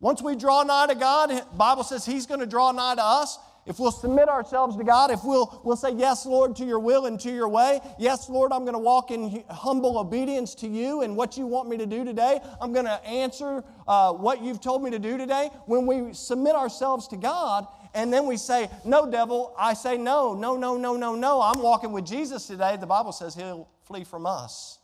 Once 0.00 0.22
we 0.22 0.36
draw 0.36 0.62
nigh 0.62 0.86
to 0.86 0.94
God, 0.94 1.30
Bible 1.56 1.82
says 1.82 2.06
he's 2.06 2.26
going 2.26 2.40
to 2.40 2.46
draw 2.46 2.70
nigh 2.72 2.94
to 2.94 3.04
us. 3.04 3.38
If 3.68 3.78
we'll 3.78 3.92
submit 3.92 4.30
ourselves 4.30 4.76
to 4.78 4.82
God, 4.82 5.10
if 5.10 5.22
we'll, 5.22 5.60
we'll 5.62 5.76
say, 5.76 5.92
Yes, 5.92 6.24
Lord, 6.24 6.56
to 6.56 6.64
your 6.64 6.78
will 6.78 7.04
and 7.04 7.20
to 7.20 7.30
your 7.30 7.50
way. 7.50 7.80
Yes, 7.98 8.30
Lord, 8.30 8.50
I'm 8.50 8.62
going 8.62 8.72
to 8.72 8.78
walk 8.78 9.10
in 9.10 9.44
humble 9.50 9.98
obedience 9.98 10.54
to 10.56 10.66
you 10.66 11.02
and 11.02 11.14
what 11.14 11.36
you 11.36 11.46
want 11.46 11.68
me 11.68 11.76
to 11.76 11.84
do 11.84 12.02
today. 12.02 12.40
I'm 12.62 12.72
going 12.72 12.86
to 12.86 13.04
answer 13.04 13.62
uh, 13.86 14.14
what 14.14 14.40
you've 14.42 14.62
told 14.62 14.82
me 14.82 14.90
to 14.92 14.98
do 14.98 15.18
today. 15.18 15.50
When 15.66 15.84
we 15.84 16.14
submit 16.14 16.54
ourselves 16.54 17.08
to 17.08 17.18
God, 17.18 17.66
and 17.92 18.10
then 18.10 18.26
we 18.26 18.38
say, 18.38 18.70
No, 18.86 19.10
devil, 19.10 19.54
I 19.58 19.74
say 19.74 19.98
no, 19.98 20.32
no, 20.32 20.56
no, 20.56 20.78
no, 20.78 20.96
no, 20.96 21.14
no. 21.14 21.42
I'm 21.42 21.60
walking 21.60 21.92
with 21.92 22.06
Jesus 22.06 22.46
today. 22.46 22.78
The 22.80 22.86
Bible 22.86 23.12
says 23.12 23.34
he'll 23.34 23.68
flee 23.84 24.04
from 24.04 24.24
us. 24.24 24.78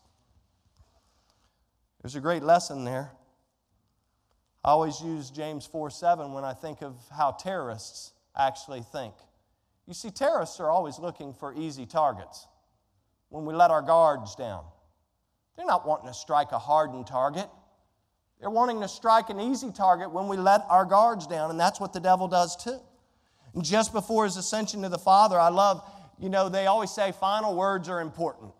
There's 2.02 2.16
a 2.16 2.20
great 2.20 2.42
lesson 2.42 2.84
there. 2.84 3.12
I 4.62 4.72
always 4.72 5.00
use 5.00 5.30
James 5.30 5.64
4 5.64 5.88
7 5.88 6.34
when 6.34 6.44
I 6.44 6.52
think 6.52 6.82
of 6.82 6.96
how 7.10 7.30
terrorists 7.30 8.13
actually 8.36 8.82
think. 8.82 9.14
You 9.86 9.94
see, 9.94 10.10
terrorists 10.10 10.60
are 10.60 10.70
always 10.70 10.98
looking 10.98 11.34
for 11.34 11.54
easy 11.54 11.86
targets 11.86 12.46
when 13.28 13.44
we 13.44 13.54
let 13.54 13.70
our 13.70 13.82
guards 13.82 14.34
down. 14.34 14.64
They're 15.56 15.66
not 15.66 15.86
wanting 15.86 16.08
to 16.08 16.14
strike 16.14 16.52
a 16.52 16.58
hardened 16.58 17.06
target. 17.06 17.48
They're 18.40 18.50
wanting 18.50 18.80
to 18.80 18.88
strike 18.88 19.30
an 19.30 19.40
easy 19.40 19.70
target 19.70 20.10
when 20.10 20.28
we 20.28 20.36
let 20.36 20.62
our 20.68 20.84
guards 20.84 21.26
down, 21.26 21.50
and 21.50 21.60
that's 21.60 21.80
what 21.80 21.92
the 21.92 22.00
devil 22.00 22.28
does 22.28 22.56
too. 22.56 22.78
And 23.54 23.64
just 23.64 23.92
before 23.92 24.24
his 24.24 24.36
ascension 24.36 24.82
to 24.82 24.88
the 24.88 24.98
Father, 24.98 25.38
I 25.38 25.48
love, 25.48 25.88
you 26.18 26.28
know, 26.28 26.48
they 26.48 26.66
always 26.66 26.90
say 26.90 27.12
final 27.12 27.54
words 27.54 27.88
are 27.88 28.00
important. 28.00 28.52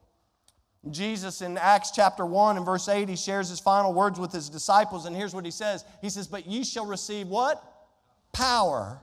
Jesus 0.90 1.40
in 1.40 1.56
Acts 1.56 1.90
chapter 1.90 2.26
1 2.26 2.56
and 2.56 2.66
verse 2.66 2.88
8, 2.88 3.08
he 3.08 3.16
shares 3.16 3.48
his 3.48 3.58
final 3.58 3.92
words 3.92 4.20
with 4.20 4.32
his 4.32 4.50
disciples, 4.50 5.06
and 5.06 5.16
here's 5.16 5.34
what 5.34 5.44
he 5.44 5.50
says 5.50 5.84
He 6.00 6.10
says, 6.10 6.26
But 6.28 6.46
ye 6.46 6.64
shall 6.64 6.86
receive 6.86 7.28
what? 7.28 7.62
Power. 8.32 9.00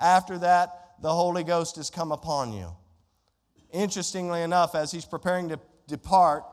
After 0.00 0.38
that, 0.38 0.94
the 1.00 1.12
Holy 1.12 1.44
Ghost 1.44 1.76
has 1.76 1.90
come 1.90 2.12
upon 2.12 2.52
you. 2.52 2.68
Interestingly 3.72 4.42
enough, 4.42 4.74
as 4.74 4.90
he's 4.90 5.04
preparing 5.04 5.48
to 5.48 5.58
depart, 5.88 6.44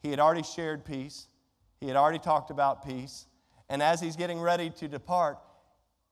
he 0.00 0.10
had 0.10 0.20
already 0.20 0.42
shared 0.42 0.84
peace, 0.84 1.26
he 1.80 1.88
had 1.88 1.96
already 1.96 2.18
talked 2.18 2.50
about 2.50 2.86
peace, 2.86 3.26
and 3.68 3.82
as 3.82 4.00
he's 4.00 4.16
getting 4.16 4.40
ready 4.40 4.70
to 4.70 4.88
depart, 4.88 5.38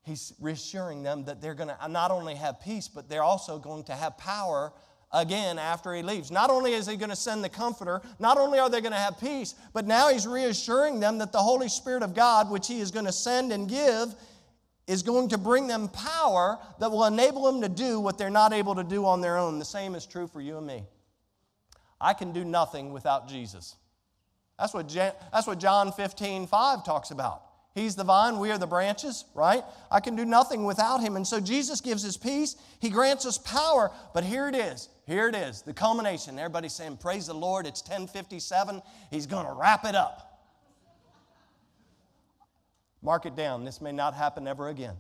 he's 0.03 0.33
reassuring 0.41 1.03
them 1.03 1.25
that 1.25 1.41
they're 1.41 1.55
going 1.55 1.69
to 1.69 1.89
not 1.89 2.11
only 2.11 2.35
have 2.35 2.61
peace, 2.61 2.89
but 2.89 3.09
they're 3.09 3.23
also 3.23 3.59
going 3.59 3.85
to 3.85 3.93
have 3.93 4.19
power 4.19 4.73
again 5.13 5.59
after 5.59 5.95
he 5.95 6.03
leaves. 6.03 6.31
Not 6.31 6.51
only 6.51 6.73
is 6.75 6.87
he 6.87 6.97
going 6.97 7.11
to 7.11 7.17
send 7.17 7.45
the 7.45 7.49
comforter, 7.49 8.03
not 8.19 8.37
only 8.37 8.59
are 8.59 8.69
they 8.69 8.81
going 8.81 8.93
to 8.93 8.99
have 8.99 9.19
peace, 9.21 9.55
but 9.73 9.87
now 9.87 10.09
he's 10.09 10.27
reassuring 10.27 11.01
them 11.01 11.19
that 11.19 11.33
the 11.33 11.39
Holy 11.39 11.69
Spirit 11.69 12.03
of 12.03 12.15
God, 12.15 12.51
which 12.51 12.67
he 12.67 12.81
is 12.81 12.91
going 12.91 13.07
to 13.07 13.13
send 13.13 13.53
and 13.53 13.69
give, 13.69 14.15
is 14.87 15.03
going 15.03 15.29
to 15.29 15.39
bring 15.39 15.67
them 15.67 15.89
power 15.89 16.59
that 16.79 16.91
will 16.91 17.05
enable 17.05 17.45
them 17.45 17.63
to 17.63 17.69
do 17.69 17.99
what 18.01 18.19
they're 18.19 18.31
not 18.31 18.53
able 18.53 18.75
to 18.75 18.85
do 18.85 19.07
on 19.07 19.21
their 19.21 19.39
own. 19.39 19.59
The 19.59 19.65
same 19.65 19.95
is 19.95 20.07
true 20.07 20.27
for 20.27 20.41
you 20.41 20.59
and 20.59 20.67
me. 20.67 20.85
I 22.01 22.13
can 22.13 22.33
do 22.33 22.45
nothing 22.45 22.93
without 22.93 23.29
Jesus. 23.29 23.77
That's 24.59 24.75
what, 24.75 24.89
that's 24.89 25.47
what 25.47 25.59
John 25.59 25.91
15, 25.93 26.47
5 26.47 26.85
talks 26.85 27.11
about. 27.11 27.43
He's 27.75 27.97
the 27.97 28.05
vine, 28.05 28.39
we 28.39 28.53
are 28.53 28.59
the 28.59 28.69
branches, 28.69 29.25
right? 29.35 29.65
I 29.91 29.99
can 29.99 30.15
do 30.15 30.25
nothing 30.25 30.65
without 30.65 31.01
him. 31.01 31.17
And 31.17 31.27
so 31.27 31.41
Jesus 31.41 31.81
gives 31.81 32.05
us 32.05 32.17
peace, 32.17 32.55
he 32.79 32.89
grants 32.89 33.27
us 33.27 33.37
power. 33.37 33.91
But 34.13 34.23
here 34.23 34.49
it 34.49 34.55
is. 34.55 34.89
Here 35.07 35.29
it 35.29 35.35
is, 35.35 35.63
the 35.63 35.75
culmination. 35.75 36.39
Everybody's 36.39 36.73
saying, 36.73 36.99
Praise 36.99 37.27
the 37.27 37.35
Lord, 37.35 37.67
it's 37.67 37.83
1057. 37.83 38.81
He's 39.11 39.27
going 39.27 39.47
to 39.47 39.53
wrap 39.53 39.85
it 39.85 39.97
up. 39.97 40.34
Mark 43.05 43.27
it 43.27 43.37
down. 43.37 43.65
This 43.65 43.83
may 43.83 43.93
not 43.93 44.15
happen 44.15 44.49
ever 44.49 44.69
again. 44.69 44.97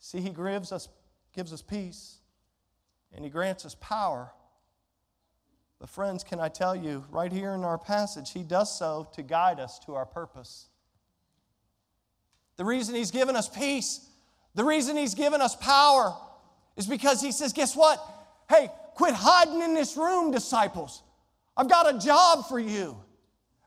See, 0.00 0.20
he 0.20 0.30
gives 0.30 0.72
us, 0.72 0.88
gives 1.34 1.52
us 1.52 1.62
peace 1.62 2.16
and 3.14 3.24
he 3.24 3.30
grants 3.30 3.64
us 3.64 3.76
power. 3.80 4.30
But, 5.78 5.88
friends, 5.88 6.24
can 6.24 6.40
I 6.40 6.48
tell 6.48 6.74
you, 6.74 7.04
right 7.10 7.32
here 7.32 7.52
in 7.52 7.62
our 7.62 7.78
passage, 7.78 8.32
he 8.32 8.42
does 8.42 8.76
so 8.76 9.08
to 9.14 9.22
guide 9.22 9.60
us 9.60 9.78
to 9.80 9.94
our 9.94 10.06
purpose. 10.06 10.66
The 12.56 12.64
reason 12.64 12.94
he's 12.94 13.10
given 13.10 13.36
us 13.36 13.48
peace, 13.48 14.06
the 14.54 14.64
reason 14.64 14.96
he's 14.96 15.14
given 15.14 15.40
us 15.40 15.54
power, 15.56 16.14
is 16.76 16.86
because 16.86 17.20
he 17.20 17.30
says, 17.32 17.52
Guess 17.52 17.76
what? 17.76 18.04
Hey, 18.48 18.70
quit 18.94 19.14
hiding 19.14 19.62
in 19.62 19.74
this 19.74 19.96
room, 19.96 20.32
disciples. 20.32 21.02
I've 21.56 21.68
got 21.68 21.94
a 21.94 21.98
job 21.98 22.48
for 22.48 22.58
you. 22.58 22.96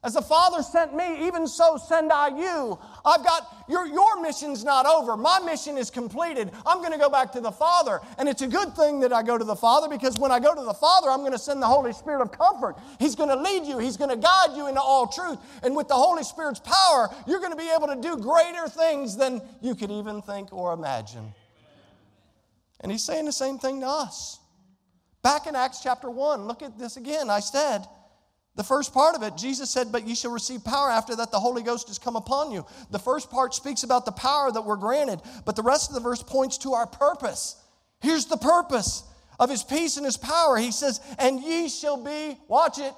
As 0.03 0.13
the 0.13 0.21
Father 0.21 0.61
sent 0.61 0.95
me, 0.95 1.25
even 1.25 1.47
so 1.47 1.75
send 1.75 2.13
I 2.13 2.27
you. 2.27 2.77
I've 3.03 3.23
got 3.23 3.65
your, 3.67 3.87
your 3.87 4.21
mission's 4.21 4.63
not 4.63 4.85
over. 4.85 5.17
My 5.17 5.39
mission 5.39 5.75
is 5.75 5.89
completed. 5.89 6.51
I'm 6.67 6.79
going 6.79 6.91
to 6.91 6.99
go 6.99 7.09
back 7.09 7.31
to 7.31 7.41
the 7.41 7.51
Father. 7.51 7.99
And 8.19 8.29
it's 8.29 8.43
a 8.43 8.47
good 8.47 8.75
thing 8.75 8.99
that 8.99 9.11
I 9.11 9.23
go 9.23 9.39
to 9.39 9.43
the 9.43 9.55
Father 9.55 9.89
because 9.89 10.17
when 10.19 10.31
I 10.31 10.39
go 10.39 10.53
to 10.53 10.61
the 10.61 10.73
Father, 10.73 11.09
I'm 11.09 11.21
going 11.21 11.31
to 11.31 11.39
send 11.39 11.61
the 11.61 11.67
Holy 11.67 11.93
Spirit 11.93 12.21
of 12.21 12.31
comfort. 12.31 12.75
He's 12.99 13.15
going 13.15 13.29
to 13.29 13.35
lead 13.35 13.65
you, 13.65 13.79
He's 13.79 13.97
going 13.97 14.11
to 14.11 14.17
guide 14.17 14.55
you 14.55 14.67
into 14.67 14.79
all 14.79 15.07
truth. 15.07 15.39
And 15.63 15.75
with 15.75 15.87
the 15.87 15.95
Holy 15.95 16.23
Spirit's 16.23 16.59
power, 16.59 17.09
you're 17.25 17.39
going 17.39 17.51
to 17.51 17.57
be 17.57 17.69
able 17.75 17.87
to 17.87 17.99
do 17.99 18.17
greater 18.17 18.67
things 18.67 19.17
than 19.17 19.41
you 19.61 19.73
could 19.73 19.89
even 19.89 20.21
think 20.21 20.53
or 20.53 20.73
imagine. 20.73 21.33
And 22.81 22.91
He's 22.91 23.03
saying 23.03 23.25
the 23.25 23.31
same 23.31 23.57
thing 23.57 23.81
to 23.81 23.87
us. 23.87 24.39
Back 25.23 25.47
in 25.47 25.55
Acts 25.55 25.81
chapter 25.81 26.11
1, 26.11 26.45
look 26.45 26.61
at 26.61 26.77
this 26.77 26.97
again. 26.97 27.31
I 27.31 27.39
said, 27.39 27.87
The 28.57 28.63
first 28.63 28.91
part 28.91 29.15
of 29.15 29.21
it, 29.21 29.37
Jesus 29.37 29.69
said, 29.69 29.91
But 29.91 30.07
ye 30.07 30.15
shall 30.15 30.31
receive 30.31 30.63
power 30.63 30.89
after 30.89 31.15
that 31.15 31.31
the 31.31 31.39
Holy 31.39 31.61
Ghost 31.61 31.87
has 31.89 31.99
come 31.99 32.15
upon 32.15 32.51
you. 32.51 32.65
The 32.89 32.99
first 32.99 33.29
part 33.29 33.53
speaks 33.53 33.83
about 33.83 34.03
the 34.03 34.11
power 34.11 34.51
that 34.51 34.65
we're 34.65 34.77
granted, 34.77 35.21
but 35.45 35.55
the 35.55 35.61
rest 35.61 35.89
of 35.89 35.93
the 35.93 36.01
verse 36.01 36.23
points 36.23 36.57
to 36.59 36.73
our 36.73 36.87
purpose. 36.87 37.55
Here's 38.01 38.25
the 38.25 38.35
purpose 38.35 39.03
of 39.39 39.51
his 39.51 39.63
peace 39.63 39.97
and 39.97 40.05
his 40.05 40.17
power. 40.17 40.57
He 40.57 40.71
says, 40.71 40.99
And 41.19 41.39
ye 41.39 41.69
shall 41.69 42.03
be, 42.03 42.39
watch 42.47 42.79
it, 42.79 42.93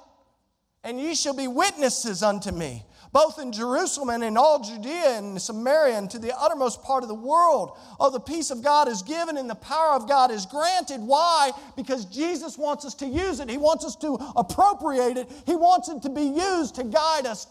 and 0.82 0.98
ye 0.98 1.14
shall 1.14 1.36
be 1.36 1.46
witnesses 1.46 2.22
unto 2.22 2.52
me 2.52 2.82
both 3.12 3.38
in 3.38 3.52
Jerusalem 3.52 4.10
and 4.10 4.22
in 4.22 4.36
all 4.36 4.62
Judea 4.62 5.18
and 5.18 5.40
Samaria 5.40 5.98
and 5.98 6.10
to 6.10 6.18
the 6.18 6.36
uttermost 6.38 6.82
part 6.82 7.02
of 7.02 7.08
the 7.08 7.14
world. 7.14 7.76
Oh, 7.98 8.10
the 8.10 8.20
peace 8.20 8.50
of 8.50 8.62
God 8.62 8.88
is 8.88 9.02
given 9.02 9.36
and 9.36 9.50
the 9.50 9.56
power 9.56 9.94
of 9.94 10.08
God 10.08 10.30
is 10.30 10.46
granted. 10.46 11.00
Why? 11.00 11.50
Because 11.76 12.04
Jesus 12.04 12.56
wants 12.56 12.84
us 12.84 12.94
to 12.96 13.06
use 13.06 13.40
it, 13.40 13.50
He 13.50 13.58
wants 13.58 13.84
us 13.84 13.96
to 13.96 14.14
appropriate 14.36 15.16
it, 15.16 15.28
He 15.46 15.56
wants 15.56 15.88
it 15.88 16.02
to 16.02 16.10
be 16.10 16.22
used 16.22 16.76
to 16.76 16.84
guide 16.84 17.26
us 17.26 17.46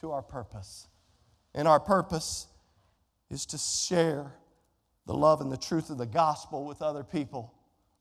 to 0.00 0.10
our 0.10 0.22
purpose. 0.22 0.86
And 1.54 1.66
our 1.66 1.80
purpose 1.80 2.46
is 3.30 3.46
to 3.46 3.58
share 3.58 4.32
the 5.06 5.14
love 5.14 5.40
and 5.40 5.50
the 5.50 5.56
truth 5.56 5.90
of 5.90 5.98
the 5.98 6.06
gospel 6.06 6.64
with 6.64 6.82
other 6.82 7.04
people. 7.04 7.54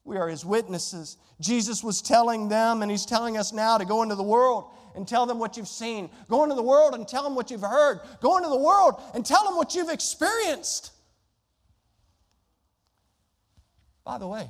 We 0.06 0.18
are 0.18 0.28
his 0.28 0.44
witnesses. 0.44 1.18
Jesus 1.40 1.84
was 1.84 2.02
telling 2.02 2.50
them, 2.50 2.82
and 2.82 2.92
he's 2.92 3.06
telling 3.06 3.38
us 3.38 3.54
now 3.54 3.78
to 3.78 3.86
go 3.86 4.04
into 4.04 4.16
the 4.16 4.24
world 4.24 4.66
and 4.96 5.08
tell 5.08 5.26
them 5.26 5.40
what 5.40 5.58
you've 5.58 5.68
seen. 5.68 6.10
Go 6.30 6.44
into 6.44 6.56
the 6.56 6.64
world 6.64 6.94
and 6.94 7.08
tell 7.08 7.24
them 7.24 7.36
what 7.36 7.52
you've 7.52 7.62
heard. 7.62 8.00
Go 8.22 8.38
into 8.38 8.50
the 8.50 8.58
world 8.58 9.02
and 9.14 9.26
tell 9.26 9.44
them 9.44 9.56
what 9.56 9.76
you've 9.76 9.90
experienced. 9.90 10.92
By 14.04 14.18
the 14.18 14.28
way, 14.28 14.50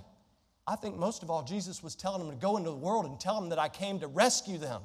I 0.66 0.76
think 0.76 0.98
most 0.98 1.24
of 1.24 1.30
all, 1.30 1.44
Jesus 1.44 1.84
was 1.84 1.96
telling 1.96 2.26
them 2.26 2.36
to 2.36 2.42
go 2.42 2.58
into 2.58 2.70
the 2.70 2.76
world 2.76 3.06
and 3.06 3.20
tell 3.20 3.40
them 3.40 3.50
that 3.50 3.60
I 3.60 3.70
came 3.70 4.00
to 4.00 4.08
rescue 4.08 4.58
them. 4.58 4.82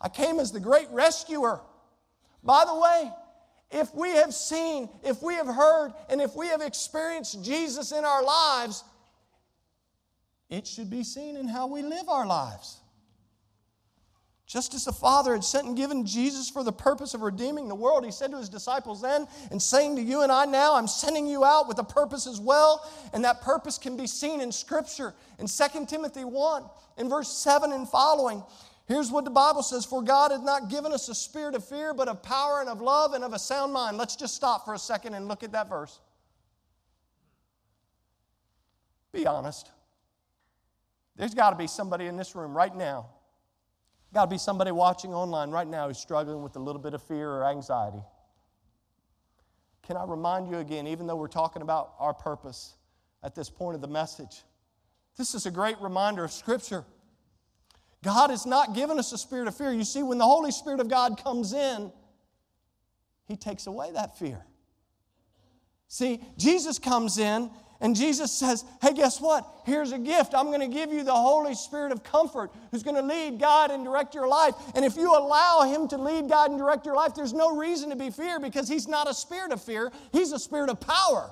I 0.00 0.08
came 0.08 0.38
as 0.38 0.52
the 0.52 0.60
great 0.60 0.88
rescuer. 0.90 1.60
By 2.42 2.64
the 2.66 2.74
way, 2.74 3.10
if 3.70 3.94
we 3.94 4.10
have 4.10 4.32
seen, 4.32 4.88
if 5.02 5.22
we 5.22 5.34
have 5.34 5.46
heard, 5.46 5.92
and 6.08 6.20
if 6.20 6.36
we 6.36 6.46
have 6.48 6.60
experienced 6.60 7.42
Jesus 7.42 7.90
in 7.90 8.04
our 8.04 8.22
lives, 8.22 8.84
it 10.48 10.66
should 10.66 10.90
be 10.90 11.02
seen 11.02 11.36
in 11.36 11.48
how 11.48 11.66
we 11.66 11.82
live 11.82 12.08
our 12.08 12.26
lives. 12.26 12.80
Just 14.46 14.74
as 14.74 14.84
the 14.84 14.92
Father 14.92 15.32
had 15.32 15.42
sent 15.42 15.66
and 15.66 15.76
given 15.76 16.04
Jesus 16.04 16.50
for 16.50 16.62
the 16.62 16.72
purpose 16.72 17.14
of 17.14 17.22
redeeming 17.22 17.66
the 17.66 17.74
world, 17.74 18.04
he 18.04 18.10
said 18.10 18.30
to 18.30 18.36
his 18.36 18.50
disciples 18.50 19.00
then, 19.00 19.26
and 19.50 19.60
saying 19.60 19.96
to 19.96 20.02
you 20.02 20.20
and 20.22 20.30
I 20.30 20.44
now, 20.44 20.74
I'm 20.74 20.86
sending 20.86 21.26
you 21.26 21.44
out 21.44 21.66
with 21.66 21.78
a 21.78 21.84
purpose 21.84 22.26
as 22.26 22.40
well. 22.40 22.86
And 23.14 23.24
that 23.24 23.40
purpose 23.40 23.78
can 23.78 23.96
be 23.96 24.06
seen 24.06 24.42
in 24.42 24.52
Scripture. 24.52 25.14
In 25.38 25.46
2 25.46 25.86
Timothy 25.86 26.24
1, 26.24 26.62
in 26.98 27.08
verse 27.08 27.28
7 27.28 27.72
and 27.72 27.88
following, 27.88 28.42
here's 28.86 29.10
what 29.10 29.24
the 29.24 29.30
Bible 29.30 29.62
says 29.62 29.86
For 29.86 30.02
God 30.02 30.30
has 30.30 30.42
not 30.42 30.68
given 30.68 30.92
us 30.92 31.08
a 31.08 31.14
spirit 31.14 31.54
of 31.54 31.66
fear, 31.66 31.94
but 31.94 32.08
of 32.08 32.22
power 32.22 32.60
and 32.60 32.68
of 32.68 32.82
love 32.82 33.14
and 33.14 33.24
of 33.24 33.32
a 33.32 33.38
sound 33.38 33.72
mind. 33.72 33.96
Let's 33.96 34.14
just 34.14 34.34
stop 34.34 34.66
for 34.66 34.74
a 34.74 34.78
second 34.78 35.14
and 35.14 35.26
look 35.26 35.42
at 35.42 35.52
that 35.52 35.70
verse. 35.70 36.00
Be 39.10 39.26
honest. 39.26 39.70
There's 41.16 41.34
got 41.34 41.50
to 41.50 41.56
be 41.56 41.66
somebody 41.66 42.06
in 42.06 42.18
this 42.18 42.34
room 42.34 42.54
right 42.54 42.74
now 42.74 43.06
Got 44.14 44.26
to 44.26 44.30
be 44.30 44.38
somebody 44.38 44.70
watching 44.70 45.12
online 45.12 45.50
right 45.50 45.66
now 45.66 45.88
who's 45.88 45.98
struggling 45.98 46.44
with 46.44 46.54
a 46.54 46.60
little 46.60 46.80
bit 46.80 46.94
of 46.94 47.02
fear 47.02 47.28
or 47.28 47.44
anxiety. 47.44 47.98
Can 49.82 49.96
I 49.96 50.04
remind 50.04 50.48
you 50.48 50.58
again, 50.58 50.86
even 50.86 51.08
though 51.08 51.16
we're 51.16 51.26
talking 51.26 51.62
about 51.62 51.94
our 51.98 52.14
purpose 52.14 52.74
at 53.24 53.34
this 53.34 53.50
point 53.50 53.74
of 53.74 53.80
the 53.80 53.88
message, 53.88 54.44
this 55.18 55.34
is 55.34 55.46
a 55.46 55.50
great 55.50 55.80
reminder 55.80 56.22
of 56.22 56.30
Scripture. 56.30 56.84
God 58.04 58.30
has 58.30 58.46
not 58.46 58.72
given 58.72 59.00
us 59.00 59.10
a 59.10 59.18
spirit 59.18 59.48
of 59.48 59.56
fear. 59.56 59.72
You 59.72 59.82
see, 59.82 60.04
when 60.04 60.18
the 60.18 60.24
Holy 60.24 60.52
Spirit 60.52 60.78
of 60.78 60.88
God 60.88 61.20
comes 61.20 61.52
in, 61.52 61.90
He 63.26 63.34
takes 63.36 63.66
away 63.66 63.90
that 63.94 64.16
fear. 64.16 64.46
See, 65.88 66.20
Jesus 66.36 66.78
comes 66.78 67.18
in 67.18 67.50
and 67.84 67.94
Jesus 67.94 68.32
says, 68.32 68.64
Hey, 68.80 68.94
guess 68.94 69.20
what? 69.20 69.46
Here's 69.66 69.92
a 69.92 69.98
gift. 69.98 70.32
I'm 70.34 70.46
going 70.46 70.60
to 70.60 70.74
give 70.74 70.90
you 70.90 71.04
the 71.04 71.12
Holy 71.12 71.54
Spirit 71.54 71.92
of 71.92 72.02
comfort 72.02 72.50
who's 72.70 72.82
going 72.82 72.96
to 72.96 73.02
lead, 73.02 73.38
God 73.38 73.70
and 73.70 73.84
direct 73.84 74.14
your 74.14 74.26
life. 74.26 74.54
And 74.74 74.86
if 74.86 74.96
you 74.96 75.14
allow 75.14 75.64
Him 75.70 75.86
to 75.88 75.98
lead, 75.98 76.30
God 76.30 76.48
and 76.48 76.58
direct 76.58 76.86
your 76.86 76.96
life, 76.96 77.14
there's 77.14 77.34
no 77.34 77.54
reason 77.54 77.90
to 77.90 77.96
be 77.96 78.08
fear 78.08 78.40
because 78.40 78.70
He's 78.70 78.88
not 78.88 79.06
a 79.06 79.12
spirit 79.12 79.52
of 79.52 79.62
fear, 79.62 79.92
He's 80.12 80.32
a 80.32 80.38
spirit 80.38 80.70
of 80.70 80.80
power. 80.80 81.30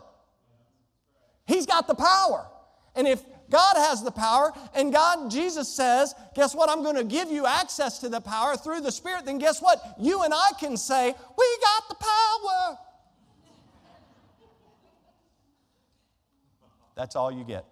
He's 1.46 1.64
got 1.64 1.86
the 1.86 1.94
power. 1.94 2.46
And 2.94 3.08
if 3.08 3.22
God 3.48 3.76
has 3.78 4.02
the 4.02 4.10
power, 4.10 4.52
and 4.74 4.92
God, 4.92 5.30
Jesus 5.30 5.74
says, 5.74 6.14
guess 6.34 6.54
what? 6.54 6.68
I'm 6.68 6.82
going 6.82 6.96
to 6.96 7.04
give 7.04 7.30
you 7.30 7.46
access 7.46 7.98
to 8.00 8.10
the 8.10 8.20
power 8.20 8.58
through 8.58 8.82
the 8.82 8.92
Spirit, 8.92 9.24
then 9.24 9.38
guess 9.38 9.62
what? 9.62 9.82
You 9.98 10.22
and 10.22 10.34
I 10.34 10.50
can 10.60 10.76
say, 10.76 11.06
We 11.06 11.58
got 11.62 11.88
the 11.88 11.94
power. 11.94 12.78
That's 16.94 17.16
all 17.16 17.32
you 17.32 17.44
get. 17.44 17.64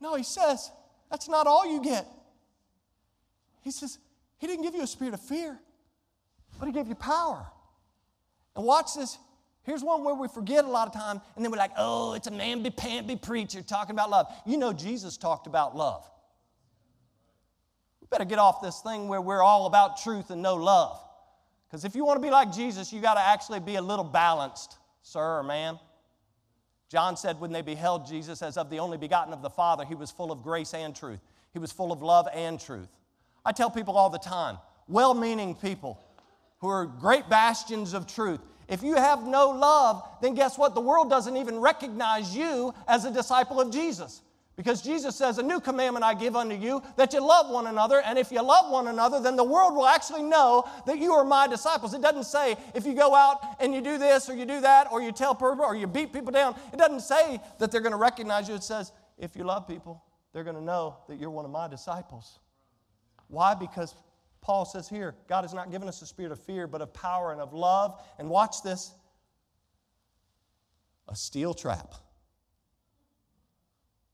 No, 0.00 0.14
he 0.14 0.22
says, 0.22 0.70
that's 1.10 1.28
not 1.28 1.46
all 1.46 1.66
you 1.66 1.82
get. 1.82 2.06
He 3.62 3.70
says, 3.70 3.98
he 4.38 4.46
didn't 4.46 4.62
give 4.62 4.74
you 4.74 4.82
a 4.82 4.86
spirit 4.86 5.12
of 5.14 5.20
fear, 5.20 5.58
but 6.58 6.66
he 6.66 6.72
gave 6.72 6.86
you 6.86 6.94
power. 6.94 7.46
And 8.54 8.64
watch 8.64 8.94
this. 8.94 9.18
Here's 9.64 9.82
one 9.82 10.04
where 10.04 10.14
we 10.14 10.28
forget 10.28 10.64
a 10.64 10.68
lot 10.68 10.86
of 10.86 10.94
time, 10.94 11.20
and 11.36 11.44
then 11.44 11.50
we're 11.50 11.58
like, 11.58 11.72
oh, 11.76 12.14
it's 12.14 12.26
a 12.26 12.30
namby-pamby 12.30 13.16
preacher 13.16 13.60
talking 13.60 13.94
about 13.94 14.08
love. 14.08 14.32
You 14.46 14.56
know, 14.56 14.72
Jesus 14.72 15.16
talked 15.16 15.46
about 15.46 15.76
love. 15.76 16.08
We 18.00 18.06
better 18.08 18.24
get 18.24 18.38
off 18.38 18.62
this 18.62 18.80
thing 18.80 19.08
where 19.08 19.20
we're 19.20 19.42
all 19.42 19.66
about 19.66 20.00
truth 20.00 20.30
and 20.30 20.40
no 20.40 20.54
love. 20.54 20.98
Because 21.68 21.84
if 21.84 21.94
you 21.94 22.04
want 22.04 22.16
to 22.16 22.26
be 22.26 22.30
like 22.30 22.52
Jesus, 22.52 22.92
you 22.92 23.00
got 23.02 23.14
to 23.14 23.20
actually 23.20 23.60
be 23.60 23.74
a 23.74 23.82
little 23.82 24.04
balanced, 24.04 24.78
sir 25.02 25.40
or 25.40 25.42
ma'am. 25.42 25.78
John 26.88 27.16
said 27.16 27.40
when 27.40 27.52
they 27.52 27.62
beheld 27.62 28.06
Jesus 28.06 28.40
as 28.42 28.56
of 28.56 28.70
the 28.70 28.78
only 28.78 28.96
begotten 28.96 29.32
of 29.32 29.42
the 29.42 29.50
Father, 29.50 29.84
he 29.84 29.94
was 29.94 30.10
full 30.10 30.32
of 30.32 30.42
grace 30.42 30.72
and 30.72 30.96
truth. 30.96 31.20
He 31.52 31.58
was 31.58 31.70
full 31.70 31.92
of 31.92 32.02
love 32.02 32.28
and 32.32 32.58
truth. 32.58 32.88
I 33.44 33.52
tell 33.52 33.70
people 33.70 33.96
all 33.96 34.10
the 34.10 34.18
time, 34.18 34.58
well 34.88 35.14
meaning 35.14 35.54
people 35.54 36.00
who 36.60 36.68
are 36.68 36.86
great 36.86 37.28
bastions 37.28 37.92
of 37.92 38.06
truth, 38.06 38.40
if 38.68 38.82
you 38.82 38.96
have 38.96 39.26
no 39.26 39.50
love, 39.50 40.06
then 40.20 40.34
guess 40.34 40.58
what? 40.58 40.74
The 40.74 40.80
world 40.80 41.08
doesn't 41.08 41.36
even 41.36 41.58
recognize 41.58 42.36
you 42.36 42.74
as 42.86 43.04
a 43.04 43.10
disciple 43.10 43.60
of 43.60 43.70
Jesus. 43.70 44.22
Because 44.58 44.82
Jesus 44.82 45.14
says, 45.14 45.38
A 45.38 45.42
new 45.42 45.60
commandment 45.60 46.04
I 46.04 46.14
give 46.14 46.34
unto 46.34 46.56
you, 46.56 46.82
that 46.96 47.12
you 47.12 47.24
love 47.24 47.48
one 47.48 47.68
another. 47.68 48.02
And 48.04 48.18
if 48.18 48.32
you 48.32 48.42
love 48.42 48.72
one 48.72 48.88
another, 48.88 49.20
then 49.20 49.36
the 49.36 49.44
world 49.44 49.76
will 49.76 49.86
actually 49.86 50.24
know 50.24 50.68
that 50.84 50.98
you 50.98 51.12
are 51.12 51.22
my 51.22 51.46
disciples. 51.46 51.94
It 51.94 52.02
doesn't 52.02 52.24
say 52.24 52.56
if 52.74 52.84
you 52.84 52.92
go 52.92 53.14
out 53.14 53.38
and 53.60 53.72
you 53.72 53.80
do 53.80 53.98
this 53.98 54.28
or 54.28 54.34
you 54.34 54.44
do 54.44 54.60
that 54.60 54.88
or 54.90 55.00
you 55.00 55.12
tell 55.12 55.32
people 55.32 55.60
or 55.60 55.76
you 55.76 55.86
beat 55.86 56.12
people 56.12 56.32
down. 56.32 56.56
It 56.72 56.76
doesn't 56.76 57.02
say 57.02 57.40
that 57.60 57.70
they're 57.70 57.80
going 57.80 57.92
to 57.92 57.98
recognize 57.98 58.48
you. 58.48 58.56
It 58.56 58.64
says, 58.64 58.90
if 59.16 59.36
you 59.36 59.44
love 59.44 59.68
people, 59.68 60.02
they're 60.32 60.42
going 60.42 60.56
to 60.56 60.62
know 60.62 60.96
that 61.08 61.20
you're 61.20 61.30
one 61.30 61.44
of 61.44 61.52
my 61.52 61.68
disciples. 61.68 62.40
Why? 63.28 63.54
Because 63.54 63.94
Paul 64.40 64.64
says 64.64 64.88
here, 64.88 65.14
God 65.28 65.42
has 65.42 65.54
not 65.54 65.70
given 65.70 65.86
us 65.86 66.02
a 66.02 66.06
spirit 66.06 66.32
of 66.32 66.42
fear, 66.42 66.66
but 66.66 66.82
of 66.82 66.92
power 66.92 67.30
and 67.30 67.40
of 67.40 67.54
love. 67.54 68.02
And 68.18 68.28
watch 68.28 68.62
this 68.64 68.92
a 71.06 71.14
steel 71.14 71.54
trap 71.54 71.94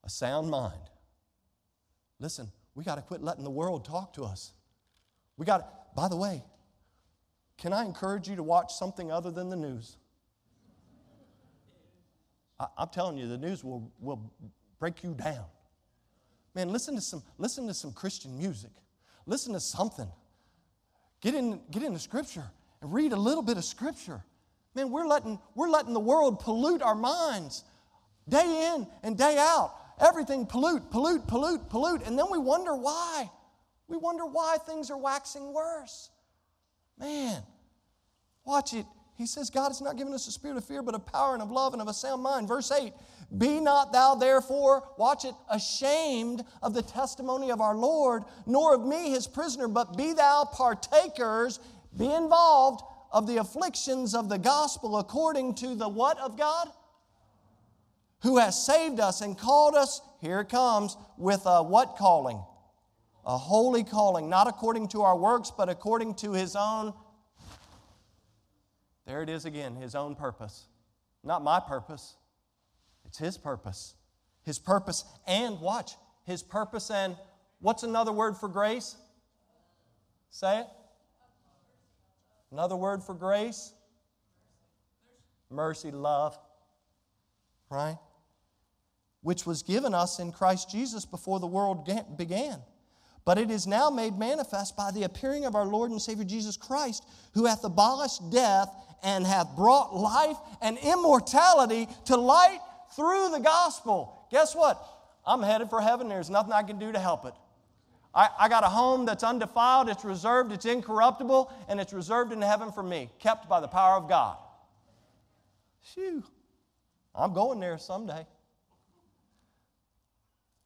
a 0.05 0.11
sound 0.11 0.51
mind. 0.51 0.91
Listen, 2.21 2.51
we 2.75 2.85
got 2.85 2.97
to 2.97 3.03
quit 3.03 3.23
letting 3.23 3.45
the 3.45 3.51
world 3.51 3.85
talk 3.85 4.13
to 4.15 4.25
us. 4.25 4.53
We 5.37 5.47
got 5.47 5.59
to, 5.59 5.67
by 5.97 6.09
the 6.09 6.17
way, 6.17 6.43
can 7.57 7.73
I 7.73 7.85
encourage 7.85 8.29
you 8.29 8.37
to 8.37 8.43
watch 8.43 8.73
something 8.75 9.11
other 9.11 9.31
than 9.31 9.49
the 9.49 9.57
news? 9.57 9.97
I, 12.61 12.67
am 12.79 12.89
telling 12.89 13.17
you, 13.17 13.27
the 13.27 13.39
news 13.39 13.65
will, 13.65 13.91
will 14.01 14.33
break 14.79 15.03
you 15.03 15.15
down. 15.15 15.45
Man, 16.55 16.69
listen 16.69 16.95
to 16.95 17.01
some, 17.01 17.23
listen 17.39 17.67
to 17.67 17.75
some 17.75 17.93
Christian 17.93 18.39
music. 18.39 18.71
Listen 19.27 19.55
to 19.55 19.61
something. 19.61 20.09
Get 21.21 21.35
in, 21.35 21.61
get 21.71 21.83
into 21.83 21.99
Scripture 21.99 22.45
and 22.81 22.93
read 22.93 23.13
a 23.13 23.17
little 23.17 23.43
bit 23.43 23.57
of 23.57 23.65
Scripture. 23.65 24.23
Man, 24.75 24.91
we're 24.91 25.07
letting, 25.07 25.39
we're 25.55 25.69
letting 25.69 25.95
the 25.95 26.01
world 26.01 26.41
pollute 26.41 26.83
our 26.83 26.95
minds 26.95 27.65
day 28.29 28.73
in 28.75 28.87
and 29.03 29.17
day 29.17 29.37
out 29.39 29.75
everything 30.01 30.47
pollute, 30.47 30.91
pollute, 30.91 31.27
pollute, 31.27 31.69
pollute. 31.69 32.03
And 32.07 32.19
then 32.19 32.27
we 32.31 32.39
wonder 32.39 32.75
why. 32.75 33.31
We 33.89 33.97
wonder 33.97 34.27
why 34.27 34.57
things 34.67 34.91
are 34.91 34.97
waxing 34.97 35.53
worse. 35.53 36.11
Man, 36.99 37.43
watch 38.45 38.73
it. 38.73 38.87
He 39.17 39.27
says, 39.27 39.49
God 39.51 39.69
has 39.69 39.81
not 39.81 39.97
given 39.97 40.13
us 40.13 40.27
a 40.27 40.33
spirit 40.33 40.57
of 40.57 40.65
fear, 40.65 40.83
but 40.83 40.95
of 40.95 41.07
power 41.07 41.35
and 41.35 41.43
of 41.43 41.51
love 41.51 41.73
and 41.73 41.81
of 41.81 41.89
a 41.89 41.95
sound 41.95 42.23
mind. 42.23 42.49
Verse 42.49 42.73
8 42.73 42.93
Be 43.39 43.61
not 43.61 43.93
thou 43.93 44.17
therefore, 44.17 44.89
watch 44.99 45.25
it, 45.25 45.35
ashamed 45.51 46.45
of 46.63 46.75
the 46.75 46.83
testimony 46.83 47.51
of 47.51 47.61
our 47.61 47.77
Lord, 47.77 48.25
nor 48.47 48.75
of 48.75 48.85
me 48.85 49.11
his 49.11 49.27
prisoner, 49.27 49.69
but 49.69 49.97
be 49.97 50.13
thou 50.13 50.49
partakers, 50.51 51.61
be 51.97 52.13
involved 52.13 52.83
of 53.13 53.29
the 53.29 53.37
afflictions 53.37 54.15
of 54.15 54.29
the 54.29 54.39
gospel 54.39 54.99
according 54.99 55.55
to 55.55 55.77
the 55.77 55.89
what 55.89 56.19
of 56.19 56.37
God? 56.37 56.69
Who 58.25 58.39
has 58.39 58.67
saved 58.67 59.01
us 59.01 59.21
and 59.21 59.39
called 59.39 59.75
us, 59.75 60.01
here 60.23 60.41
it 60.41 60.49
comes, 60.49 60.97
with 61.19 61.43
a 61.45 61.63
what 61.63 61.97
calling? 61.97 62.43
A 63.27 63.37
holy 63.37 63.85
calling, 63.85 64.31
not 64.31 64.49
according 64.49 64.89
to 64.89 65.03
our 65.03 65.17
works, 65.17 65.53
but 65.55 65.69
according 65.69 66.15
to 66.17 66.33
his 66.33 66.57
own. 66.57 66.95
There 69.07 69.23
it 69.23 69.29
is 69.29 69.45
again, 69.45 69.77
his 69.77 69.95
own 69.95 70.15
purpose. 70.15 70.65
Not 71.23 71.45
my 71.45 71.61
purpose, 71.61 72.17
it's 73.05 73.19
his 73.19 73.37
purpose. 73.37 73.95
His 74.43 74.59
purpose 74.59 75.05
and, 75.27 75.61
watch, 75.61 75.93
his 76.25 76.43
purpose 76.43 76.91
and 76.91 77.17
what's 77.61 77.83
another 77.83 78.13
word 78.13 78.39
for 78.39 78.49
grace? 78.49 78.97
Say 80.31 80.61
it. 80.61 80.67
Another 82.51 82.77
word 82.77 83.03
for 83.03 83.15
grace? 83.15 83.75
Mercy, 85.51 85.91
love. 85.91 86.39
Right? 87.69 87.99
Which 89.25 89.45
was 89.45 89.65
given 89.65 89.95
us 89.95 90.21
in 90.21 90.31
Christ 90.31 90.71
Jesus 90.71 91.05
before 91.05 91.41
the 91.41 91.47
world 91.49 91.91
began. 92.17 92.61
But 93.25 93.39
it 93.39 93.51
is 93.51 93.67
now 93.67 93.91
made 93.91 94.17
manifest 94.19 94.77
by 94.77 94.93
the 94.93 95.05
appearing 95.05 95.47
of 95.47 95.57
our 95.57 95.65
Lord 95.65 95.91
and 95.91 96.01
Savior 96.01 96.25
Jesus 96.25 96.57
Christ, 96.57 97.05
who 97.33 97.47
hath 97.47 97.65
abolished 97.65 98.31
death 98.31 98.69
and 99.03 99.27
hath 99.27 99.57
brought 99.57 99.97
life 99.97 100.37
and 100.61 100.79
immortality 100.79 101.89
to 102.05 102.17
light 102.17 102.61
through 102.95 103.31
the 103.31 103.41
gospel. 103.41 104.27
Guess 104.31 104.55
what? 104.55 104.81
I'm 105.27 105.43
headed 105.43 105.71
for 105.71 105.81
heaven. 105.81 106.09
There's 106.09 106.31
nothing 106.31 106.53
I 106.53 106.63
can 106.63 106.79
do 106.79 106.93
to 106.93 106.99
help 106.99 107.25
it. 107.25 107.35
I, 108.15 108.29
I 108.39 108.49
got 108.49 108.63
a 108.63 108.69
home 108.69 109.07
that's 109.07 109.25
undefiled, 109.25 109.89
it's 109.89 110.05
reserved, 110.05 110.53
it's 110.53 110.67
incorruptible, 110.67 111.51
and 111.69 111.81
it's 111.81 111.93
reserved 111.93 112.33
in 112.33 112.41
heaven 112.41 112.71
for 112.71 112.83
me, 112.83 113.11
kept 113.19 113.49
by 113.49 113.61
the 113.61 113.69
power 113.69 113.97
of 113.97 114.09
God. 114.09 114.37
Phew. 115.81 116.23
I'm 117.15 117.33
going 117.33 117.59
there 117.59 117.79
someday. 117.79 118.27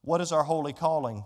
What 0.09 0.23
is 0.23 0.33
our 0.33 0.43
holy 0.43 0.73
calling? 0.73 1.23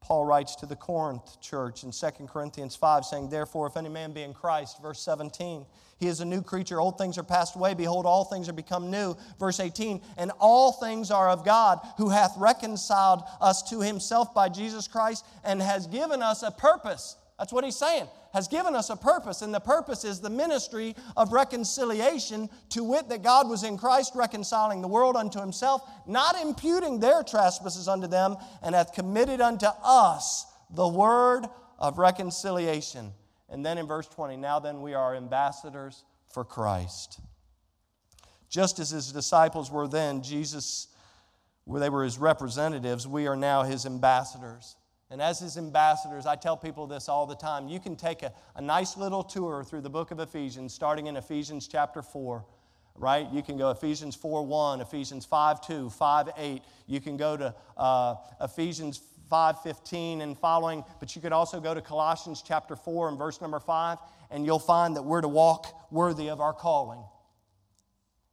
Paul 0.00 0.24
writes 0.24 0.56
to 0.56 0.66
the 0.66 0.74
Corinth 0.74 1.42
church 1.42 1.84
in 1.84 1.92
2 1.92 2.26
Corinthians 2.26 2.74
5, 2.74 3.04
saying, 3.04 3.28
Therefore, 3.28 3.66
if 3.66 3.76
any 3.76 3.90
man 3.90 4.14
be 4.14 4.22
in 4.22 4.32
Christ, 4.32 4.80
verse 4.80 5.02
17, 5.02 5.66
he 5.98 6.06
is 6.06 6.20
a 6.20 6.24
new 6.24 6.40
creature. 6.40 6.80
Old 6.80 6.96
things 6.96 7.18
are 7.18 7.22
passed 7.22 7.54
away. 7.54 7.74
Behold, 7.74 8.06
all 8.06 8.24
things 8.24 8.48
are 8.48 8.54
become 8.54 8.90
new. 8.90 9.14
Verse 9.38 9.60
18, 9.60 10.00
and 10.16 10.32
all 10.40 10.72
things 10.72 11.10
are 11.10 11.28
of 11.28 11.44
God, 11.44 11.80
who 11.98 12.08
hath 12.08 12.32
reconciled 12.38 13.24
us 13.42 13.62
to 13.68 13.82
himself 13.82 14.32
by 14.32 14.48
Jesus 14.48 14.88
Christ 14.88 15.26
and 15.44 15.60
has 15.60 15.86
given 15.86 16.22
us 16.22 16.42
a 16.42 16.50
purpose. 16.50 17.14
That's 17.38 17.52
what 17.52 17.64
he's 17.64 17.76
saying. 17.76 18.08
Has 18.32 18.48
given 18.48 18.74
us 18.74 18.90
a 18.90 18.96
purpose, 18.96 19.42
and 19.42 19.54
the 19.54 19.60
purpose 19.60 20.04
is 20.04 20.20
the 20.20 20.30
ministry 20.30 20.96
of 21.16 21.32
reconciliation, 21.32 22.50
to 22.70 22.82
wit, 22.82 23.08
that 23.08 23.22
God 23.22 23.48
was 23.48 23.62
in 23.62 23.78
Christ 23.78 24.12
reconciling 24.14 24.82
the 24.82 24.88
world 24.88 25.16
unto 25.16 25.40
himself, 25.40 25.82
not 26.06 26.40
imputing 26.40 26.98
their 26.98 27.22
trespasses 27.22 27.86
unto 27.86 28.08
them, 28.08 28.36
and 28.62 28.74
hath 28.74 28.92
committed 28.92 29.40
unto 29.40 29.66
us 29.84 30.46
the 30.70 30.88
word 30.88 31.46
of 31.78 31.98
reconciliation. 31.98 33.12
And 33.48 33.64
then 33.64 33.78
in 33.78 33.86
verse 33.86 34.08
20, 34.08 34.36
now 34.36 34.58
then 34.58 34.82
we 34.82 34.94
are 34.94 35.14
ambassadors 35.14 36.04
for 36.28 36.44
Christ. 36.44 37.20
Just 38.50 38.78
as 38.78 38.90
his 38.90 39.12
disciples 39.12 39.70
were 39.70 39.86
then, 39.86 40.22
Jesus, 40.22 40.88
where 41.64 41.80
they 41.80 41.88
were 41.88 42.04
his 42.04 42.18
representatives, 42.18 43.06
we 43.06 43.26
are 43.26 43.36
now 43.36 43.62
his 43.62 43.86
ambassadors. 43.86 44.76
And 45.10 45.22
as 45.22 45.38
his 45.38 45.56
ambassadors, 45.56 46.26
I 46.26 46.36
tell 46.36 46.56
people 46.56 46.86
this 46.86 47.08
all 47.08 47.26
the 47.26 47.34
time. 47.34 47.68
You 47.68 47.80
can 47.80 47.96
take 47.96 48.22
a, 48.22 48.32
a 48.56 48.60
nice 48.60 48.96
little 48.96 49.22
tour 49.22 49.64
through 49.64 49.80
the 49.80 49.90
book 49.90 50.10
of 50.10 50.20
Ephesians, 50.20 50.74
starting 50.74 51.06
in 51.06 51.16
Ephesians 51.16 51.68
chapter 51.68 52.02
4 52.02 52.44
right? 53.00 53.30
You 53.32 53.44
can 53.44 53.56
go 53.56 53.70
Ephesians 53.70 54.16
4 54.16 54.44
1, 54.44 54.80
Ephesians 54.80 55.24
5 55.24 55.64
2, 55.64 55.88
5 55.88 56.28
8. 56.36 56.62
You 56.88 57.00
can 57.00 57.16
go 57.16 57.36
to 57.36 57.54
uh, 57.76 58.16
Ephesians 58.40 59.00
5:15 59.30 60.22
and 60.22 60.36
following, 60.36 60.84
but 61.00 61.14
you 61.14 61.22
could 61.22 61.32
also 61.32 61.60
go 61.60 61.74
to 61.74 61.80
Colossians 61.80 62.42
chapter 62.42 62.74
4 62.76 63.10
and 63.10 63.18
verse 63.18 63.40
number 63.40 63.60
5 63.60 63.98
and 64.30 64.44
you'll 64.44 64.58
find 64.58 64.96
that 64.96 65.02
we're 65.02 65.20
to 65.20 65.28
walk 65.28 65.90
worthy 65.90 66.28
of 66.28 66.40
our 66.40 66.52
calling. 66.52 67.02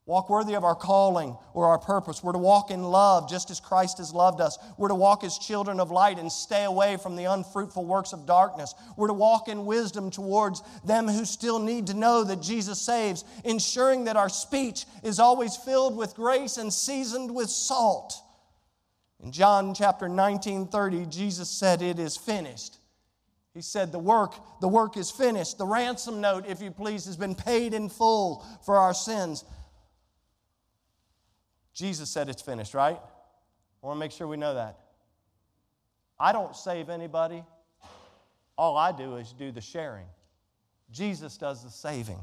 Walk 0.07 0.29
worthy 0.29 0.53
of 0.53 0.63
our 0.63 0.75
calling 0.75 1.35
or 1.55 1.65
our 1.65 1.79
purpose. 1.79 2.23
We're 2.23 2.33
to 2.33 2.37
walk 2.37 2.69
in 2.69 2.83
love 2.83 3.27
just 3.27 3.49
as 3.49 3.59
Christ 3.59 3.97
has 3.97 4.13
loved 4.13 4.39
us. 4.39 4.59
We're 4.77 4.89
to 4.89 4.95
walk 4.95 5.23
as 5.23 5.39
children 5.39 5.79
of 5.79 5.89
light 5.89 6.19
and 6.19 6.31
stay 6.31 6.63
away 6.63 6.97
from 6.97 7.15
the 7.15 7.23
unfruitful 7.23 7.83
works 7.83 8.13
of 8.13 8.27
darkness. 8.27 8.75
We're 8.97 9.07
to 9.07 9.13
walk 9.13 9.47
in 9.47 9.65
wisdom 9.65 10.11
towards 10.11 10.61
them 10.83 11.07
who 11.07 11.25
still 11.25 11.57
need 11.57 11.87
to 11.87 11.95
know 11.95 12.23
that 12.23 12.39
Jesus 12.39 12.79
saves, 12.79 13.25
ensuring 13.43 14.03
that 14.03 14.15
our 14.15 14.29
speech 14.29 14.85
is 15.01 15.19
always 15.19 15.57
filled 15.57 15.97
with 15.97 16.15
grace 16.15 16.57
and 16.57 16.71
seasoned 16.71 17.33
with 17.33 17.49
salt. 17.49 18.13
In 19.23 19.31
John 19.31 19.73
chapter 19.73 20.07
19, 20.07 20.67
30, 20.67 21.07
Jesus 21.07 21.49
said, 21.49 21.81
It 21.81 21.97
is 21.97 22.15
finished. 22.15 22.77
He 23.55 23.61
said, 23.61 23.91
The 23.91 23.97
work, 23.97 24.35
the 24.61 24.67
work 24.67 24.97
is 24.97 25.09
finished. 25.09 25.57
The 25.57 25.65
ransom 25.65 26.21
note, 26.21 26.45
if 26.47 26.61
you 26.61 26.69
please, 26.69 27.05
has 27.05 27.17
been 27.17 27.33
paid 27.33 27.73
in 27.73 27.89
full 27.89 28.45
for 28.63 28.77
our 28.77 28.93
sins. 28.93 29.43
Jesus 31.75 32.09
said 32.09 32.29
it's 32.29 32.41
finished, 32.41 32.73
right? 32.73 32.97
I 33.83 33.85
want 33.85 33.97
to 33.97 33.99
make 33.99 34.11
sure 34.11 34.27
we 34.27 34.37
know 34.37 34.55
that. 34.55 34.79
I 36.19 36.31
don't 36.31 36.55
save 36.55 36.89
anybody. 36.89 37.43
All 38.57 38.77
I 38.77 38.93
do 38.93 39.17
is 39.17 39.33
do 39.33 39.51
the 39.51 39.61
sharing. 39.61 40.07
Jesus 40.89 41.37
does 41.37 41.63
the 41.63 41.69
saving. 41.69 42.19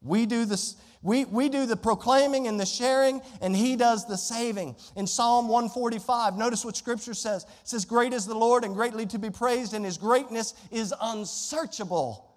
We 0.00 0.26
do, 0.26 0.44
this, 0.44 0.76
we, 1.02 1.24
we 1.24 1.48
do 1.48 1.66
the 1.66 1.76
proclaiming 1.76 2.46
and 2.46 2.58
the 2.58 2.66
sharing, 2.66 3.20
and 3.40 3.54
he 3.54 3.74
does 3.74 4.06
the 4.06 4.16
saving. 4.16 4.76
In 4.94 5.08
Psalm 5.08 5.48
145, 5.48 6.36
notice 6.36 6.64
what 6.64 6.76
scripture 6.76 7.14
says. 7.14 7.42
It 7.42 7.50
says, 7.64 7.84
Great 7.84 8.12
is 8.12 8.24
the 8.24 8.36
Lord 8.36 8.62
and 8.62 8.76
greatly 8.76 9.06
to 9.06 9.18
be 9.18 9.30
praised, 9.30 9.74
and 9.74 9.84
his 9.84 9.98
greatness 9.98 10.54
is 10.70 10.94
unsearchable. 11.02 12.27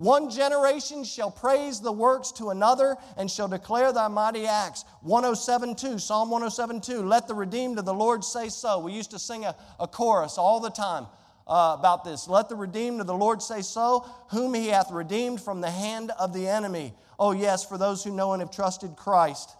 One 0.00 0.30
generation 0.30 1.04
shall 1.04 1.30
praise 1.30 1.78
the 1.78 1.92
works 1.92 2.32
to 2.32 2.48
another 2.48 2.96
and 3.18 3.30
shall 3.30 3.48
declare 3.48 3.92
thy 3.92 4.08
mighty 4.08 4.46
acts. 4.46 4.86
1072, 5.02 5.98
Psalm 5.98 6.30
1072, 6.30 7.06
let 7.06 7.28
the 7.28 7.34
redeemed 7.34 7.78
of 7.78 7.84
the 7.84 7.92
Lord 7.92 8.24
say 8.24 8.48
so. 8.48 8.78
We 8.78 8.92
used 8.92 9.10
to 9.10 9.18
sing 9.18 9.44
a, 9.44 9.54
a 9.78 9.86
chorus 9.86 10.38
all 10.38 10.58
the 10.58 10.70
time 10.70 11.06
uh, 11.46 11.76
about 11.78 12.04
this. 12.04 12.28
Let 12.28 12.48
the 12.48 12.56
redeemed 12.56 13.02
of 13.02 13.06
the 13.06 13.14
Lord 13.14 13.42
say 13.42 13.60
so, 13.60 14.08
whom 14.30 14.54
he 14.54 14.68
hath 14.68 14.90
redeemed 14.90 15.42
from 15.42 15.60
the 15.60 15.70
hand 15.70 16.12
of 16.18 16.32
the 16.32 16.48
enemy. 16.48 16.94
Oh, 17.18 17.32
yes, 17.32 17.66
for 17.66 17.76
those 17.76 18.02
who 18.02 18.10
know 18.10 18.32
and 18.32 18.40
have 18.40 18.50
trusted 18.50 18.96
Christ. 18.96 19.54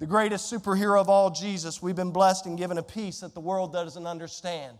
The 0.00 0.06
greatest 0.06 0.52
superhero 0.52 1.00
of 1.00 1.08
all, 1.08 1.30
Jesus, 1.30 1.80
we've 1.80 1.96
been 1.96 2.10
blessed 2.10 2.44
and 2.44 2.58
given 2.58 2.76
a 2.76 2.82
peace 2.82 3.20
that 3.20 3.32
the 3.32 3.40
world 3.40 3.72
doesn't 3.72 4.06
understand. 4.06 4.76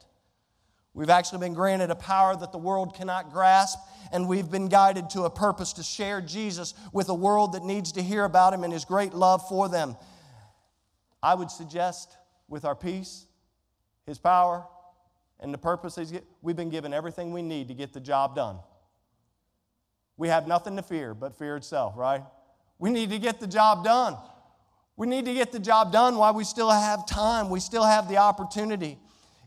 We've 0.94 1.10
actually 1.10 1.40
been 1.40 1.54
granted 1.54 1.90
a 1.90 1.96
power 1.96 2.36
that 2.36 2.52
the 2.52 2.58
world 2.58 2.94
cannot 2.94 3.32
grasp, 3.32 3.78
and 4.12 4.28
we've 4.28 4.48
been 4.48 4.68
guided 4.68 5.10
to 5.10 5.24
a 5.24 5.30
purpose 5.30 5.72
to 5.74 5.82
share 5.82 6.20
Jesus 6.20 6.72
with 6.92 7.08
a 7.08 7.14
world 7.14 7.54
that 7.54 7.64
needs 7.64 7.92
to 7.92 8.02
hear 8.02 8.24
about 8.24 8.54
him 8.54 8.62
and 8.62 8.72
his 8.72 8.84
great 8.84 9.12
love 9.12 9.46
for 9.48 9.68
them. 9.68 9.96
I 11.20 11.34
would 11.34 11.50
suggest 11.50 12.16
with 12.48 12.64
our 12.64 12.76
peace, 12.76 13.26
his 14.06 14.18
power, 14.18 14.64
and 15.40 15.52
the 15.52 15.58
purpose 15.58 15.98
is 15.98 16.12
we've 16.42 16.54
been 16.54 16.70
given 16.70 16.94
everything 16.94 17.32
we 17.32 17.42
need 17.42 17.68
to 17.68 17.74
get 17.74 17.92
the 17.92 18.00
job 18.00 18.36
done. 18.36 18.58
We 20.16 20.28
have 20.28 20.46
nothing 20.46 20.76
to 20.76 20.82
fear 20.82 21.12
but 21.12 21.36
fear 21.36 21.56
itself, 21.56 21.94
right? 21.96 22.22
We 22.78 22.90
need 22.90 23.10
to 23.10 23.18
get 23.18 23.40
the 23.40 23.48
job 23.48 23.82
done. 23.84 24.16
We 24.96 25.08
need 25.08 25.24
to 25.24 25.34
get 25.34 25.50
the 25.50 25.58
job 25.58 25.90
done 25.90 26.18
while 26.18 26.34
we 26.34 26.44
still 26.44 26.70
have 26.70 27.04
time. 27.04 27.50
We 27.50 27.58
still 27.58 27.82
have 27.82 28.08
the 28.08 28.18
opportunity. 28.18 28.98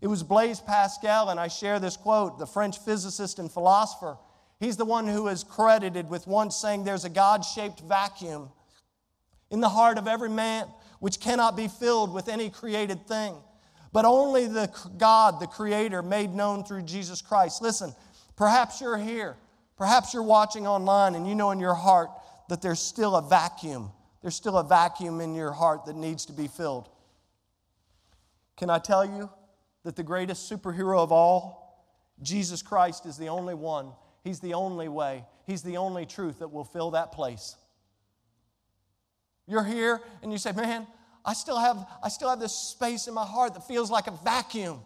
It 0.01 0.07
was 0.07 0.23
Blaise 0.23 0.59
Pascal, 0.59 1.29
and 1.29 1.39
I 1.39 1.47
share 1.47 1.79
this 1.79 1.97
quote, 1.97 2.39
the 2.39 2.45
French 2.45 2.79
physicist 2.79 3.39
and 3.39 3.51
philosopher. 3.51 4.17
He's 4.59 4.77
the 4.77 4.85
one 4.85 5.07
who 5.07 5.27
is 5.27 5.43
credited 5.43 6.09
with 6.09 6.27
once 6.27 6.55
saying, 6.55 6.83
There's 6.83 7.05
a 7.05 7.09
God 7.09 7.43
shaped 7.43 7.81
vacuum 7.81 8.49
in 9.49 9.61
the 9.61 9.69
heart 9.69 9.97
of 9.97 10.07
every 10.07 10.29
man 10.29 10.67
which 10.99 11.19
cannot 11.19 11.55
be 11.55 11.67
filled 11.67 12.13
with 12.13 12.27
any 12.27 12.49
created 12.49 13.07
thing 13.07 13.35
but 13.97 14.05
only 14.05 14.47
the 14.47 14.71
God, 14.97 15.39
the 15.39 15.47
Creator, 15.47 16.03
made 16.03 16.33
known 16.33 16.63
through 16.63 16.83
Jesus 16.83 17.21
Christ. 17.21 17.61
Listen, 17.61 17.95
perhaps 18.35 18.81
you're 18.81 18.97
here, 18.97 19.35
perhaps 19.77 20.13
you're 20.13 20.23
watching 20.23 20.67
online, 20.67 21.15
and 21.15 21.27
you 21.27 21.35
know 21.35 21.51
in 21.51 21.59
your 21.59 21.73
heart 21.73 22.09
that 22.49 22.61
there's 22.61 22.79
still 22.79 23.15
a 23.15 23.21
vacuum. 23.21 23.91
There's 24.21 24.35
still 24.35 24.57
a 24.57 24.63
vacuum 24.63 25.21
in 25.21 25.33
your 25.33 25.51
heart 25.51 25.85
that 25.85 25.95
needs 25.95 26.25
to 26.25 26.33
be 26.33 26.47
filled. 26.47 26.89
Can 28.57 28.69
I 28.69 28.79
tell 28.79 29.05
you 29.05 29.29
that 29.87 29.95
the 29.95 30.03
greatest 30.03 30.51
superhero 30.51 30.99
of 30.99 31.13
all, 31.13 31.87
Jesus 32.21 32.61
Christ, 32.61 33.05
is 33.05 33.15
the 33.15 33.29
only 33.29 33.53
one? 33.53 33.93
He's 34.21 34.41
the 34.41 34.53
only 34.53 34.89
way, 34.89 35.23
He's 35.45 35.61
the 35.61 35.77
only 35.77 36.05
truth 36.05 36.39
that 36.39 36.49
will 36.49 36.65
fill 36.65 36.91
that 36.91 37.13
place. 37.13 37.55
You're 39.47 39.63
here 39.63 40.01
and 40.21 40.29
you 40.29 40.37
say, 40.37 40.51
Man, 40.51 40.85
I 41.23 41.31
still 41.31 41.57
have, 41.57 41.87
I 42.03 42.09
still 42.09 42.29
have 42.29 42.41
this 42.41 42.53
space 42.53 43.07
in 43.07 43.13
my 43.13 43.23
heart 43.23 43.53
that 43.53 43.65
feels 43.65 43.89
like 43.89 44.07
a 44.07 44.19
vacuum. 44.25 44.81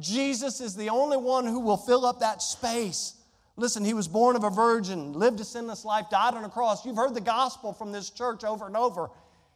Jesus 0.00 0.60
is 0.60 0.74
the 0.74 0.88
only 0.88 1.16
one 1.16 1.46
who 1.46 1.60
will 1.60 1.76
fill 1.76 2.04
up 2.04 2.18
that 2.18 2.42
space. 2.42 3.14
Listen, 3.54 3.84
he 3.84 3.94
was 3.94 4.08
born 4.08 4.34
of 4.34 4.42
a 4.42 4.50
virgin, 4.50 5.12
lived 5.12 5.38
a 5.38 5.44
sinless 5.44 5.84
life, 5.84 6.06
died 6.10 6.34
on 6.34 6.44
a 6.44 6.48
cross. 6.48 6.84
You've 6.84 6.96
heard 6.96 7.14
the 7.14 7.20
gospel 7.20 7.72
from 7.72 7.92
this 7.92 8.10
church 8.10 8.42
over 8.42 8.66
and 8.66 8.76
over. 8.76 9.10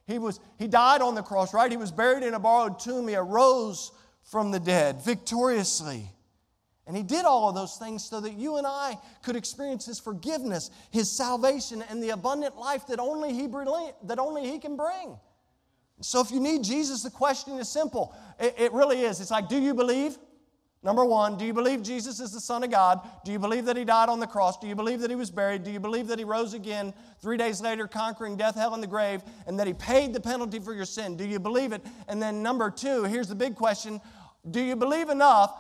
He, 0.07 0.21
was, 0.21 0.39
he 0.57 0.69
died 0.69 1.01
on 1.03 1.17
the 1.17 1.23
cross, 1.23 1.53
right? 1.53 1.71
He 1.71 1.77
was 1.77 1.91
buried 1.91 2.23
in 2.23 2.35
a 2.35 2.39
borrowed 2.39 2.79
tomb. 2.79 3.09
He 3.09 3.17
arose 3.17 3.91
from 4.23 4.51
the 4.51 4.61
dead 4.61 5.03
victoriously. 5.03 6.11
And 6.87 6.97
he 6.97 7.03
did 7.03 7.25
all 7.25 7.49
of 7.49 7.55
those 7.55 7.77
things 7.77 8.05
so 8.05 8.21
that 8.21 8.33
you 8.33 8.57
and 8.57 8.67
I 8.67 8.99
could 9.23 9.37
experience 9.37 9.87
his 9.87 10.01
forgiveness, 10.01 10.71
his 10.91 11.11
salvation, 11.11 11.83
and 11.89 12.03
the 12.03 12.11
abundant 12.11 12.57
life 12.57 12.87
that 12.89 12.99
only 12.99 13.33
he, 13.33 13.47
that 13.47 14.19
only 14.19 14.51
he 14.51 14.59
can 14.59 14.77
bring. 14.77 15.17
So 16.01 16.21
if 16.21 16.33
you 16.33 16.41
need 16.41 16.65
Jesus, 16.65 17.03
the 17.03 17.11
question 17.11 17.59
is 17.59 17.69
simple. 17.69 18.15
It, 18.41 18.55
it 18.59 18.73
really 18.73 19.03
is. 19.03 19.21
It's 19.21 19.31
like, 19.31 19.49
do 19.49 19.61
you 19.61 19.75
believe? 19.75 20.19
Number 20.85 21.05
one, 21.05 21.39
do 21.39 21.45
you 21.45 21.53
believe 21.53 21.83
Jesus 21.83 22.19
is 22.19 22.33
the 22.33 22.41
Son 22.41 22.65
of 22.65 22.71
God? 22.71 23.01
Do 23.25 23.31
you 23.31 23.39
believe 23.39 23.67
that 23.67 23.77
He 23.77 23.85
died 23.85 24.09
on 24.09 24.19
the 24.19 24.27
cross? 24.27 24.59
Do 24.59 24.67
you 24.67 24.75
believe 24.75 25.01
that 25.01 25.11
He 25.11 25.17
was 25.17 25.31
buried? 25.31 25.63
Do 25.63 25.71
you 25.71 25.79
believe 25.79 26.09
that 26.09 26.19
He 26.19 26.25
rose 26.25 26.55
again 26.55 26.93
three 27.21 27.37
days 27.37 27.61
later, 27.61 27.87
conquering 27.87 28.37
death, 28.37 28.57
hell, 28.57 28.75
and 28.75 28.83
the 28.83 28.89
grave, 28.89 29.23
and 29.47 29.59
that 29.61 29.69
He 29.69 29.75
paid 29.75 30.13
the 30.13 30.21
penalty 30.21 30.59
for 30.59 30.75
your 30.75 30.85
sin? 30.85 31.17
Do 31.17 31.25
you 31.25 31.39
believe 31.39 31.73
it? 31.73 31.87
And 32.09 32.21
then, 32.21 32.43
number 32.43 32.69
two, 32.69 33.05
here's 33.05 33.29
the 33.29 33.37
big 33.37 33.55
question 33.55 34.01
Do 34.51 34.61
you 34.61 34.75
believe 34.75 35.09
enough 35.09 35.55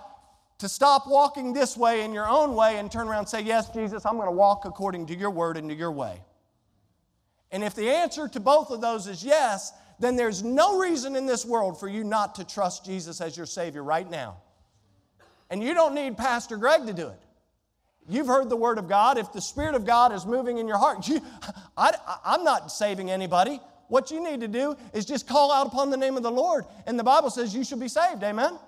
to 0.58 0.68
stop 0.68 1.06
walking 1.06 1.52
this 1.52 1.76
way 1.76 2.02
in 2.04 2.12
your 2.12 2.28
own 2.28 2.56
way 2.56 2.78
and 2.78 2.90
turn 2.90 3.06
around 3.06 3.20
and 3.20 3.28
say, 3.28 3.42
Yes, 3.42 3.68
Jesus, 3.70 4.04
I'm 4.04 4.16
going 4.16 4.26
to 4.26 4.32
walk 4.32 4.64
according 4.64 5.06
to 5.06 5.14
your 5.16 5.30
word 5.30 5.56
and 5.56 5.68
to 5.70 5.74
your 5.76 5.92
way? 5.92 6.20
And 7.52 7.62
if 7.62 7.76
the 7.76 7.90
answer 7.90 8.26
to 8.26 8.40
both 8.40 8.70
of 8.70 8.80
those 8.80 9.06
is 9.06 9.22
yes, 9.22 9.72
then 10.00 10.16
there's 10.16 10.42
no 10.42 10.80
reason 10.80 11.14
in 11.14 11.26
this 11.26 11.44
world 11.44 11.78
for 11.78 11.86
you 11.86 12.02
not 12.02 12.34
to 12.36 12.44
trust 12.44 12.84
Jesus 12.84 13.20
as 13.20 13.36
your 13.36 13.46
Savior 13.46 13.84
right 13.84 14.10
now. 14.10 14.38
And 15.52 15.62
you 15.62 15.74
don't 15.74 15.94
need 15.94 16.16
Pastor 16.16 16.56
Greg 16.56 16.86
to 16.86 16.94
do 16.94 17.08
it. 17.08 17.20
You've 18.08 18.26
heard 18.26 18.48
the 18.48 18.56
Word 18.56 18.78
of 18.78 18.88
God. 18.88 19.18
If 19.18 19.34
the 19.34 19.40
Spirit 19.42 19.74
of 19.74 19.84
God 19.84 20.12
is 20.14 20.24
moving 20.24 20.56
in 20.56 20.66
your 20.66 20.78
heart, 20.78 21.06
you, 21.06 21.20
I, 21.76 21.92
I'm 22.24 22.42
not 22.42 22.72
saving 22.72 23.10
anybody. 23.10 23.60
What 23.88 24.10
you 24.10 24.24
need 24.24 24.40
to 24.40 24.48
do 24.48 24.74
is 24.94 25.04
just 25.04 25.28
call 25.28 25.52
out 25.52 25.66
upon 25.66 25.90
the 25.90 25.98
name 25.98 26.16
of 26.16 26.22
the 26.22 26.30
Lord. 26.30 26.64
And 26.86 26.98
the 26.98 27.04
Bible 27.04 27.28
says 27.28 27.54
you 27.54 27.64
should 27.64 27.80
be 27.80 27.88
saved. 27.88 28.22
Amen? 28.22 28.58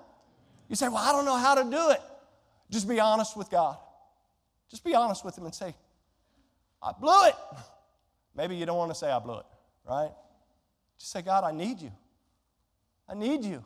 You 0.69 0.75
say, 0.75 0.87
Well, 0.87 0.97
I 0.97 1.11
don't 1.11 1.25
know 1.25 1.37
how 1.37 1.55
to 1.55 1.63
do 1.63 1.89
it. 1.89 2.01
Just 2.69 2.87
be 2.87 2.99
honest 2.99 3.35
with 3.35 3.49
God. 3.49 3.77
Just 4.69 4.83
be 4.83 4.93
honest 4.93 5.25
with 5.25 5.35
Him 5.35 5.45
and 5.45 5.55
say, 5.55 5.73
I 6.83 6.91
blew 6.91 7.29
it. 7.29 7.35
Maybe 8.35 8.55
you 8.55 8.67
don't 8.67 8.77
want 8.77 8.91
to 8.91 8.95
say, 8.95 9.09
I 9.09 9.17
blew 9.17 9.39
it, 9.39 9.45
right? 9.89 10.11
Just 10.99 11.11
say, 11.11 11.23
God, 11.23 11.43
I 11.43 11.51
need 11.51 11.81
you. 11.81 11.91
I 13.09 13.15
need 13.15 13.43
you. 13.43 13.63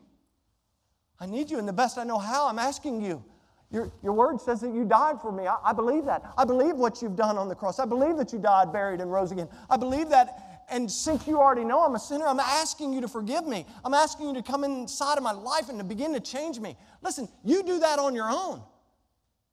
I 1.19 1.25
need 1.25 1.51
you, 1.51 1.59
and 1.59 1.67
the 1.67 1.73
best 1.73 1.97
I 1.97 2.03
know 2.03 2.17
how, 2.17 2.47
I'm 2.47 2.59
asking 2.59 3.01
you. 3.01 3.23
Your, 3.71 3.91
your 4.01 4.13
word 4.13 4.41
says 4.41 4.61
that 4.61 4.73
you 4.73 4.83
died 4.83 5.21
for 5.21 5.31
me. 5.31 5.45
I, 5.45 5.57
I 5.63 5.73
believe 5.73 6.05
that. 6.05 6.33
I 6.37 6.43
believe 6.43 6.75
what 6.75 7.01
you've 7.01 7.15
done 7.15 7.37
on 7.37 7.47
the 7.47 7.55
cross. 7.55 7.77
I 7.77 7.85
believe 7.85 8.17
that 8.17 8.33
you 8.33 8.39
died, 8.39 8.73
buried, 8.73 8.99
and 8.99 9.11
rose 9.11 9.31
again. 9.31 9.47
I 9.69 9.77
believe 9.77 10.09
that. 10.09 10.65
And 10.71 10.89
since 10.89 11.27
you 11.27 11.39
already 11.39 11.63
know 11.63 11.81
I'm 11.81 11.95
a 11.95 11.99
sinner, 11.99 12.25
I'm 12.25 12.39
asking 12.39 12.93
you 12.93 13.01
to 13.01 13.07
forgive 13.07 13.45
me. 13.45 13.65
I'm 13.83 13.93
asking 13.93 14.29
you 14.29 14.33
to 14.35 14.41
come 14.41 14.63
inside 14.63 15.17
of 15.17 15.23
my 15.23 15.31
life 15.31 15.69
and 15.69 15.77
to 15.79 15.83
begin 15.83 16.13
to 16.13 16.19
change 16.19 16.59
me. 16.59 16.77
Listen, 17.01 17.27
you 17.43 17.63
do 17.63 17.79
that 17.79 17.99
on 17.99 18.15
your 18.15 18.29
own. 18.29 18.61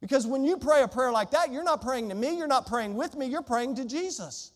Because 0.01 0.27
when 0.27 0.45
you 0.45 0.57
pray 0.57 0.83
a 0.83 0.89
prayer 0.89 1.11
like 1.11 1.31
that, 1.31 1.53
you're 1.53 1.65
not 1.65 1.81
praying 1.81 2.11
to 2.11 2.15
me, 2.15 2.37
you're 2.37 2.47
not 2.47 2.67
praying 2.67 2.95
with 2.95 3.17
me, 3.17 3.27
you're 3.27 3.43
praying 3.43 3.77
to 3.77 3.85
Jesus. 3.87 4.53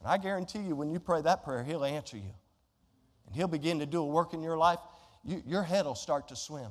And 0.00 0.08
I 0.08 0.16
guarantee 0.16 0.60
you, 0.60 0.76
when 0.76 0.90
you 0.90 1.00
pray 1.00 1.22
that 1.22 1.44
prayer, 1.44 1.64
He'll 1.64 1.84
answer 1.84 2.16
you. 2.16 2.34
And 3.26 3.34
He'll 3.34 3.48
begin 3.48 3.80
to 3.80 3.86
do 3.86 4.00
a 4.00 4.06
work 4.06 4.32
in 4.32 4.42
your 4.42 4.56
life 4.56 4.78
you, 5.24 5.42
your 5.46 5.62
head 5.62 5.86
will 5.86 5.94
start 5.94 6.28
to 6.28 6.36
swim. 6.36 6.70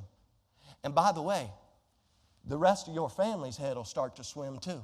And 0.83 0.93
by 0.93 1.11
the 1.11 1.21
way, 1.21 1.49
the 2.45 2.57
rest 2.57 2.87
of 2.87 2.93
your 2.93 3.09
family's 3.09 3.57
head 3.57 3.75
will 3.75 3.85
start 3.85 4.15
to 4.17 4.23
swim 4.23 4.59
too. 4.59 4.81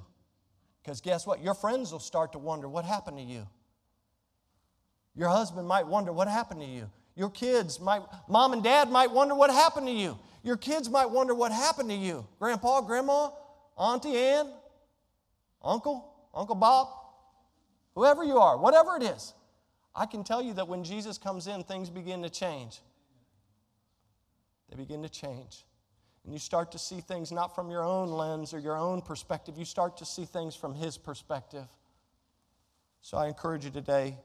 Because 0.81 1.01
guess 1.01 1.27
what? 1.27 1.43
Your 1.43 1.53
friends 1.53 1.91
will 1.91 1.99
start 1.99 2.31
to 2.31 2.39
wonder 2.39 2.67
what 2.67 2.85
happened 2.85 3.17
to 3.17 3.23
you. 3.23 3.47
Your 5.15 5.29
husband 5.29 5.67
might 5.67 5.85
wonder 5.85 6.13
what 6.13 6.27
happened 6.27 6.61
to 6.61 6.67
you. 6.67 6.89
Your 7.15 7.29
kids 7.29 7.79
might, 7.79 8.01
mom 8.29 8.53
and 8.53 8.63
dad 8.63 8.89
might 8.89 9.11
wonder 9.11 9.35
what 9.35 9.49
happened 9.49 9.87
to 9.87 9.93
you. 9.93 10.17
Your 10.41 10.55
kids 10.55 10.89
might 10.89 11.09
wonder 11.09 11.35
what 11.35 11.51
happened 11.51 11.89
to 11.89 11.95
you. 11.95 12.25
Grandpa, 12.39 12.81
grandma, 12.81 13.29
Auntie 13.77 14.15
Ann, 14.15 14.49
Uncle, 15.61 16.13
Uncle 16.33 16.55
Bob, 16.55 16.87
whoever 17.93 18.23
you 18.23 18.37
are, 18.37 18.57
whatever 18.57 18.95
it 18.95 19.03
is. 19.03 19.33
I 19.93 20.05
can 20.05 20.23
tell 20.23 20.41
you 20.41 20.53
that 20.53 20.67
when 20.67 20.85
Jesus 20.85 21.17
comes 21.17 21.47
in, 21.47 21.63
things 21.63 21.89
begin 21.89 22.21
to 22.23 22.29
change 22.29 22.79
they 24.69 24.77
begin 24.77 25.01
to 25.03 25.09
change. 25.09 25.65
And 26.23 26.33
you 26.33 26.39
start 26.39 26.71
to 26.73 26.79
see 26.79 27.01
things 27.01 27.31
not 27.31 27.55
from 27.55 27.71
your 27.71 27.83
own 27.83 28.09
lens 28.09 28.53
or 28.53 28.59
your 28.59 28.77
own 28.77 29.01
perspective, 29.01 29.57
you 29.57 29.65
start 29.65 29.97
to 29.97 30.05
see 30.05 30.25
things 30.25 30.55
from 30.55 30.75
His 30.75 30.97
perspective. 30.97 31.65
So 33.01 33.17
I 33.17 33.27
encourage 33.27 33.65
you 33.65 33.71
today, 33.71 34.17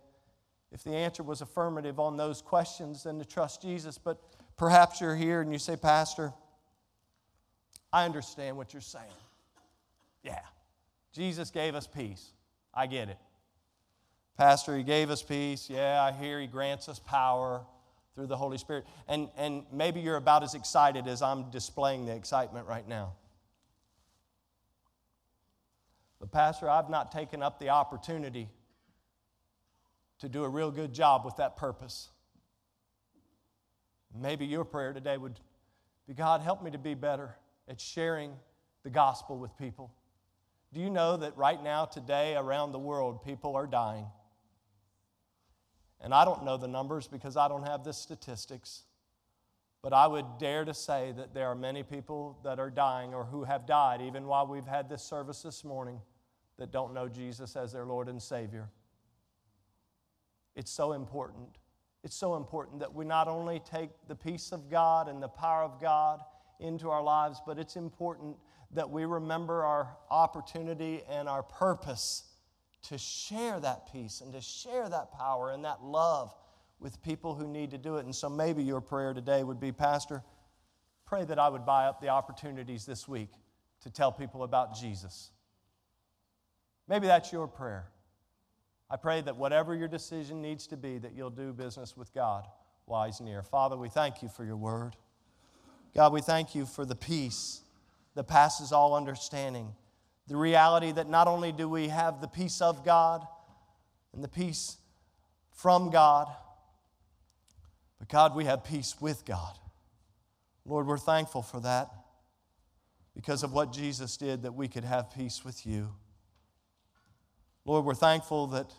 if 0.72 0.82
the 0.82 0.90
answer 0.90 1.22
was 1.22 1.40
affirmative 1.40 2.00
on 2.00 2.16
those 2.16 2.42
questions, 2.42 3.04
then 3.04 3.18
to 3.20 3.24
trust 3.24 3.62
Jesus. 3.62 3.96
But 3.96 4.18
perhaps 4.56 5.00
you're 5.00 5.14
here 5.14 5.40
and 5.40 5.52
you 5.52 5.58
say, 5.58 5.76
Pastor, 5.76 6.32
I 7.92 8.04
understand 8.04 8.56
what 8.56 8.72
you're 8.72 8.82
saying. 8.82 9.04
Yeah, 10.24 10.40
Jesus 11.12 11.50
gave 11.50 11.76
us 11.76 11.86
peace. 11.86 12.32
I 12.74 12.88
get 12.88 13.08
it. 13.08 13.18
Pastor, 14.36 14.76
He 14.76 14.82
gave 14.82 15.10
us 15.10 15.22
peace. 15.22 15.70
Yeah, 15.70 16.02
I 16.02 16.10
hear 16.10 16.40
He 16.40 16.48
grants 16.48 16.88
us 16.88 16.98
power 16.98 17.64
through 18.14 18.26
the 18.26 18.36
Holy 18.36 18.58
Spirit. 18.58 18.84
And, 19.08 19.28
and 19.36 19.64
maybe 19.72 20.00
you're 20.00 20.16
about 20.16 20.42
as 20.42 20.54
excited 20.54 21.06
as 21.06 21.22
I'm 21.22 21.50
displaying 21.50 22.06
the 22.06 22.14
excitement 22.14 22.66
right 22.66 22.86
now. 22.86 23.14
But, 26.20 26.30
Pastor, 26.30 26.70
I've 26.70 26.88
not 26.88 27.12
taken 27.12 27.42
up 27.42 27.58
the 27.58 27.70
opportunity 27.70 28.48
to 30.20 30.28
do 30.28 30.44
a 30.44 30.48
real 30.48 30.70
good 30.70 30.94
job 30.94 31.24
with 31.24 31.36
that 31.36 31.56
purpose. 31.56 32.08
Maybe 34.16 34.46
your 34.46 34.64
prayer 34.64 34.92
today 34.92 35.16
would 35.16 35.38
be 36.06 36.14
God, 36.14 36.40
help 36.40 36.62
me 36.62 36.70
to 36.70 36.78
be 36.78 36.94
better 36.94 37.34
at 37.68 37.80
sharing 37.80 38.32
the 38.84 38.90
gospel 38.90 39.38
with 39.38 39.56
people. 39.58 39.92
Do 40.72 40.80
you 40.80 40.90
know 40.90 41.16
that 41.16 41.36
right 41.36 41.62
now, 41.62 41.84
today, 41.84 42.36
around 42.36 42.72
the 42.72 42.78
world, 42.78 43.24
people 43.24 43.56
are 43.56 43.66
dying? 43.66 44.06
And 46.00 46.12
I 46.12 46.24
don't 46.24 46.44
know 46.44 46.56
the 46.56 46.68
numbers 46.68 47.08
because 47.08 47.36
I 47.36 47.48
don't 47.48 47.66
have 47.66 47.84
the 47.84 47.92
statistics. 47.92 48.82
But 49.82 49.92
I 49.92 50.06
would 50.06 50.38
dare 50.38 50.64
to 50.64 50.74
say 50.74 51.12
that 51.16 51.34
there 51.34 51.48
are 51.48 51.54
many 51.54 51.82
people 51.82 52.38
that 52.42 52.58
are 52.58 52.70
dying 52.70 53.12
or 53.12 53.24
who 53.24 53.44
have 53.44 53.66
died, 53.66 54.00
even 54.00 54.26
while 54.26 54.46
we've 54.46 54.66
had 54.66 54.88
this 54.88 55.02
service 55.02 55.42
this 55.42 55.64
morning, 55.64 56.00
that 56.58 56.70
don't 56.70 56.94
know 56.94 57.08
Jesus 57.08 57.56
as 57.56 57.72
their 57.72 57.84
Lord 57.84 58.08
and 58.08 58.22
Savior. 58.22 58.70
It's 60.56 60.70
so 60.70 60.92
important. 60.92 61.58
It's 62.02 62.16
so 62.16 62.36
important 62.36 62.80
that 62.80 62.94
we 62.94 63.04
not 63.04 63.28
only 63.28 63.60
take 63.60 63.90
the 64.08 64.14
peace 64.14 64.52
of 64.52 64.70
God 64.70 65.08
and 65.08 65.22
the 65.22 65.28
power 65.28 65.62
of 65.62 65.80
God 65.80 66.20
into 66.60 66.90
our 66.90 67.02
lives, 67.02 67.40
but 67.44 67.58
it's 67.58 67.76
important 67.76 68.36
that 68.72 68.88
we 68.88 69.04
remember 69.04 69.64
our 69.64 69.96
opportunity 70.10 71.02
and 71.08 71.28
our 71.28 71.42
purpose 71.42 72.24
to 72.84 72.98
share 72.98 73.60
that 73.60 73.90
peace 73.92 74.20
and 74.20 74.32
to 74.32 74.40
share 74.40 74.88
that 74.88 75.12
power 75.12 75.52
and 75.52 75.64
that 75.64 75.82
love 75.82 76.34
with 76.80 77.02
people 77.02 77.34
who 77.34 77.46
need 77.48 77.70
to 77.70 77.78
do 77.78 77.96
it. 77.96 78.04
And 78.04 78.14
so 78.14 78.28
maybe 78.28 78.62
your 78.62 78.80
prayer 78.80 79.14
today 79.14 79.42
would 79.42 79.60
be, 79.60 79.72
Pastor, 79.72 80.22
pray 81.06 81.24
that 81.24 81.38
I 81.38 81.48
would 81.48 81.64
buy 81.64 81.86
up 81.86 82.00
the 82.00 82.08
opportunities 82.08 82.84
this 82.84 83.08
week 83.08 83.30
to 83.82 83.90
tell 83.90 84.12
people 84.12 84.42
about 84.42 84.76
Jesus. 84.76 85.30
Maybe 86.88 87.06
that's 87.06 87.32
your 87.32 87.46
prayer. 87.46 87.86
I 88.90 88.96
pray 88.96 89.22
that 89.22 89.36
whatever 89.36 89.74
your 89.74 89.88
decision 89.88 90.42
needs 90.42 90.66
to 90.68 90.76
be, 90.76 90.98
that 90.98 91.14
you'll 91.14 91.30
do 91.30 91.52
business 91.52 91.96
with 91.96 92.12
God 92.12 92.46
He's 93.06 93.20
near. 93.20 93.42
Father, 93.42 93.76
we 93.76 93.88
thank 93.88 94.22
you 94.22 94.28
for 94.28 94.44
your 94.44 94.56
word. 94.56 94.94
God, 95.94 96.12
we 96.12 96.20
thank 96.20 96.54
you 96.54 96.66
for 96.66 96.84
the 96.84 96.94
peace 96.94 97.62
that 98.14 98.24
passes 98.24 98.72
all 98.72 98.94
understanding 98.94 99.74
the 100.26 100.36
reality 100.36 100.92
that 100.92 101.08
not 101.08 101.28
only 101.28 101.52
do 101.52 101.68
we 101.68 101.88
have 101.88 102.20
the 102.20 102.28
peace 102.28 102.60
of 102.60 102.84
God 102.84 103.26
and 104.12 104.24
the 104.24 104.28
peace 104.28 104.78
from 105.52 105.90
God, 105.90 106.28
but 107.98 108.08
God, 108.08 108.34
we 108.34 108.44
have 108.44 108.64
peace 108.64 108.96
with 109.00 109.24
God. 109.24 109.58
Lord, 110.66 110.86
we're 110.86 110.98
thankful 110.98 111.42
for 111.42 111.60
that 111.60 111.90
because 113.14 113.42
of 113.42 113.52
what 113.52 113.72
Jesus 113.72 114.16
did 114.16 114.42
that 114.42 114.54
we 114.54 114.66
could 114.66 114.84
have 114.84 115.14
peace 115.14 115.44
with 115.44 115.66
you. 115.66 115.90
Lord, 117.64 117.84
we're 117.84 117.94
thankful 117.94 118.48
that 118.48 118.72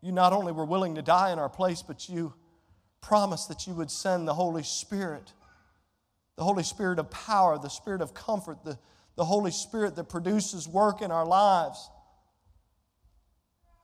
you 0.00 0.12
not 0.12 0.32
only 0.32 0.52
were 0.52 0.64
willing 0.64 0.96
to 0.96 1.02
die 1.02 1.32
in 1.32 1.38
our 1.38 1.48
place, 1.48 1.82
but 1.82 2.08
you 2.08 2.34
promised 3.00 3.48
that 3.48 3.66
you 3.66 3.74
would 3.74 3.90
send 3.90 4.26
the 4.26 4.34
Holy 4.34 4.62
Spirit, 4.62 5.32
the 6.36 6.44
Holy 6.44 6.62
Spirit 6.62 6.98
of 6.98 7.10
power, 7.10 7.58
the 7.58 7.68
Spirit 7.68 8.00
of 8.00 8.14
comfort, 8.14 8.64
the 8.64 8.78
the 9.16 9.24
Holy 9.24 9.50
Spirit 9.50 9.96
that 9.96 10.08
produces 10.08 10.66
work 10.66 11.02
in 11.02 11.10
our 11.10 11.26
lives. 11.26 11.90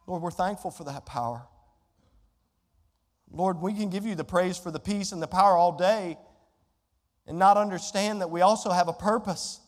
Lord, 0.06 0.22
we're 0.22 0.30
thankful 0.30 0.70
for 0.70 0.84
that 0.84 1.04
power. 1.04 1.46
Lord, 3.30 3.60
we 3.60 3.74
can 3.74 3.90
give 3.90 4.06
you 4.06 4.14
the 4.14 4.24
praise 4.24 4.56
for 4.56 4.70
the 4.70 4.80
peace 4.80 5.12
and 5.12 5.20
the 5.20 5.26
power 5.26 5.56
all 5.56 5.76
day 5.76 6.16
and 7.26 7.38
not 7.38 7.58
understand 7.58 8.22
that 8.22 8.30
we 8.30 8.40
also 8.40 8.70
have 8.70 8.88
a 8.88 8.92
purpose. 8.92 9.60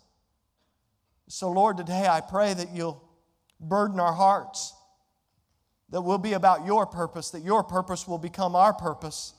So, 1.28 1.50
Lord, 1.50 1.76
today 1.76 2.06
I 2.08 2.22
pray 2.22 2.54
that 2.54 2.70
you'll 2.70 3.06
burden 3.60 4.00
our 4.00 4.14
hearts, 4.14 4.72
that 5.90 6.00
we'll 6.00 6.16
be 6.16 6.32
about 6.32 6.64
your 6.64 6.86
purpose, 6.86 7.30
that 7.30 7.42
your 7.42 7.62
purpose 7.62 8.08
will 8.08 8.18
become 8.18 8.56
our 8.56 8.72
purpose. 8.72 9.34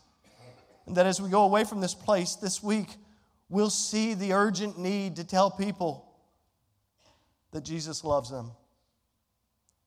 And 0.86 0.96
that 0.98 1.08
as 1.08 1.20
we 1.20 1.30
go 1.30 1.44
away 1.44 1.64
from 1.64 1.82
this 1.82 1.96
place 1.96 2.36
this 2.36 2.62
week, 2.62 2.96
we'll 3.50 3.72
see 3.72 4.14
the 4.14 4.34
urgent 4.34 4.78
need 4.78 5.16
to 5.16 5.24
tell 5.24 5.50
people 5.50 6.11
that 7.52 7.64
Jesus 7.64 8.04
loves 8.04 8.30
them. 8.30 8.52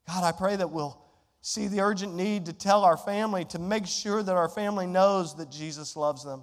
God, 0.06 0.24
I 0.24 0.32
pray 0.32 0.56
that 0.56 0.70
we'll 0.70 0.98
see 1.40 1.66
the 1.66 1.80
urgent 1.80 2.14
need 2.14 2.46
to 2.46 2.52
tell 2.52 2.84
our 2.84 2.96
family, 2.96 3.44
to 3.46 3.58
make 3.58 3.86
sure 3.86 4.22
that 4.22 4.34
our 4.34 4.48
family 4.48 4.86
knows 4.86 5.36
that 5.36 5.50
Jesus 5.50 5.96
loves 5.96 6.24
them. 6.24 6.42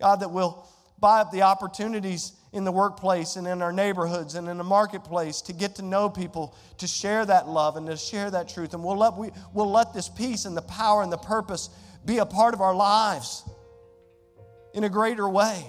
God, 0.00 0.20
that 0.20 0.30
we'll 0.30 0.66
buy 0.98 1.20
up 1.20 1.30
the 1.30 1.42
opportunities 1.42 2.32
in 2.52 2.64
the 2.64 2.72
workplace 2.72 3.36
and 3.36 3.46
in 3.46 3.60
our 3.62 3.72
neighborhoods 3.72 4.36
and 4.36 4.48
in 4.48 4.58
the 4.58 4.64
marketplace 4.64 5.40
to 5.42 5.52
get 5.52 5.74
to 5.76 5.82
know 5.82 6.08
people, 6.08 6.56
to 6.78 6.86
share 6.86 7.26
that 7.26 7.48
love 7.48 7.76
and 7.76 7.86
to 7.88 7.96
share 7.96 8.30
that 8.30 8.48
truth. 8.48 8.74
And 8.74 8.84
we'll 8.84 8.96
let, 8.96 9.14
we, 9.14 9.30
we'll 9.52 9.70
let 9.70 9.92
this 9.92 10.08
peace 10.08 10.44
and 10.44 10.56
the 10.56 10.62
power 10.62 11.02
and 11.02 11.12
the 11.12 11.18
purpose 11.18 11.68
be 12.04 12.18
a 12.18 12.26
part 12.26 12.54
of 12.54 12.60
our 12.60 12.74
lives 12.74 13.42
in 14.72 14.84
a 14.84 14.88
greater 14.88 15.28
way. 15.28 15.64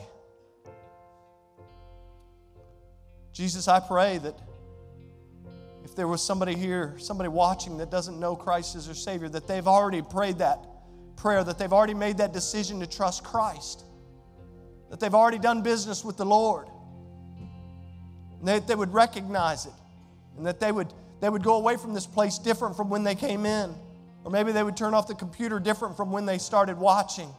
Jesus, 3.35 3.67
I 3.67 3.81
pray 3.81 4.17
that 4.19 4.39
if 5.83 5.93
there 5.93 6.07
was 6.07 6.23
somebody 6.23 6.55
here, 6.55 6.95
somebody 6.97 7.27
watching 7.27 7.77
that 7.79 7.91
doesn't 7.91 8.17
know 8.17 8.33
Christ 8.33 8.77
as 8.77 8.85
their 8.85 8.95
Savior, 8.95 9.27
that 9.27 9.45
they've 9.45 9.67
already 9.67 10.01
prayed 10.01 10.37
that 10.37 10.65
prayer, 11.17 11.43
that 11.43 11.57
they've 11.57 11.73
already 11.73 11.93
made 11.93 12.17
that 12.17 12.31
decision 12.31 12.79
to 12.79 12.87
trust 12.87 13.25
Christ, 13.25 13.83
that 14.89 15.01
they've 15.01 15.13
already 15.13 15.37
done 15.37 15.61
business 15.61 16.05
with 16.05 16.15
the 16.15 16.25
Lord, 16.25 16.67
and 18.39 18.47
that 18.47 18.67
they 18.67 18.75
would 18.75 18.93
recognize 18.93 19.65
it, 19.65 19.73
and 20.37 20.45
that 20.45 20.61
they 20.61 20.71
would, 20.71 20.93
they 21.19 21.29
would 21.29 21.43
go 21.43 21.55
away 21.55 21.75
from 21.75 21.93
this 21.93 22.05
place 22.05 22.37
different 22.37 22.77
from 22.77 22.89
when 22.89 23.03
they 23.03 23.15
came 23.15 23.45
in, 23.45 23.75
or 24.23 24.31
maybe 24.31 24.53
they 24.53 24.63
would 24.63 24.77
turn 24.77 24.93
off 24.93 25.07
the 25.07 25.15
computer 25.15 25.59
different 25.59 25.97
from 25.97 26.09
when 26.09 26.25
they 26.25 26.37
started 26.37 26.77
watching. 26.77 27.29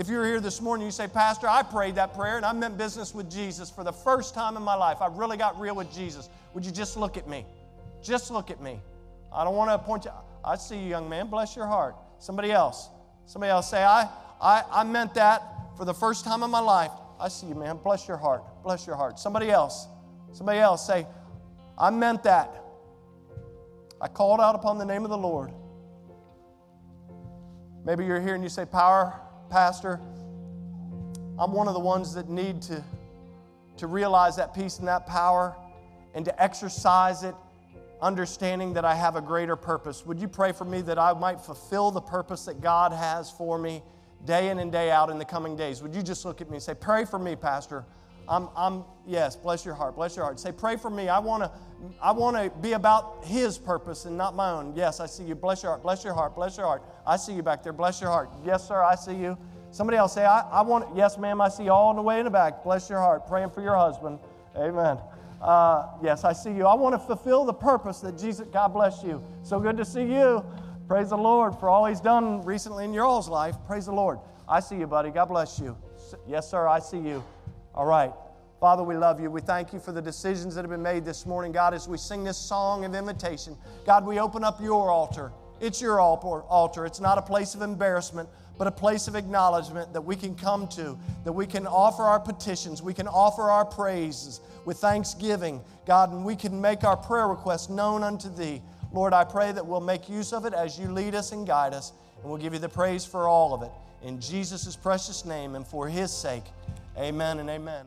If 0.00 0.08
you're 0.08 0.24
here 0.24 0.40
this 0.40 0.62
morning, 0.62 0.86
you 0.86 0.92
say, 0.92 1.08
Pastor, 1.08 1.46
I 1.46 1.62
prayed 1.62 1.96
that 1.96 2.14
prayer 2.14 2.38
and 2.38 2.46
I 2.46 2.54
meant 2.54 2.78
business 2.78 3.14
with 3.14 3.30
Jesus 3.30 3.68
for 3.68 3.84
the 3.84 3.92
first 3.92 4.32
time 4.32 4.56
in 4.56 4.62
my 4.62 4.74
life. 4.74 5.02
I 5.02 5.08
really 5.08 5.36
got 5.36 5.60
real 5.60 5.76
with 5.76 5.92
Jesus. 5.94 6.30
Would 6.54 6.64
you 6.64 6.72
just 6.72 6.96
look 6.96 7.18
at 7.18 7.28
me? 7.28 7.44
Just 8.02 8.30
look 8.30 8.50
at 8.50 8.62
me. 8.62 8.80
I 9.30 9.44
don't 9.44 9.54
want 9.54 9.70
to 9.70 9.76
point 9.76 10.06
you. 10.06 10.10
I 10.42 10.56
see 10.56 10.78
you, 10.78 10.88
young 10.88 11.06
man. 11.10 11.26
Bless 11.26 11.54
your 11.54 11.66
heart. 11.66 11.96
Somebody 12.18 12.50
else. 12.50 12.88
Somebody 13.26 13.50
else 13.50 13.70
say, 13.70 13.84
I, 13.84 14.08
I, 14.40 14.64
I 14.70 14.84
meant 14.84 15.12
that 15.16 15.42
for 15.76 15.84
the 15.84 15.92
first 15.92 16.24
time 16.24 16.42
in 16.42 16.50
my 16.50 16.60
life. 16.60 16.92
I 17.20 17.28
see 17.28 17.48
you, 17.48 17.54
man. 17.54 17.76
Bless 17.84 18.08
your 18.08 18.16
heart. 18.16 18.42
Bless 18.64 18.86
your 18.86 18.96
heart. 18.96 19.18
Somebody 19.18 19.50
else. 19.50 19.86
Somebody 20.32 20.60
else 20.60 20.86
say, 20.86 21.06
I 21.76 21.90
meant 21.90 22.22
that. 22.22 22.64
I 24.00 24.08
called 24.08 24.40
out 24.40 24.54
upon 24.54 24.78
the 24.78 24.86
name 24.86 25.04
of 25.04 25.10
the 25.10 25.18
Lord. 25.18 25.52
Maybe 27.84 28.06
you're 28.06 28.22
here 28.22 28.34
and 28.34 28.42
you 28.42 28.48
say, 28.48 28.64
Power, 28.64 29.20
Pastor, 29.50 29.98
I'm 31.36 31.52
one 31.52 31.66
of 31.66 31.74
the 31.74 31.80
ones 31.80 32.14
that 32.14 32.28
need 32.28 32.62
to, 32.62 32.84
to 33.78 33.86
realize 33.88 34.36
that 34.36 34.54
peace 34.54 34.78
and 34.78 34.86
that 34.86 35.08
power 35.08 35.56
and 36.14 36.24
to 36.24 36.42
exercise 36.42 37.24
it, 37.24 37.34
understanding 38.00 38.72
that 38.74 38.84
I 38.84 38.94
have 38.94 39.16
a 39.16 39.20
greater 39.20 39.56
purpose. 39.56 40.06
Would 40.06 40.20
you 40.20 40.28
pray 40.28 40.52
for 40.52 40.64
me 40.64 40.82
that 40.82 41.00
I 41.00 41.12
might 41.14 41.40
fulfill 41.40 41.90
the 41.90 42.00
purpose 42.00 42.44
that 42.44 42.60
God 42.60 42.92
has 42.92 43.28
for 43.28 43.58
me 43.58 43.82
day 44.24 44.50
in 44.50 44.60
and 44.60 44.70
day 44.70 44.92
out 44.92 45.10
in 45.10 45.18
the 45.18 45.24
coming 45.24 45.56
days? 45.56 45.82
Would 45.82 45.96
you 45.96 46.02
just 46.02 46.24
look 46.24 46.40
at 46.40 46.48
me 46.48 46.56
and 46.56 46.62
say, 46.62 46.74
Pray 46.74 47.04
for 47.04 47.18
me, 47.18 47.34
Pastor? 47.34 47.84
I'm, 48.30 48.48
I'm 48.56 48.84
yes, 49.06 49.34
bless 49.34 49.64
your 49.64 49.74
heart, 49.74 49.96
bless 49.96 50.14
your 50.14 50.24
heart. 50.24 50.38
Say, 50.38 50.52
pray 50.52 50.76
for 50.76 50.88
me. 50.88 51.08
I 51.08 51.18
want 51.18 51.42
to 51.42 51.50
I 52.00 52.12
want 52.12 52.36
to 52.36 52.50
be 52.60 52.72
about 52.72 53.24
his 53.24 53.58
purpose 53.58 54.04
and 54.04 54.16
not 54.16 54.36
my 54.36 54.50
own. 54.50 54.74
Yes, 54.76 55.00
I 55.00 55.06
see 55.06 55.24
you. 55.24 55.34
Bless 55.34 55.62
your 55.62 55.72
heart, 55.72 55.82
bless 55.82 56.04
your 56.04 56.14
heart, 56.14 56.34
bless 56.34 56.56
your 56.56 56.66
heart. 56.66 56.82
I 57.06 57.16
see 57.16 57.32
you 57.32 57.42
back 57.42 57.62
there. 57.62 57.72
Bless 57.72 58.00
your 58.00 58.10
heart. 58.10 58.30
Yes, 58.44 58.68
sir, 58.68 58.82
I 58.82 58.94
see 58.94 59.14
you. 59.14 59.36
Somebody 59.72 59.96
else 59.98 60.14
say, 60.14 60.24
I, 60.24 60.40
I 60.40 60.62
want, 60.62 60.94
yes, 60.96 61.16
ma'am, 61.16 61.40
I 61.40 61.48
see 61.48 61.64
you 61.64 61.72
all 61.72 61.90
in 61.90 61.96
the 61.96 62.02
way 62.02 62.18
in 62.18 62.24
the 62.24 62.30
back. 62.30 62.64
Bless 62.64 62.90
your 62.90 62.98
heart. 62.98 63.26
Praying 63.26 63.50
for 63.50 63.62
your 63.62 63.76
husband. 63.76 64.18
Amen. 64.56 64.98
Uh, 65.40 65.86
yes, 66.02 66.24
I 66.24 66.32
see 66.32 66.50
you. 66.50 66.66
I 66.66 66.74
want 66.74 66.94
to 66.94 66.98
fulfill 66.98 67.44
the 67.44 67.54
purpose 67.54 68.00
that 68.00 68.18
Jesus, 68.18 68.46
God 68.52 68.68
bless 68.68 69.02
you. 69.02 69.22
So 69.42 69.58
good 69.58 69.76
to 69.78 69.84
see 69.84 70.02
you. 70.02 70.44
Praise 70.86 71.10
the 71.10 71.18
Lord 71.18 71.54
for 71.58 71.68
all 71.68 71.86
He's 71.86 72.00
done 72.00 72.44
recently 72.44 72.84
in 72.84 72.92
your 72.92 73.06
all's 73.06 73.28
life. 73.28 73.56
Praise 73.66 73.86
the 73.86 73.92
Lord. 73.92 74.18
I 74.48 74.60
see 74.60 74.76
you, 74.76 74.86
buddy. 74.86 75.10
God 75.10 75.26
bless 75.26 75.58
you. 75.58 75.76
Yes, 76.26 76.50
sir, 76.50 76.66
I 76.66 76.80
see 76.80 76.98
you. 76.98 77.22
All 77.74 77.86
right. 77.86 78.12
Father, 78.60 78.82
we 78.82 78.94
love 78.94 79.20
you. 79.20 79.30
We 79.30 79.40
thank 79.40 79.72
you 79.72 79.78
for 79.78 79.92
the 79.92 80.02
decisions 80.02 80.54
that 80.54 80.62
have 80.62 80.70
been 80.70 80.82
made 80.82 81.04
this 81.04 81.24
morning. 81.24 81.50
God, 81.50 81.72
as 81.72 81.88
we 81.88 81.96
sing 81.96 82.24
this 82.24 82.36
song 82.36 82.84
of 82.84 82.94
invitation, 82.94 83.56
God, 83.86 84.04
we 84.04 84.18
open 84.18 84.44
up 84.44 84.60
your 84.60 84.90
altar. 84.90 85.32
It's 85.60 85.80
your 85.80 85.98
altar. 86.00 86.84
It's 86.84 87.00
not 87.00 87.16
a 87.16 87.22
place 87.22 87.54
of 87.54 87.62
embarrassment, 87.62 88.28
but 88.58 88.66
a 88.66 88.70
place 88.70 89.08
of 89.08 89.14
acknowledgement 89.14 89.94
that 89.94 90.02
we 90.02 90.14
can 90.14 90.34
come 90.34 90.68
to, 90.68 90.98
that 91.24 91.32
we 91.32 91.46
can 91.46 91.66
offer 91.66 92.02
our 92.02 92.20
petitions, 92.20 92.82
we 92.82 92.92
can 92.92 93.08
offer 93.08 93.50
our 93.50 93.64
praises 93.64 94.40
with 94.66 94.76
thanksgiving, 94.76 95.62
God, 95.86 96.12
and 96.12 96.22
we 96.22 96.36
can 96.36 96.60
make 96.60 96.84
our 96.84 96.96
prayer 96.96 97.28
requests 97.28 97.70
known 97.70 98.02
unto 98.02 98.28
Thee. 98.28 98.60
Lord, 98.92 99.14
I 99.14 99.24
pray 99.24 99.52
that 99.52 99.64
we'll 99.64 99.80
make 99.80 100.08
use 100.10 100.34
of 100.34 100.44
it 100.44 100.52
as 100.52 100.78
you 100.78 100.92
lead 100.92 101.14
us 101.14 101.32
and 101.32 101.46
guide 101.46 101.72
us, 101.72 101.92
and 102.20 102.30
we'll 102.30 102.40
give 102.40 102.52
you 102.52 102.58
the 102.58 102.68
praise 102.68 103.06
for 103.06 103.26
all 103.26 103.54
of 103.54 103.62
it. 103.62 103.70
In 104.02 104.20
Jesus' 104.20 104.76
precious 104.76 105.24
name 105.24 105.54
and 105.54 105.66
for 105.66 105.88
His 105.88 106.12
sake, 106.12 106.44
amen 107.00 107.38
and 107.38 107.48
amen. 107.50 107.84